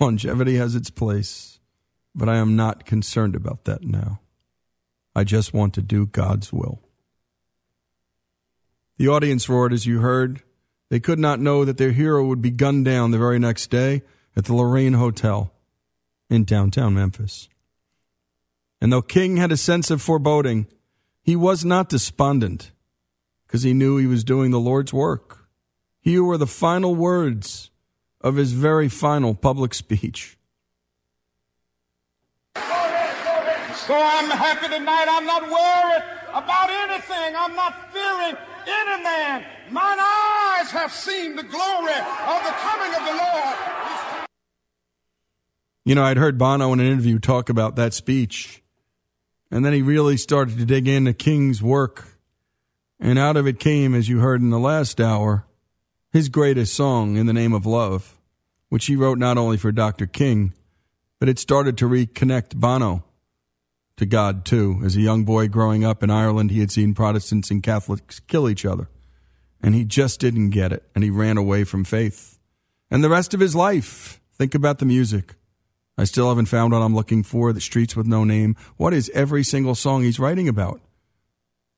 Longevity 0.00 0.56
has 0.56 0.74
its 0.74 0.90
place, 0.90 1.51
but 2.14 2.28
I 2.28 2.36
am 2.36 2.56
not 2.56 2.84
concerned 2.84 3.34
about 3.34 3.64
that 3.64 3.82
now. 3.82 4.20
I 5.14 5.24
just 5.24 5.52
want 5.52 5.74
to 5.74 5.82
do 5.82 6.06
God's 6.06 6.52
will. 6.52 6.80
The 8.98 9.08
audience 9.08 9.48
roared 9.48 9.72
as 9.72 9.86
you 9.86 10.00
heard. 10.00 10.42
They 10.88 11.00
could 11.00 11.18
not 11.18 11.40
know 11.40 11.64
that 11.64 11.78
their 11.78 11.92
hero 11.92 12.24
would 12.26 12.42
be 12.42 12.50
gunned 12.50 12.84
down 12.84 13.10
the 13.10 13.18
very 13.18 13.38
next 13.38 13.68
day 13.68 14.02
at 14.36 14.44
the 14.44 14.54
Lorraine 14.54 14.94
Hotel 14.94 15.52
in 16.30 16.44
downtown 16.44 16.94
Memphis. 16.94 17.48
And 18.80 18.92
though 18.92 19.02
King 19.02 19.36
had 19.36 19.52
a 19.52 19.56
sense 19.56 19.90
of 19.90 20.02
foreboding, 20.02 20.66
he 21.22 21.36
was 21.36 21.64
not 21.64 21.88
despondent 21.88 22.72
because 23.46 23.62
he 23.62 23.74
knew 23.74 23.96
he 23.96 24.06
was 24.06 24.24
doing 24.24 24.50
the 24.50 24.60
Lord's 24.60 24.92
work. 24.92 25.46
Here 26.00 26.24
were 26.24 26.38
the 26.38 26.46
final 26.46 26.94
words 26.94 27.70
of 28.20 28.36
his 28.36 28.52
very 28.52 28.88
final 28.88 29.34
public 29.34 29.74
speech. 29.82 30.36
So 33.86 33.96
I'm 33.96 34.30
happy 34.30 34.68
tonight. 34.68 35.06
I'm 35.08 35.26
not 35.26 35.42
worried 35.42 36.04
about 36.28 36.70
anything. 36.70 37.34
I'm 37.36 37.56
not 37.56 37.92
fearing 37.92 38.36
any 38.64 39.02
man. 39.02 39.44
Mine 39.72 39.98
eyes 39.98 40.70
have 40.70 40.92
seen 40.92 41.34
the 41.34 41.42
glory 41.42 41.92
of 41.92 42.44
the 42.44 42.54
coming 42.62 42.94
of 42.94 43.04
the 43.04 43.16
Lord. 43.18 44.26
You 45.84 45.96
know, 45.96 46.04
I'd 46.04 46.16
heard 46.16 46.38
Bono 46.38 46.72
in 46.72 46.78
an 46.78 46.86
interview 46.86 47.18
talk 47.18 47.48
about 47.48 47.74
that 47.74 47.92
speech, 47.92 48.62
and 49.50 49.64
then 49.64 49.72
he 49.72 49.82
really 49.82 50.16
started 50.16 50.58
to 50.58 50.64
dig 50.64 50.86
into 50.86 51.12
King's 51.12 51.60
work. 51.60 52.04
And 53.00 53.18
out 53.18 53.36
of 53.36 53.48
it 53.48 53.58
came, 53.58 53.96
as 53.96 54.08
you 54.08 54.20
heard 54.20 54.40
in 54.40 54.50
the 54.50 54.60
last 54.60 55.00
hour, 55.00 55.44
his 56.12 56.28
greatest 56.28 56.72
song, 56.74 57.16
In 57.16 57.26
the 57.26 57.32
Name 57.32 57.52
of 57.52 57.66
Love, 57.66 58.16
which 58.68 58.86
he 58.86 58.94
wrote 58.94 59.18
not 59.18 59.38
only 59.38 59.56
for 59.56 59.72
Dr. 59.72 60.06
King, 60.06 60.52
but 61.18 61.28
it 61.28 61.40
started 61.40 61.76
to 61.78 61.88
reconnect 61.88 62.54
Bono 62.54 63.02
to 64.02 64.06
God 64.06 64.44
too. 64.44 64.80
As 64.84 64.96
a 64.96 65.00
young 65.00 65.24
boy 65.24 65.48
growing 65.48 65.84
up 65.84 66.02
in 66.02 66.10
Ireland, 66.10 66.50
he 66.50 66.60
had 66.60 66.72
seen 66.72 66.92
Protestants 66.92 67.50
and 67.50 67.62
Catholics 67.62 68.20
kill 68.20 68.48
each 68.48 68.66
other, 68.66 68.88
and 69.62 69.74
he 69.74 69.84
just 69.84 70.18
didn't 70.18 70.50
get 70.50 70.72
it, 70.72 70.82
and 70.94 71.04
he 71.04 71.10
ran 71.10 71.36
away 71.36 71.62
from 71.62 71.84
faith. 71.84 72.38
And 72.90 73.02
the 73.02 73.08
rest 73.08 73.32
of 73.32 73.40
his 73.40 73.54
life, 73.54 74.20
think 74.34 74.54
about 74.54 74.80
the 74.80 74.84
music. 74.84 75.34
I 75.96 76.04
still 76.04 76.28
haven't 76.28 76.46
found 76.46 76.72
what 76.72 76.82
I'm 76.82 76.96
looking 76.96 77.22
for, 77.22 77.52
The 77.52 77.60
Streets 77.60 77.94
with 77.94 78.06
No 78.06 78.24
Name. 78.24 78.56
What 78.76 78.92
is 78.92 79.10
every 79.14 79.44
single 79.44 79.76
song 79.76 80.02
he's 80.02 80.18
writing 80.18 80.48
about? 80.48 80.80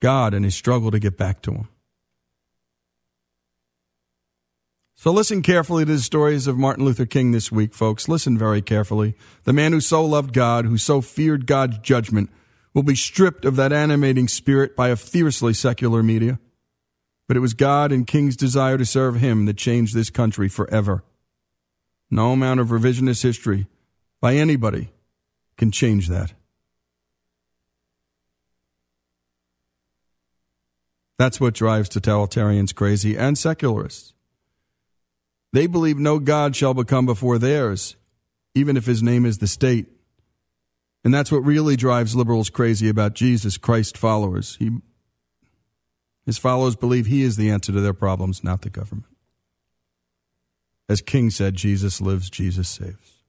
God 0.00 0.32
and 0.32 0.44
his 0.44 0.54
struggle 0.54 0.90
to 0.90 0.98
get 0.98 1.18
back 1.18 1.42
to 1.42 1.52
him. 1.52 1.68
So 5.04 5.12
listen 5.12 5.42
carefully 5.42 5.84
to 5.84 5.92
the 5.92 5.98
stories 5.98 6.46
of 6.46 6.56
Martin 6.56 6.86
Luther 6.86 7.04
King 7.04 7.32
this 7.32 7.52
week, 7.52 7.74
folks. 7.74 8.08
Listen 8.08 8.38
very 8.38 8.62
carefully. 8.62 9.14
The 9.42 9.52
man 9.52 9.72
who 9.72 9.80
so 9.82 10.02
loved 10.02 10.32
God, 10.32 10.64
who 10.64 10.78
so 10.78 11.02
feared 11.02 11.46
God's 11.46 11.76
judgment, 11.80 12.30
will 12.72 12.84
be 12.84 12.94
stripped 12.94 13.44
of 13.44 13.56
that 13.56 13.70
animating 13.70 14.28
spirit 14.28 14.74
by 14.74 14.88
a 14.88 14.96
fiercely 14.96 15.52
secular 15.52 16.02
media. 16.02 16.38
But 17.28 17.36
it 17.36 17.40
was 17.40 17.52
God 17.52 17.92
and 17.92 18.06
King's 18.06 18.34
desire 18.34 18.78
to 18.78 18.86
serve 18.86 19.16
him 19.16 19.44
that 19.44 19.58
changed 19.58 19.94
this 19.94 20.08
country 20.08 20.48
forever. 20.48 21.04
No 22.10 22.32
amount 22.32 22.60
of 22.60 22.68
revisionist 22.68 23.22
history 23.22 23.66
by 24.22 24.36
anybody 24.36 24.90
can 25.58 25.70
change 25.70 26.08
that. 26.08 26.32
That's 31.18 31.42
what 31.42 31.52
drives 31.52 31.90
totalitarians 31.90 32.74
crazy 32.74 33.18
and 33.18 33.36
secularists. 33.36 34.14
They 35.54 35.68
believe 35.68 36.00
no 36.00 36.18
God 36.18 36.56
shall 36.56 36.74
become 36.74 37.06
before 37.06 37.38
theirs, 37.38 37.94
even 38.56 38.76
if 38.76 38.86
his 38.86 39.04
name 39.04 39.24
is 39.24 39.38
the 39.38 39.46
state. 39.46 39.86
And 41.04 41.14
that's 41.14 41.30
what 41.30 41.44
really 41.44 41.76
drives 41.76 42.16
liberals 42.16 42.50
crazy 42.50 42.88
about 42.88 43.14
Jesus 43.14 43.56
Christ 43.56 43.96
followers. 43.96 44.56
He, 44.58 44.72
his 46.26 46.38
followers 46.38 46.74
believe 46.74 47.06
he 47.06 47.22
is 47.22 47.36
the 47.36 47.50
answer 47.50 47.70
to 47.70 47.80
their 47.80 47.94
problems, 47.94 48.42
not 48.42 48.62
the 48.62 48.68
government. 48.68 49.14
As 50.88 51.00
King 51.00 51.30
said, 51.30 51.54
Jesus 51.54 52.00
lives, 52.00 52.28
Jesus 52.30 52.68
saves. 52.68 53.22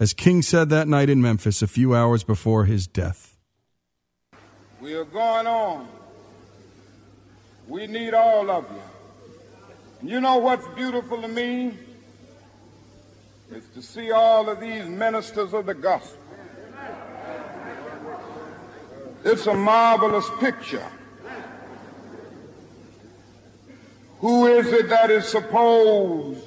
As 0.00 0.12
King 0.14 0.42
said 0.42 0.68
that 0.70 0.88
night 0.88 1.08
in 1.08 1.22
Memphis 1.22 1.62
a 1.62 1.68
few 1.68 1.94
hours 1.94 2.24
before 2.24 2.64
his 2.64 2.88
death. 2.88 3.36
We 4.80 4.94
are 4.94 5.04
going 5.04 5.46
on. 5.46 5.86
We 7.68 7.86
need 7.86 8.14
all 8.14 8.50
of 8.50 8.64
you. 8.72 8.82
You 10.02 10.20
know 10.20 10.38
what's 10.38 10.66
beautiful 10.68 11.20
to 11.22 11.28
me? 11.28 11.76
Is 13.50 13.64
to 13.74 13.82
see 13.82 14.12
all 14.12 14.48
of 14.48 14.60
these 14.60 14.86
ministers 14.86 15.52
of 15.52 15.66
the 15.66 15.74
gospel. 15.74 16.22
It's 19.24 19.46
a 19.46 19.54
marvelous 19.54 20.28
picture. 20.38 20.86
Who 24.20 24.46
is 24.46 24.68
it 24.68 24.88
that 24.88 25.10
is 25.10 25.26
supposed 25.26 26.44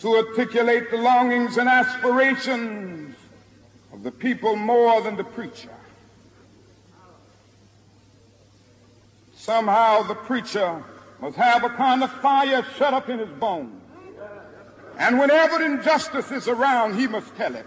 to 0.00 0.16
articulate 0.16 0.90
the 0.90 0.96
longings 0.96 1.58
and 1.58 1.68
aspirations 1.68 3.16
of 3.92 4.02
the 4.02 4.10
people 4.10 4.56
more 4.56 5.00
than 5.02 5.16
the 5.16 5.24
preacher? 5.24 5.70
Somehow 9.36 10.02
the 10.02 10.14
preacher 10.14 10.82
must 11.20 11.36
have 11.36 11.64
a 11.64 11.70
kind 11.70 12.02
of 12.02 12.10
fire 12.12 12.64
shut 12.76 12.94
up 12.94 13.08
in 13.08 13.18
his 13.18 13.28
bones. 13.40 13.82
And 14.98 15.18
whenever 15.18 15.62
injustice 15.62 16.30
is 16.30 16.48
around, 16.48 16.98
he 16.98 17.06
must 17.06 17.34
tell 17.36 17.54
it. 17.54 17.66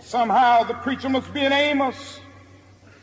Somehow 0.00 0.64
the 0.64 0.74
preacher 0.74 1.08
must 1.08 1.32
be 1.32 1.40
an 1.40 1.52
Amos 1.52 2.20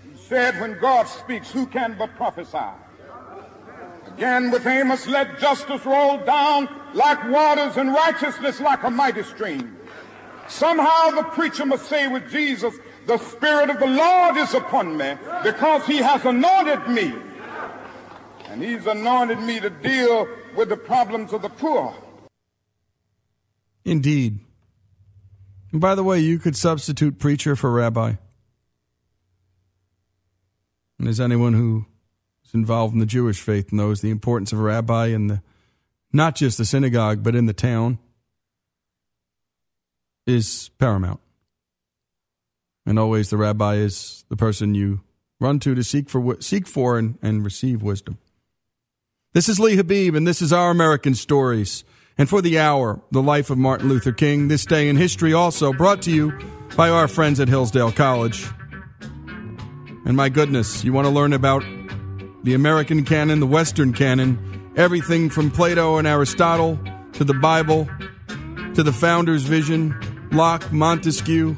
who 0.03 0.17
said, 0.17 0.59
when 0.59 0.77
God 0.79 1.07
speaks, 1.07 1.49
who 1.49 1.65
can 1.65 1.95
but 1.97 2.15
prophesy? 2.15 2.57
Again 4.07 4.51
with 4.51 4.67
Amos, 4.67 5.07
let 5.07 5.39
justice 5.39 5.85
roll 5.85 6.17
down 6.17 6.67
like 6.93 7.29
waters 7.29 7.77
and 7.77 7.93
righteousness 7.93 8.59
like 8.59 8.83
a 8.83 8.89
mighty 8.89 9.23
stream. 9.23 9.77
Somehow 10.49 11.11
the 11.11 11.23
preacher 11.23 11.65
must 11.65 11.85
say 11.85 12.07
with 12.07 12.29
Jesus, 12.29 12.75
the 13.05 13.17
Spirit 13.17 13.69
of 13.69 13.79
the 13.79 13.87
Lord 13.87 14.35
is 14.35 14.53
upon 14.53 14.97
me 14.97 15.15
because 15.43 15.85
he 15.85 15.97
has 15.97 16.25
anointed 16.25 16.87
me. 16.89 17.13
And 18.49 18.63
he's 18.63 18.87
anointed 18.87 19.39
me 19.39 19.59
to 19.59 19.69
deal 19.69 20.27
with 20.55 20.69
the 20.69 20.77
problems 20.77 21.33
of 21.33 21.43
the 21.43 21.49
poor. 21.49 21.93
Indeed. 23.85 24.39
And 25.71 25.79
by 25.79 25.93
the 25.93 26.03
way, 26.03 26.19
you 26.19 26.39
could 26.39 26.55
substitute 26.55 27.19
preacher 27.19 27.55
for 27.55 27.71
rabbi. 27.71 28.13
And 30.97 31.07
as 31.07 31.19
anyone 31.19 31.53
who 31.53 31.85
is 32.43 32.53
involved 32.53 32.93
in 32.93 32.99
the 32.99 33.05
Jewish 33.05 33.39
faith 33.39 33.71
knows 33.71 34.01
the 34.01 34.09
importance 34.09 34.51
of 34.51 34.59
a 34.59 34.63
rabbi 34.63 35.07
in 35.07 35.27
the 35.27 35.41
not 36.11 36.35
just 36.35 36.57
the 36.57 36.65
synagogue, 36.65 37.21
but 37.21 37.35
in 37.35 37.45
the 37.45 37.53
town 37.53 37.99
is 40.25 40.71
paramount. 40.79 41.19
And 42.85 42.97
always 42.97 43.29
the 43.29 43.37
rabbi 43.37 43.75
is 43.75 44.25
the 44.29 44.35
person 44.35 44.73
you 44.73 45.01
run 45.39 45.59
to 45.59 45.75
to 45.75 45.83
seek 45.83 46.09
for 46.09 46.41
seek 46.41 46.67
for 46.67 46.97
and, 46.97 47.19
and 47.21 47.45
receive 47.45 47.83
wisdom. 47.83 48.17
This 49.31 49.47
is 49.47 49.59
Lee 49.59 49.77
Habeeb, 49.77 50.17
and 50.17 50.25
this 50.25 50.41
is 50.41 50.51
Our 50.51 50.71
American 50.71 51.13
Stories. 51.13 51.83
And 52.17 52.27
for 52.27 52.41
the 52.41 52.57
hour, 52.57 52.99
the 53.11 53.21
life 53.21 53.51
of 53.51 53.59
Martin 53.59 53.87
Luther 53.87 54.11
King, 54.11 54.47
this 54.47 54.65
day 54.65 54.89
in 54.89 54.95
history, 54.95 55.33
also 55.33 55.71
brought 55.71 56.01
to 56.01 56.11
you 56.11 56.35
by 56.75 56.89
our 56.89 57.07
friends 57.07 57.39
at 57.39 57.47
Hillsdale 57.47 57.91
College. 57.91 58.47
And 60.03 60.17
my 60.17 60.29
goodness, 60.29 60.83
you 60.83 60.93
want 60.93 61.05
to 61.05 61.13
learn 61.13 61.33
about 61.33 61.63
the 62.43 62.55
American 62.55 63.05
canon, 63.05 63.39
the 63.39 63.45
Western 63.45 63.93
canon, 63.93 64.71
everything 64.75 65.29
from 65.29 65.51
Plato 65.51 65.97
and 65.97 66.07
Aristotle 66.07 66.79
to 67.13 67.23
the 67.23 67.35
Bible 67.35 67.87
to 68.73 68.81
the 68.81 68.91
founder's 68.91 69.43
vision, 69.43 69.93
Locke, 70.31 70.71
Montesquieu, 70.73 71.55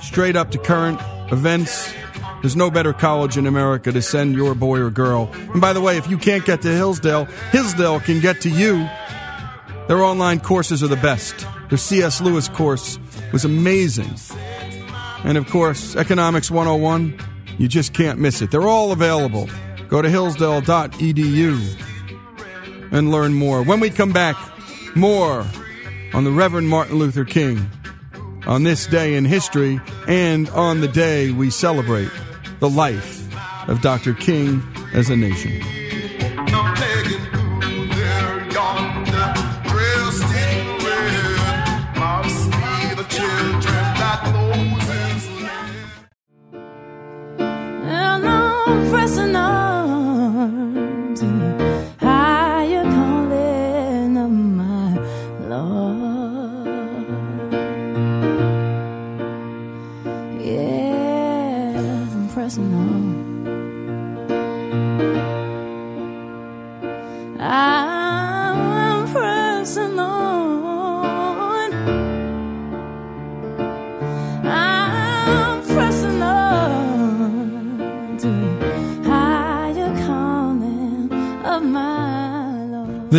straight 0.00 0.34
up 0.34 0.50
to 0.50 0.58
current 0.58 1.00
events. 1.30 1.94
There's 2.42 2.56
no 2.56 2.70
better 2.72 2.92
college 2.92 3.38
in 3.38 3.46
America 3.46 3.92
to 3.92 4.02
send 4.02 4.34
your 4.34 4.56
boy 4.56 4.80
or 4.80 4.90
girl. 4.90 5.30
And 5.32 5.60
by 5.60 5.72
the 5.72 5.80
way, 5.80 5.96
if 5.96 6.10
you 6.10 6.18
can't 6.18 6.44
get 6.44 6.60
to 6.62 6.68
Hillsdale, 6.68 7.26
Hillsdale 7.52 8.00
can 8.00 8.18
get 8.18 8.40
to 8.40 8.50
you. 8.50 8.88
Their 9.86 10.02
online 10.02 10.40
courses 10.40 10.82
are 10.82 10.88
the 10.88 10.96
best. 10.96 11.46
Their 11.68 11.78
C.S. 11.78 12.20
Lewis 12.20 12.48
course 12.48 12.98
was 13.32 13.44
amazing. 13.44 14.12
And 15.24 15.38
of 15.38 15.48
course, 15.50 15.94
Economics 15.94 16.50
101, 16.50 17.16
you 17.58 17.68
just 17.68 17.94
can't 17.94 18.18
miss 18.18 18.42
it. 18.42 18.50
They're 18.50 18.66
all 18.66 18.90
available. 18.90 19.48
Go 19.88 20.02
to 20.02 20.10
hillsdale.edu 20.10 21.80
and 22.90 23.12
learn 23.12 23.34
more. 23.34 23.62
When 23.62 23.78
we 23.78 23.88
come 23.88 24.12
back, 24.12 24.36
more 24.96 25.46
on 26.12 26.24
the 26.24 26.32
Reverend 26.32 26.68
Martin 26.68 26.98
Luther 26.98 27.24
King 27.24 27.70
on 28.46 28.64
this 28.64 28.88
day 28.88 29.14
in 29.14 29.24
history 29.24 29.80
and 30.08 30.48
on 30.50 30.80
the 30.80 30.88
day 30.88 31.30
we 31.30 31.48
celebrate 31.50 32.10
the 32.62 32.70
life 32.70 33.26
of 33.68 33.80
Dr. 33.80 34.14
King 34.14 34.62
as 34.94 35.10
a 35.10 35.16
nation. 35.16 35.71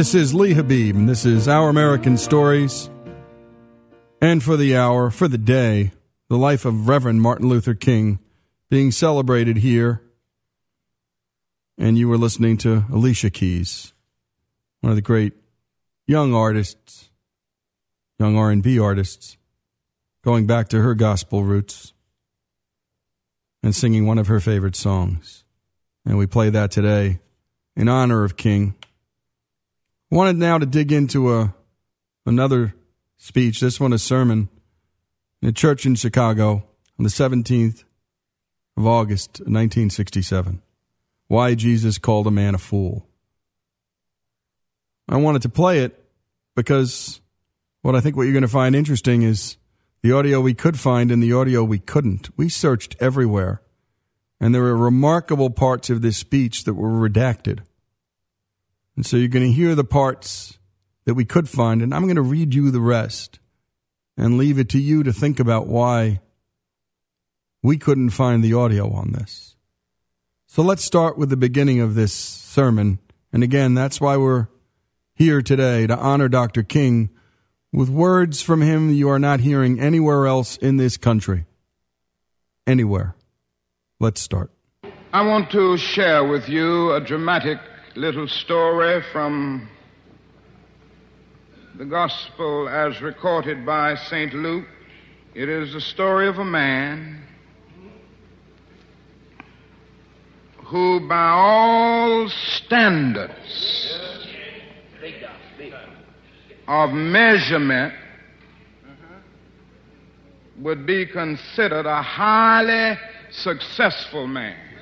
This 0.03 0.15
is 0.15 0.33
Lee 0.33 0.53
Habeeb, 0.53 0.95
and 0.95 1.07
this 1.07 1.25
is 1.25 1.47
Our 1.47 1.69
American 1.69 2.17
Stories. 2.17 2.89
And 4.19 4.43
for 4.43 4.57
the 4.57 4.75
hour, 4.75 5.09
for 5.09 5.29
the 5.29 5.37
day, 5.37 5.93
the 6.27 6.37
life 6.37 6.65
of 6.65 6.89
Reverend 6.89 7.21
Martin 7.21 7.47
Luther 7.47 7.73
King 7.73 8.19
being 8.69 8.91
celebrated 8.91 9.59
here. 9.59 10.01
And 11.77 11.97
you 11.97 12.09
were 12.09 12.17
listening 12.17 12.57
to 12.57 12.83
Alicia 12.91 13.29
Keys, 13.29 13.93
one 14.81 14.91
of 14.91 14.97
the 14.97 15.01
great 15.01 15.35
young 16.05 16.33
artists, 16.33 17.09
young 18.19 18.35
R&B 18.35 18.77
artists, 18.77 19.37
going 20.21 20.45
back 20.45 20.67
to 20.67 20.81
her 20.81 20.95
gospel 20.95 21.45
roots 21.45 21.93
and 23.63 23.73
singing 23.73 24.05
one 24.05 24.17
of 24.17 24.27
her 24.27 24.41
favorite 24.41 24.75
songs. 24.75 25.45
And 26.05 26.17
we 26.17 26.27
play 26.27 26.49
that 26.49 26.71
today 26.71 27.19
in 27.77 27.87
honor 27.87 28.25
of 28.25 28.35
King. 28.35 28.75
Wanted 30.13 30.35
now 30.35 30.59
to 30.59 30.67
dig 30.67 30.91
into 30.91 31.33
a 31.33 31.55
another 32.23 32.75
speech, 33.17 33.59
this 33.59 33.79
one 33.79 33.93
a 33.93 33.97
sermon 33.97 34.47
in 35.41 35.49
a 35.49 35.51
church 35.51 35.87
in 35.87 35.95
Chicago 35.95 36.67
on 36.99 37.03
the 37.03 37.09
17th 37.09 37.83
of 38.77 38.85
August 38.85 39.39
1967. 39.39 40.61
Why 41.29 41.55
Jesus 41.55 41.97
called 41.97 42.27
a 42.27 42.31
man 42.31 42.53
a 42.53 42.59
fool. 42.59 43.07
I 45.09 45.17
wanted 45.17 45.41
to 45.41 45.49
play 45.49 45.79
it 45.79 45.99
because 46.55 47.19
what 47.81 47.95
I 47.95 47.99
think 47.99 48.15
what 48.15 48.25
you're 48.25 48.33
going 48.33 48.43
to 48.43 48.47
find 48.47 48.75
interesting 48.75 49.23
is 49.23 49.57
the 50.03 50.11
audio 50.11 50.41
we 50.41 50.53
could 50.53 50.79
find 50.79 51.09
and 51.09 51.23
the 51.23 51.33
audio 51.33 51.63
we 51.63 51.79
couldn't. 51.79 52.29
We 52.37 52.49
searched 52.49 52.95
everywhere, 52.99 53.63
and 54.39 54.53
there 54.53 54.65
are 54.65 54.77
remarkable 54.77 55.49
parts 55.49 55.89
of 55.89 56.03
this 56.03 56.17
speech 56.17 56.65
that 56.65 56.75
were 56.75 57.09
redacted. 57.09 57.61
And 58.95 59.05
so 59.05 59.17
you're 59.17 59.27
going 59.27 59.45
to 59.45 59.51
hear 59.51 59.75
the 59.75 59.83
parts 59.83 60.57
that 61.05 61.15
we 61.15 61.25
could 61.25 61.49
find, 61.49 61.81
and 61.81 61.93
I'm 61.93 62.03
going 62.03 62.15
to 62.15 62.21
read 62.21 62.53
you 62.53 62.71
the 62.71 62.79
rest 62.79 63.39
and 64.17 64.37
leave 64.37 64.59
it 64.59 64.69
to 64.69 64.79
you 64.79 65.03
to 65.03 65.11
think 65.11 65.39
about 65.39 65.67
why 65.67 66.21
we 67.61 67.77
couldn't 67.77 68.11
find 68.11 68.43
the 68.43 68.53
audio 68.53 68.91
on 68.91 69.11
this. 69.13 69.55
So 70.45 70.61
let's 70.61 70.83
start 70.83 71.17
with 71.17 71.29
the 71.29 71.37
beginning 71.37 71.79
of 71.79 71.95
this 71.95 72.13
sermon. 72.13 72.99
And 73.31 73.43
again, 73.43 73.73
that's 73.73 73.99
why 73.99 74.17
we're 74.17 74.47
here 75.15 75.41
today 75.41 75.87
to 75.87 75.97
honor 75.97 76.29
Dr. 76.29 76.61
King 76.61 77.09
with 77.71 77.89
words 77.89 78.41
from 78.41 78.61
him 78.61 78.91
you 78.91 79.09
are 79.09 79.17
not 79.17 79.39
hearing 79.39 79.79
anywhere 79.79 80.27
else 80.27 80.57
in 80.57 80.77
this 80.77 80.97
country. 80.97 81.45
Anywhere. 82.67 83.15
Let's 83.99 84.21
start. 84.21 84.51
I 85.11 85.25
want 85.25 85.49
to 85.51 85.77
share 85.77 86.23
with 86.23 86.47
you 86.47 86.91
a 86.93 87.01
dramatic 87.01 87.59
little 87.95 88.27
story 88.27 89.03
from 89.11 89.69
the 91.77 91.85
Gospel 91.85 92.67
as 92.67 92.99
recorded 93.01 93.65
by 93.65 93.95
St. 93.95 94.33
Luke. 94.33 94.65
It 95.35 95.47
is 95.47 95.73
the 95.73 95.81
story 95.81 96.27
of 96.27 96.39
a 96.39 96.45
man 96.45 97.21
who, 100.65 101.07
by 101.07 101.29
all 101.29 102.27
standards 102.29 103.99
of 106.67 106.89
measurement, 106.91 107.93
would 110.59 110.87
be 110.87 111.05
considered 111.05 111.85
a 111.85 112.01
highly 112.01 112.97
successful 113.29 114.25
man. 114.25 114.72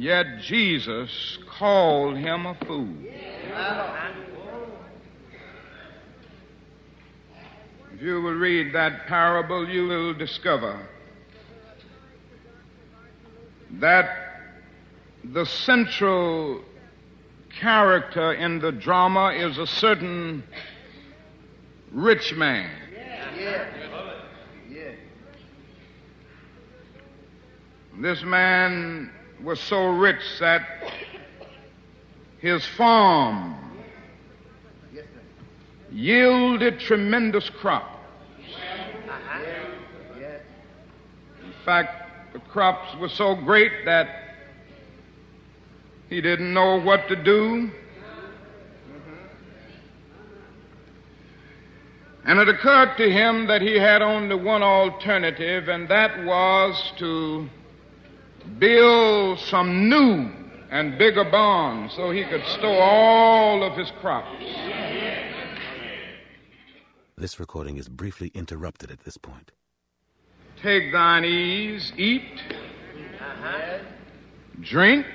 Yet 0.00 0.40
Jesus 0.40 1.38
called 1.58 2.16
him 2.16 2.46
a 2.46 2.54
fool. 2.66 2.88
If 7.94 8.00
you 8.00 8.22
will 8.22 8.32
read 8.32 8.74
that 8.74 9.06
parable, 9.06 9.68
you 9.68 9.86
will 9.86 10.14
discover 10.14 10.88
that 13.72 14.08
the 15.22 15.44
central 15.44 16.62
character 17.60 18.32
in 18.32 18.58
the 18.58 18.72
drama 18.72 19.32
is 19.34 19.58
a 19.58 19.66
certain 19.66 20.42
rich 21.92 22.34
man. 22.36 22.70
This 27.98 28.22
man 28.22 29.10
was 29.42 29.60
so 29.60 29.86
rich 29.88 30.22
that 30.40 30.62
his 32.38 32.64
farm 32.66 33.56
yielded 35.92 36.80
tremendous 36.80 37.48
crops. 37.50 37.96
In 41.42 41.52
fact, 41.64 42.32
the 42.32 42.38
crops 42.38 42.96
were 42.98 43.08
so 43.08 43.34
great 43.34 43.84
that 43.84 44.08
he 46.08 46.20
didn't 46.20 46.52
know 46.52 46.80
what 46.80 47.08
to 47.08 47.16
do. 47.16 47.70
And 52.24 52.38
it 52.38 52.48
occurred 52.48 52.96
to 52.98 53.10
him 53.10 53.46
that 53.46 53.62
he 53.62 53.78
had 53.78 54.02
only 54.02 54.34
one 54.36 54.62
alternative, 54.62 55.68
and 55.68 55.88
that 55.88 56.24
was 56.24 56.92
to 56.98 57.48
build 58.58 59.38
some 59.40 59.88
new 59.88 60.30
and 60.70 60.98
bigger 60.98 61.24
barns 61.24 61.92
so 61.94 62.10
he 62.10 62.24
could 62.24 62.44
store 62.58 62.82
all 62.82 63.62
of 63.62 63.76
his 63.76 63.90
crops. 64.00 64.44
This 67.16 67.38
recording 67.38 67.76
is 67.76 67.88
briefly 67.88 68.30
interrupted 68.34 68.90
at 68.90 69.00
this 69.00 69.16
point. 69.18 69.52
Take 70.62 70.92
thine 70.92 71.24
ease, 71.24 71.92
eat, 71.96 72.40
drink, 74.60 75.06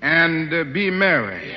and 0.00 0.52
uh, 0.52 0.64
be 0.64 0.90
merry. 0.90 1.54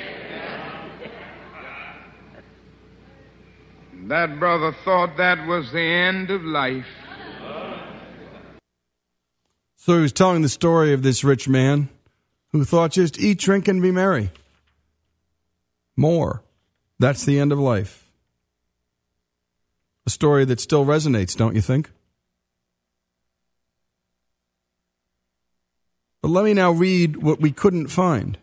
That 4.08 4.38
brother 4.40 4.74
thought 4.84 5.16
that 5.18 5.46
was 5.46 5.70
the 5.72 5.80
end 5.80 6.30
of 6.30 6.42
life. 6.42 6.84
So 9.82 9.94
he 9.94 10.02
was 10.02 10.12
telling 10.12 10.42
the 10.42 10.50
story 10.50 10.92
of 10.92 11.02
this 11.02 11.24
rich 11.24 11.48
man 11.48 11.88
who 12.52 12.66
thought 12.66 12.92
just 12.92 13.18
eat, 13.18 13.38
drink, 13.38 13.66
and 13.66 13.80
be 13.80 13.90
merry. 13.90 14.30
More. 15.96 16.42
That's 16.98 17.24
the 17.24 17.40
end 17.40 17.50
of 17.50 17.58
life. 17.58 18.10
A 20.06 20.10
story 20.10 20.44
that 20.44 20.60
still 20.60 20.84
resonates, 20.84 21.34
don't 21.34 21.54
you 21.54 21.62
think? 21.62 21.90
But 26.20 26.28
let 26.28 26.44
me 26.44 26.52
now 26.52 26.72
read 26.72 27.22
what 27.22 27.40
we 27.40 27.50
couldn't 27.50 27.88
find. 27.88 28.36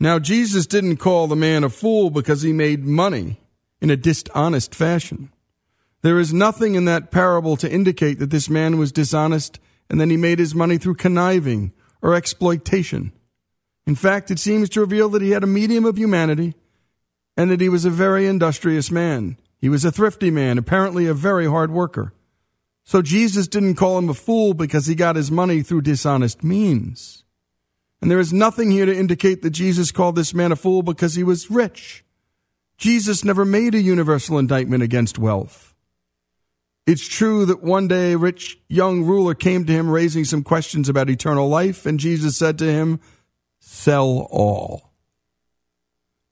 Now, 0.00 0.18
Jesus 0.18 0.66
didn't 0.66 0.96
call 0.96 1.28
the 1.28 1.36
man 1.36 1.62
a 1.62 1.68
fool 1.68 2.10
because 2.10 2.42
he 2.42 2.52
made 2.52 2.84
money 2.84 3.38
in 3.80 3.90
a 3.90 3.96
dishonest 3.96 4.74
fashion. 4.74 5.30
There 6.02 6.18
is 6.18 6.34
nothing 6.34 6.74
in 6.74 6.84
that 6.86 7.12
parable 7.12 7.56
to 7.58 7.70
indicate 7.70 8.18
that 8.18 8.30
this 8.30 8.50
man 8.50 8.76
was 8.76 8.90
dishonest 8.90 9.60
and 9.90 10.00
then 10.00 10.10
he 10.10 10.16
made 10.16 10.38
his 10.38 10.54
money 10.54 10.78
through 10.78 10.94
conniving 10.94 11.72
or 12.02 12.14
exploitation. 12.14 13.12
In 13.86 13.94
fact, 13.94 14.30
it 14.30 14.38
seems 14.38 14.68
to 14.70 14.80
reveal 14.80 15.08
that 15.10 15.22
he 15.22 15.30
had 15.30 15.42
a 15.42 15.46
medium 15.46 15.84
of 15.84 15.96
humanity 15.96 16.54
and 17.36 17.50
that 17.50 17.60
he 17.60 17.68
was 17.68 17.84
a 17.84 17.90
very 17.90 18.26
industrious 18.26 18.90
man. 18.90 19.38
He 19.58 19.68
was 19.68 19.84
a 19.84 19.92
thrifty 19.92 20.30
man, 20.30 20.58
apparently 20.58 21.06
a 21.06 21.14
very 21.14 21.46
hard 21.46 21.70
worker. 21.70 22.12
So 22.84 23.02
Jesus 23.02 23.48
didn't 23.48 23.74
call 23.74 23.98
him 23.98 24.08
a 24.08 24.14
fool 24.14 24.54
because 24.54 24.86
he 24.86 24.94
got 24.94 25.16
his 25.16 25.30
money 25.30 25.62
through 25.62 25.82
dishonest 25.82 26.42
means. 26.42 27.24
And 28.00 28.10
there 28.10 28.20
is 28.20 28.32
nothing 28.32 28.70
here 28.70 28.86
to 28.86 28.96
indicate 28.96 29.42
that 29.42 29.50
Jesus 29.50 29.92
called 29.92 30.16
this 30.16 30.32
man 30.32 30.52
a 30.52 30.56
fool 30.56 30.82
because 30.82 31.14
he 31.14 31.24
was 31.24 31.50
rich. 31.50 32.04
Jesus 32.76 33.24
never 33.24 33.44
made 33.44 33.74
a 33.74 33.82
universal 33.82 34.38
indictment 34.38 34.82
against 34.82 35.18
wealth. 35.18 35.67
It's 36.88 37.06
true 37.06 37.44
that 37.44 37.62
one 37.62 37.86
day 37.86 38.14
a 38.14 38.16
rich 38.18 38.58
young 38.66 39.04
ruler 39.04 39.34
came 39.34 39.66
to 39.66 39.72
him 39.74 39.90
raising 39.90 40.24
some 40.24 40.42
questions 40.42 40.88
about 40.88 41.10
eternal 41.10 41.46
life, 41.46 41.84
and 41.84 42.00
Jesus 42.00 42.38
said 42.38 42.56
to 42.60 42.64
him, 42.64 42.98
Sell 43.60 44.26
all. 44.30 44.94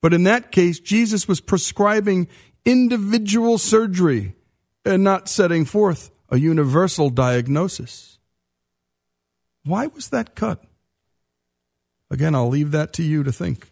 But 0.01 0.15
in 0.15 0.23
that 0.23 0.51
case, 0.51 0.81
Jesus 0.81 1.29
was 1.29 1.43
prescribing 1.43 2.29
individual 2.65 3.59
surgery 3.59 4.35
and 4.83 5.05
not 5.05 5.29
setting 5.29 5.67
forth 5.67 6.11
a 6.31 6.39
universal 6.39 7.11
diagnosis. 7.11 8.19
Why 9.63 9.89
was 9.89 10.09
that 10.09 10.35
cut? 10.35 10.65
Again, 12.11 12.35
I'll 12.35 12.49
leave 12.49 12.71
that 12.71 12.95
to 12.95 13.03
you 13.03 13.23
to 13.25 13.31
think 13.31 13.71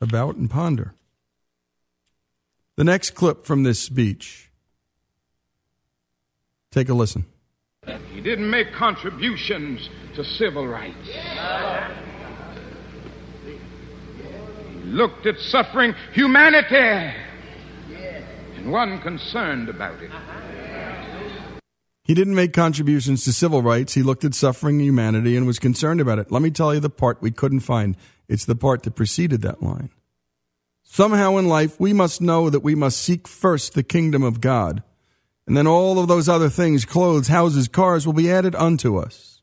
about 0.00 0.36
and 0.36 0.48
ponder. 0.48 0.94
The 2.76 2.84
next 2.84 3.16
clip 3.16 3.44
from 3.44 3.64
this 3.64 3.80
speech. 3.80 4.51
Take 6.72 6.88
a 6.88 6.94
listen. 6.94 7.26
He 8.12 8.20
didn't 8.20 8.50
make 8.50 8.72
contributions 8.72 9.88
to 10.16 10.24
civil 10.24 10.66
rights. 10.66 11.08
He 14.82 14.88
looked 14.88 15.26
at 15.26 15.38
suffering 15.38 15.94
humanity 16.12 17.14
and 18.56 18.72
wasn't 18.72 19.02
concerned 19.02 19.68
about 19.68 20.02
it. 20.02 20.10
He 22.04 22.14
didn't 22.14 22.34
make 22.34 22.52
contributions 22.52 23.24
to 23.24 23.32
civil 23.32 23.62
rights. 23.62 23.94
He 23.94 24.02
looked 24.02 24.24
at 24.24 24.34
suffering 24.34 24.80
humanity 24.80 25.36
and 25.36 25.46
was 25.46 25.58
concerned 25.58 26.00
about 26.00 26.18
it. 26.18 26.32
Let 26.32 26.42
me 26.42 26.50
tell 26.50 26.74
you 26.74 26.80
the 26.80 26.90
part 26.90 27.22
we 27.22 27.30
couldn't 27.30 27.60
find. 27.60 27.96
It's 28.28 28.44
the 28.44 28.56
part 28.56 28.82
that 28.84 28.96
preceded 28.96 29.42
that 29.42 29.62
line. 29.62 29.90
Somehow 30.82 31.36
in 31.36 31.48
life, 31.48 31.78
we 31.78 31.92
must 31.92 32.20
know 32.20 32.50
that 32.50 32.60
we 32.60 32.74
must 32.74 33.00
seek 33.00 33.28
first 33.28 33.74
the 33.74 33.82
kingdom 33.82 34.22
of 34.22 34.40
God, 34.40 34.82
and 35.46 35.56
then 35.56 35.66
all 35.66 35.98
of 35.98 36.08
those 36.08 36.28
other 36.28 36.48
things, 36.48 36.84
clothes, 36.84 37.28
houses, 37.28 37.68
cars, 37.68 38.06
will 38.06 38.12
be 38.12 38.30
added 38.30 38.54
unto 38.54 38.96
us. 38.96 39.42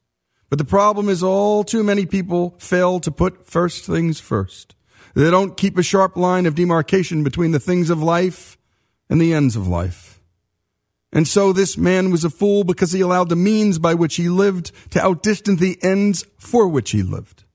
But 0.49 0.57
the 0.57 0.65
problem 0.65 1.09
is 1.09 1.21
all 1.21 1.63
too 1.63 1.83
many 1.83 2.05
people 2.05 2.55
fail 2.59 2.99
to 3.01 3.11
put 3.11 3.45
first 3.45 3.85
things 3.85 4.19
first. 4.19 4.75
They 5.13 5.29
don't 5.29 5.57
keep 5.57 5.77
a 5.77 5.83
sharp 5.83 6.15
line 6.15 6.45
of 6.45 6.55
demarcation 6.55 7.23
between 7.23 7.51
the 7.51 7.59
things 7.59 7.89
of 7.89 8.01
life 8.01 8.57
and 9.09 9.19
the 9.19 9.33
ends 9.33 9.55
of 9.55 9.67
life. 9.67 10.21
And 11.11 11.27
so 11.27 11.51
this 11.51 11.77
man 11.77 12.11
was 12.11 12.23
a 12.23 12.29
fool 12.29 12.63
because 12.63 12.91
he 12.91 13.01
allowed 13.01 13.29
the 13.29 13.35
means 13.35 13.79
by 13.79 13.95
which 13.95 14.15
he 14.15 14.29
lived 14.29 14.71
to 14.91 15.01
outdistance 15.01 15.59
the 15.59 15.77
ends 15.81 16.23
for 16.37 16.67
which 16.67 16.91
he 16.91 17.01
lived. 17.01 17.45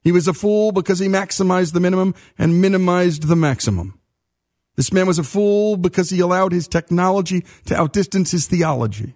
He 0.00 0.12
was 0.12 0.26
a 0.26 0.34
fool 0.34 0.72
because 0.72 0.98
he 0.98 1.08
maximized 1.08 1.74
the 1.74 1.80
minimum 1.80 2.14
and 2.38 2.60
minimized 2.60 3.28
the 3.28 3.36
maximum. 3.36 3.98
This 4.76 4.92
man 4.92 5.06
was 5.06 5.18
a 5.18 5.24
fool 5.24 5.76
because 5.76 6.10
he 6.10 6.20
allowed 6.20 6.52
his 6.52 6.66
technology 6.66 7.44
to 7.66 7.76
outdistance 7.76 8.30
his 8.30 8.46
theology. 8.46 9.14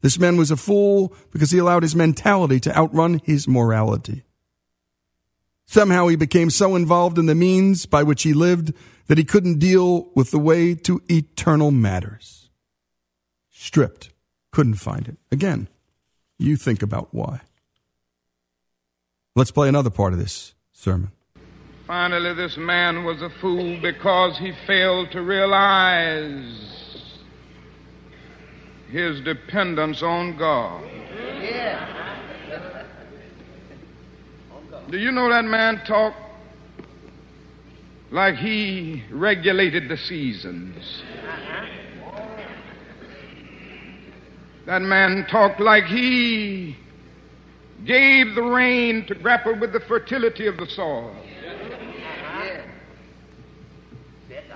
This 0.00 0.18
man 0.18 0.36
was 0.36 0.50
a 0.50 0.56
fool 0.56 1.12
because 1.30 1.50
he 1.50 1.58
allowed 1.58 1.82
his 1.82 1.96
mentality 1.96 2.60
to 2.60 2.76
outrun 2.76 3.20
his 3.24 3.48
morality. 3.48 4.24
Somehow 5.66 6.06
he 6.06 6.16
became 6.16 6.48
so 6.48 6.76
involved 6.76 7.18
in 7.18 7.26
the 7.26 7.34
means 7.34 7.84
by 7.84 8.02
which 8.02 8.22
he 8.22 8.32
lived 8.32 8.72
that 9.08 9.18
he 9.18 9.24
couldn't 9.24 9.58
deal 9.58 10.10
with 10.14 10.30
the 10.30 10.38
way 10.38 10.74
to 10.74 11.02
eternal 11.10 11.70
matters. 11.70 12.48
Stripped. 13.50 14.10
Couldn't 14.50 14.74
find 14.74 15.08
it. 15.08 15.18
Again, 15.30 15.68
you 16.38 16.56
think 16.56 16.82
about 16.82 17.08
why. 17.12 17.42
Let's 19.36 19.50
play 19.50 19.68
another 19.68 19.90
part 19.90 20.14
of 20.14 20.18
this 20.18 20.54
sermon. 20.72 21.10
Finally, 21.88 22.34
this 22.34 22.58
man 22.58 23.02
was 23.02 23.22
a 23.22 23.30
fool 23.40 23.80
because 23.80 24.36
he 24.36 24.52
failed 24.66 25.10
to 25.10 25.22
realize 25.22 27.02
his 28.90 29.22
dependence 29.22 30.02
on 30.02 30.36
God. 30.36 30.84
Yeah. 31.40 32.84
Do 34.90 34.98
you 34.98 35.10
know 35.10 35.30
that 35.30 35.46
man 35.46 35.80
talked 35.86 36.18
like 38.10 38.34
he 38.34 39.02
regulated 39.10 39.88
the 39.88 39.96
seasons? 39.96 41.02
That 44.66 44.82
man 44.82 45.26
talked 45.30 45.58
like 45.58 45.84
he 45.84 46.76
gave 47.86 48.34
the 48.34 48.42
rain 48.42 49.06
to 49.06 49.14
grapple 49.14 49.58
with 49.58 49.72
the 49.72 49.80
fertility 49.80 50.46
of 50.46 50.58
the 50.58 50.66
soil. 50.66 51.16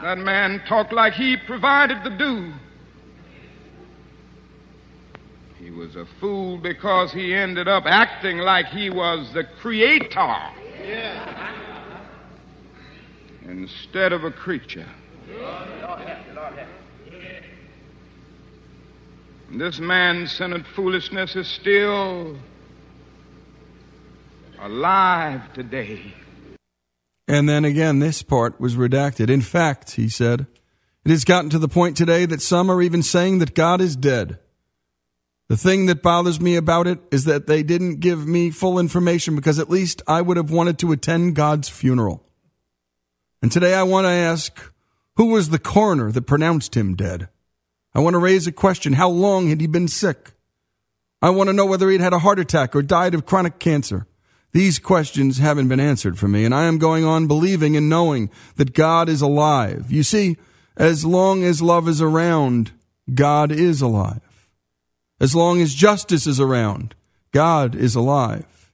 That 0.02 0.18
man 0.18 0.60
talked 0.66 0.92
like 0.92 1.12
he 1.12 1.36
provided 1.36 2.02
the 2.02 2.10
dew. 2.10 2.52
He 5.60 5.70
was 5.70 5.94
a 5.94 6.06
fool 6.18 6.58
because 6.58 7.12
he 7.12 7.32
ended 7.32 7.68
up 7.68 7.84
acting 7.86 8.38
like 8.38 8.66
he 8.66 8.90
was 8.90 9.32
the 9.32 9.44
creator 9.44 10.36
instead 13.46 14.12
of 14.12 14.24
a 14.24 14.32
creature. 14.32 14.88
This 19.52 19.78
man 19.78 20.26
centered 20.26 20.66
foolishness 20.74 21.36
is 21.36 21.46
still 21.46 22.36
alive 24.58 25.52
today. 25.52 26.12
And 27.28 27.48
then 27.48 27.64
again, 27.64 27.98
this 27.98 28.22
part 28.22 28.60
was 28.60 28.76
redacted. 28.76 29.30
In 29.30 29.42
fact, 29.42 29.92
he 29.92 30.08
said, 30.08 30.46
it 31.04 31.10
has 31.10 31.24
gotten 31.24 31.50
to 31.50 31.58
the 31.58 31.68
point 31.68 31.96
today 31.96 32.26
that 32.26 32.42
some 32.42 32.70
are 32.70 32.82
even 32.82 33.02
saying 33.02 33.38
that 33.38 33.54
God 33.54 33.80
is 33.80 33.96
dead. 33.96 34.38
The 35.48 35.56
thing 35.56 35.86
that 35.86 36.02
bothers 36.02 36.40
me 36.40 36.56
about 36.56 36.86
it 36.86 37.00
is 37.10 37.24
that 37.24 37.46
they 37.46 37.62
didn't 37.62 38.00
give 38.00 38.26
me 38.26 38.50
full 38.50 38.78
information 38.78 39.36
because 39.36 39.58
at 39.58 39.68
least 39.68 40.00
I 40.06 40.22
would 40.22 40.36
have 40.36 40.50
wanted 40.50 40.78
to 40.78 40.92
attend 40.92 41.34
God's 41.34 41.68
funeral. 41.68 42.24
And 43.42 43.50
today 43.50 43.74
I 43.74 43.82
want 43.82 44.04
to 44.04 44.10
ask, 44.10 44.72
who 45.16 45.26
was 45.26 45.50
the 45.50 45.58
coroner 45.58 46.10
that 46.12 46.22
pronounced 46.22 46.76
him 46.76 46.94
dead? 46.94 47.28
I 47.94 48.00
want 48.00 48.14
to 48.14 48.18
raise 48.18 48.46
a 48.46 48.52
question. 48.52 48.94
How 48.94 49.10
long 49.10 49.48
had 49.48 49.60
he 49.60 49.66
been 49.66 49.88
sick? 49.88 50.30
I 51.20 51.30
want 51.30 51.48
to 51.48 51.52
know 51.52 51.66
whether 51.66 51.90
he'd 51.90 52.00
had 52.00 52.14
a 52.14 52.20
heart 52.20 52.38
attack 52.38 52.74
or 52.74 52.82
died 52.82 53.14
of 53.14 53.26
chronic 53.26 53.58
cancer. 53.58 54.06
These 54.52 54.78
questions 54.78 55.38
haven't 55.38 55.68
been 55.68 55.80
answered 55.80 56.18
for 56.18 56.28
me, 56.28 56.44
and 56.44 56.54
I 56.54 56.64
am 56.64 56.78
going 56.78 57.04
on 57.04 57.26
believing 57.26 57.76
and 57.76 57.88
knowing 57.88 58.30
that 58.56 58.74
God 58.74 59.08
is 59.08 59.22
alive. 59.22 59.90
You 59.90 60.02
see, 60.02 60.36
as 60.76 61.04
long 61.04 61.42
as 61.42 61.62
love 61.62 61.88
is 61.88 62.02
around, 62.02 62.72
God 63.12 63.50
is 63.50 63.80
alive. 63.80 64.20
As 65.20 65.34
long 65.34 65.60
as 65.62 65.74
justice 65.74 66.26
is 66.26 66.38
around, 66.38 66.94
God 67.32 67.74
is 67.74 67.94
alive. 67.94 68.72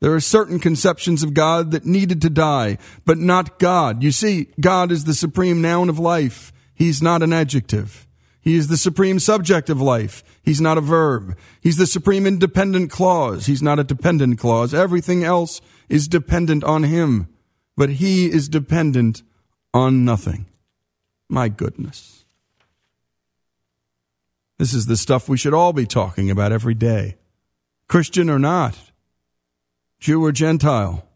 There 0.00 0.12
are 0.12 0.20
certain 0.20 0.58
conceptions 0.58 1.22
of 1.22 1.32
God 1.32 1.70
that 1.70 1.86
needed 1.86 2.20
to 2.22 2.30
die, 2.30 2.76
but 3.06 3.16
not 3.16 3.58
God. 3.58 4.02
You 4.02 4.10
see, 4.10 4.48
God 4.60 4.92
is 4.92 5.04
the 5.04 5.14
supreme 5.14 5.62
noun 5.62 5.88
of 5.88 5.98
life. 5.98 6.52
He's 6.74 7.00
not 7.00 7.22
an 7.22 7.32
adjective. 7.32 8.06
He 8.42 8.56
is 8.56 8.68
the 8.68 8.76
supreme 8.76 9.18
subject 9.18 9.70
of 9.70 9.80
life. 9.80 10.22
He's 10.44 10.60
not 10.60 10.76
a 10.76 10.82
verb. 10.82 11.36
He's 11.60 11.78
the 11.78 11.86
supreme 11.86 12.26
independent 12.26 12.90
clause. 12.90 13.46
He's 13.46 13.62
not 13.62 13.78
a 13.78 13.84
dependent 13.84 14.38
clause. 14.38 14.74
Everything 14.74 15.24
else 15.24 15.62
is 15.88 16.06
dependent 16.06 16.62
on 16.64 16.82
him, 16.82 17.28
but 17.76 17.88
he 17.90 18.26
is 18.26 18.48
dependent 18.48 19.22
on 19.72 20.04
nothing. 20.04 20.46
My 21.30 21.48
goodness. 21.48 22.24
This 24.58 24.74
is 24.74 24.86
the 24.86 24.98
stuff 24.98 25.28
we 25.28 25.38
should 25.38 25.54
all 25.54 25.72
be 25.72 25.86
talking 25.86 26.30
about 26.30 26.52
every 26.52 26.74
day. 26.74 27.16
Christian 27.88 28.28
or 28.28 28.38
not, 28.38 28.78
Jew 29.98 30.22
or 30.24 30.32
Gentile. 30.32 31.08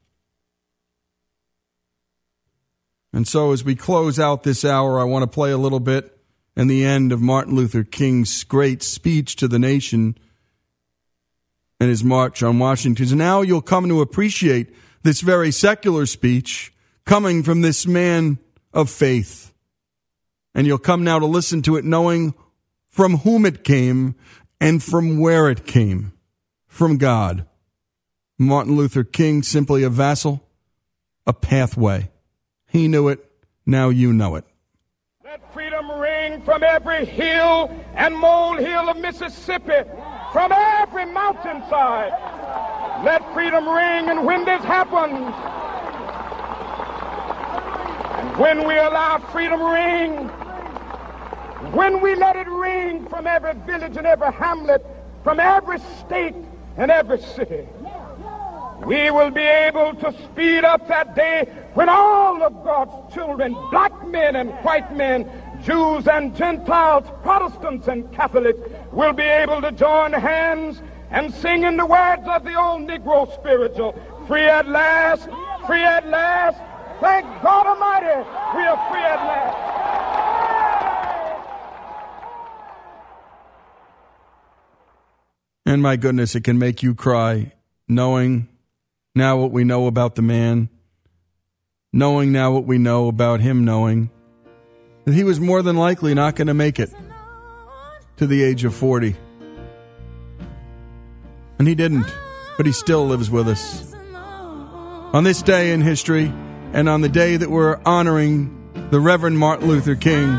And 3.12 3.28
so 3.28 3.52
as 3.52 3.64
we 3.64 3.74
close 3.74 4.18
out 4.18 4.42
this 4.42 4.64
hour, 4.64 4.98
I 5.00 5.05
want 5.05 5.22
to 5.22 5.26
play 5.26 5.50
a 5.50 5.59
little 5.59 5.80
bit 5.80 6.18
and 6.59 6.68
the 6.68 6.85
end 6.85 7.12
of 7.12 7.20
Martin 7.20 7.55
Luther 7.55 7.85
King's 7.85 8.43
great 8.43 8.82
speech 8.82 9.36
to 9.36 9.47
the 9.47 9.60
nation 9.60 10.18
and 11.78 11.89
his 11.89 12.02
march 12.02 12.43
on 12.43 12.59
Washington. 12.59 13.06
So 13.06 13.14
now 13.14 13.43
you'll 13.43 13.62
come 13.62 13.89
to 13.89 14.01
appreciate 14.01 14.74
this 15.05 15.20
very 15.20 15.52
secular 15.52 16.05
speech 16.05 16.72
coming 17.06 17.44
from 17.44 17.60
this 17.60 17.86
man 17.86 18.39
of 18.72 18.90
faith. 18.90 19.55
And 20.52 20.66
you'll 20.66 20.78
come 20.78 21.05
now 21.05 21.20
to 21.20 21.26
listen 21.26 21.62
to 21.62 21.76
it 21.76 21.85
knowing 21.85 22.35
from 22.89 23.18
whom 23.18 23.47
it 23.47 23.62
came 23.62 24.16
and 24.60 24.82
from 24.82 25.20
where 25.20 25.48
it 25.48 25.64
came. 25.64 26.12
From 26.66 26.98
God. 26.98 27.47
Martin 28.36 28.76
Luther 28.76 29.05
King, 29.05 29.44
simply 29.44 29.85
a 29.85 29.89
vassal, 29.89 30.43
a 31.24 31.32
pathway. 31.32 32.10
He 32.66 32.89
knew 32.89 33.06
it. 33.06 33.24
Now 33.64 33.90
you 33.90 34.12
know 34.12 34.35
it. 34.35 34.44
From 36.59 36.64
every 36.64 37.05
hill 37.05 37.70
and 37.94 38.16
molehill 38.16 38.89
of 38.89 38.97
Mississippi, 38.97 39.89
from 40.32 40.51
every 40.51 41.05
mountainside. 41.06 42.10
Let 43.05 43.32
freedom 43.32 43.68
ring, 43.68 44.09
and 44.09 44.26
when 44.26 44.44
this 44.44 44.60
happens, 44.64 45.32
and 48.18 48.36
when 48.39 48.66
we 48.66 48.76
allow 48.76 49.18
freedom 49.30 49.62
ring, 49.62 50.26
when 51.74 52.01
we 52.01 52.16
let 52.16 52.35
it 52.35 52.48
ring 52.48 53.06
from 53.06 53.28
every 53.28 53.55
village 53.64 53.97
and 53.97 54.05
every 54.05 54.32
hamlet, 54.32 54.85
from 55.22 55.39
every 55.39 55.78
state 56.01 56.35
and 56.76 56.90
every 56.90 57.20
city, 57.20 57.68
we 58.85 59.12
will 59.12 59.30
be 59.30 59.43
able 59.43 59.94
to 59.94 60.12
speed 60.24 60.64
up 60.64 60.89
that 60.89 61.14
day 61.14 61.47
when 61.74 61.89
all 61.89 62.43
of 62.43 62.64
God's 62.64 63.14
children, 63.14 63.55
black 63.70 63.93
men 64.09 64.35
and 64.35 64.51
white 64.64 64.93
men, 64.97 65.30
Jews 65.62 66.06
and 66.09 66.35
Gentiles, 66.36 67.05
Protestants 67.22 67.89
and 67.89 68.10
Catholics, 68.12 68.60
will 68.93 69.12
be 69.12 69.22
able 69.22 69.60
to 69.60 69.72
join 69.72 70.12
hands 70.12 70.82
and 71.10 71.32
sing 71.32 71.64
in 71.64 71.76
the 71.76 71.86
words 71.86 72.22
of 72.26 72.44
the 72.44 72.55
old 72.55 72.82
Negro 72.82 73.32
spiritual, 73.35 73.94
free 74.26 74.44
at 74.44 74.68
last, 74.68 75.28
free 75.66 75.82
at 75.82 76.06
last. 76.09 76.59
Thank 77.01 77.26
God 77.43 77.66
Almighty, 77.66 78.28
we 78.56 78.64
are 78.64 78.90
free 78.90 79.01
at 79.01 79.16
last. 79.16 79.68
And 85.64 85.82
my 85.82 85.97
goodness, 85.97 86.35
it 86.35 86.44
can 86.44 86.59
make 86.59 86.82
you 86.82 86.94
cry 86.94 87.52
knowing 87.86 88.48
now 89.14 89.36
what 89.36 89.51
we 89.51 89.64
know 89.64 89.86
about 89.86 90.14
the 90.14 90.22
man, 90.22 90.70
knowing 91.93 92.32
now 92.32 92.52
what 92.52 92.64
we 92.64 92.78
know 92.78 93.09
about 93.09 93.40
him 93.40 93.64
knowing 93.64 94.10
that 95.09 95.14
he 95.14 95.24
was 95.24 95.40
more 95.40 95.62
than 95.62 95.74
likely 95.74 96.12
not 96.12 96.36
going 96.36 96.48
to 96.48 96.52
make 96.52 96.78
it 96.78 96.90
to 98.18 98.26
the 98.26 98.43
age 98.43 98.62
of 98.64 98.74
40. 98.74 99.16
And 101.59 101.66
he 101.66 101.74
didn't, 101.74 102.05
but 102.59 102.66
he 102.66 102.72
still 102.72 103.06
lives 103.06 103.30
with 103.30 103.48
us. 103.48 103.90
On 105.14 105.24
this 105.24 105.40
day 105.40 105.72
in 105.72 105.80
history, 105.80 106.30
and 106.74 106.90
on 106.90 107.01
the 107.01 107.09
day 107.09 107.39
that 107.39 107.48
we're 107.48 107.80
honoring 107.86 108.70
the 108.90 109.01
Reverend 109.01 109.39
Martin 109.39 109.66
Luther 109.66 109.94
King, 109.94 110.39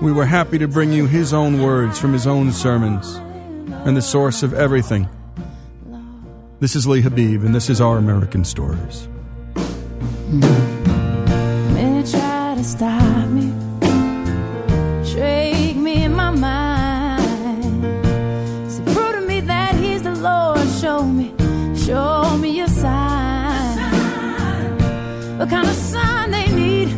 we 0.00 0.12
were 0.12 0.24
happy 0.24 0.56
to 0.56 0.66
bring 0.66 0.90
you 0.90 1.06
his 1.06 1.34
own 1.34 1.60
words 1.60 1.98
from 1.98 2.14
his 2.14 2.26
own 2.26 2.52
sermons 2.52 3.16
and 3.84 3.94
the 3.94 4.02
source 4.02 4.42
of 4.42 4.54
everything. 4.54 5.06
This 6.60 6.74
is 6.74 6.86
Lee 6.86 7.02
Habeeb, 7.02 7.44
and 7.44 7.54
this 7.54 7.68
is 7.68 7.82
Our 7.82 7.98
American 7.98 8.46
Stories. 8.46 9.08
Stop 12.70 13.28
me, 13.28 13.52
shake 15.04 15.76
me 15.76 16.04
in 16.04 16.14
my 16.14 16.30
mind. 16.30 17.82
Say, 18.72 18.84
prove 18.94 19.12
to 19.16 19.20
me 19.26 19.40
that 19.40 19.74
He's 19.74 20.02
the 20.02 20.14
Lord. 20.14 20.66
Show 20.80 21.02
me, 21.02 21.34
show 21.74 22.38
me 22.38 22.60
a 22.60 22.68
sign. 22.68 23.76
What 25.38 25.50
kind 25.50 25.68
of 25.68 25.74
sign 25.74 26.30
they 26.30 26.46
need 26.54 26.88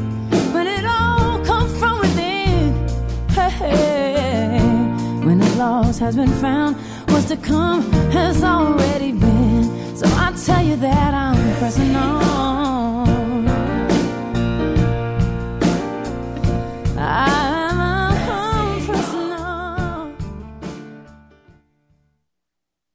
when 0.52 0.66
it 0.66 0.84
all 0.84 1.42
comes 1.42 1.72
from 1.78 2.00
within? 2.00 2.74
Hey, 3.30 4.60
when 5.24 5.38
the 5.38 5.50
loss 5.56 5.98
has 5.98 6.16
been 6.16 6.34
found, 6.44 6.76
what's 7.10 7.28
to 7.28 7.36
come 7.38 7.90
has 8.12 8.44
already 8.44 9.12
been. 9.12 9.96
So 9.96 10.06
I 10.06 10.32
tell 10.44 10.62
you 10.62 10.76
that 10.76 11.14
I'm 11.14 11.58
pressing 11.58 11.96
on. 11.96 13.11
I 17.14 17.41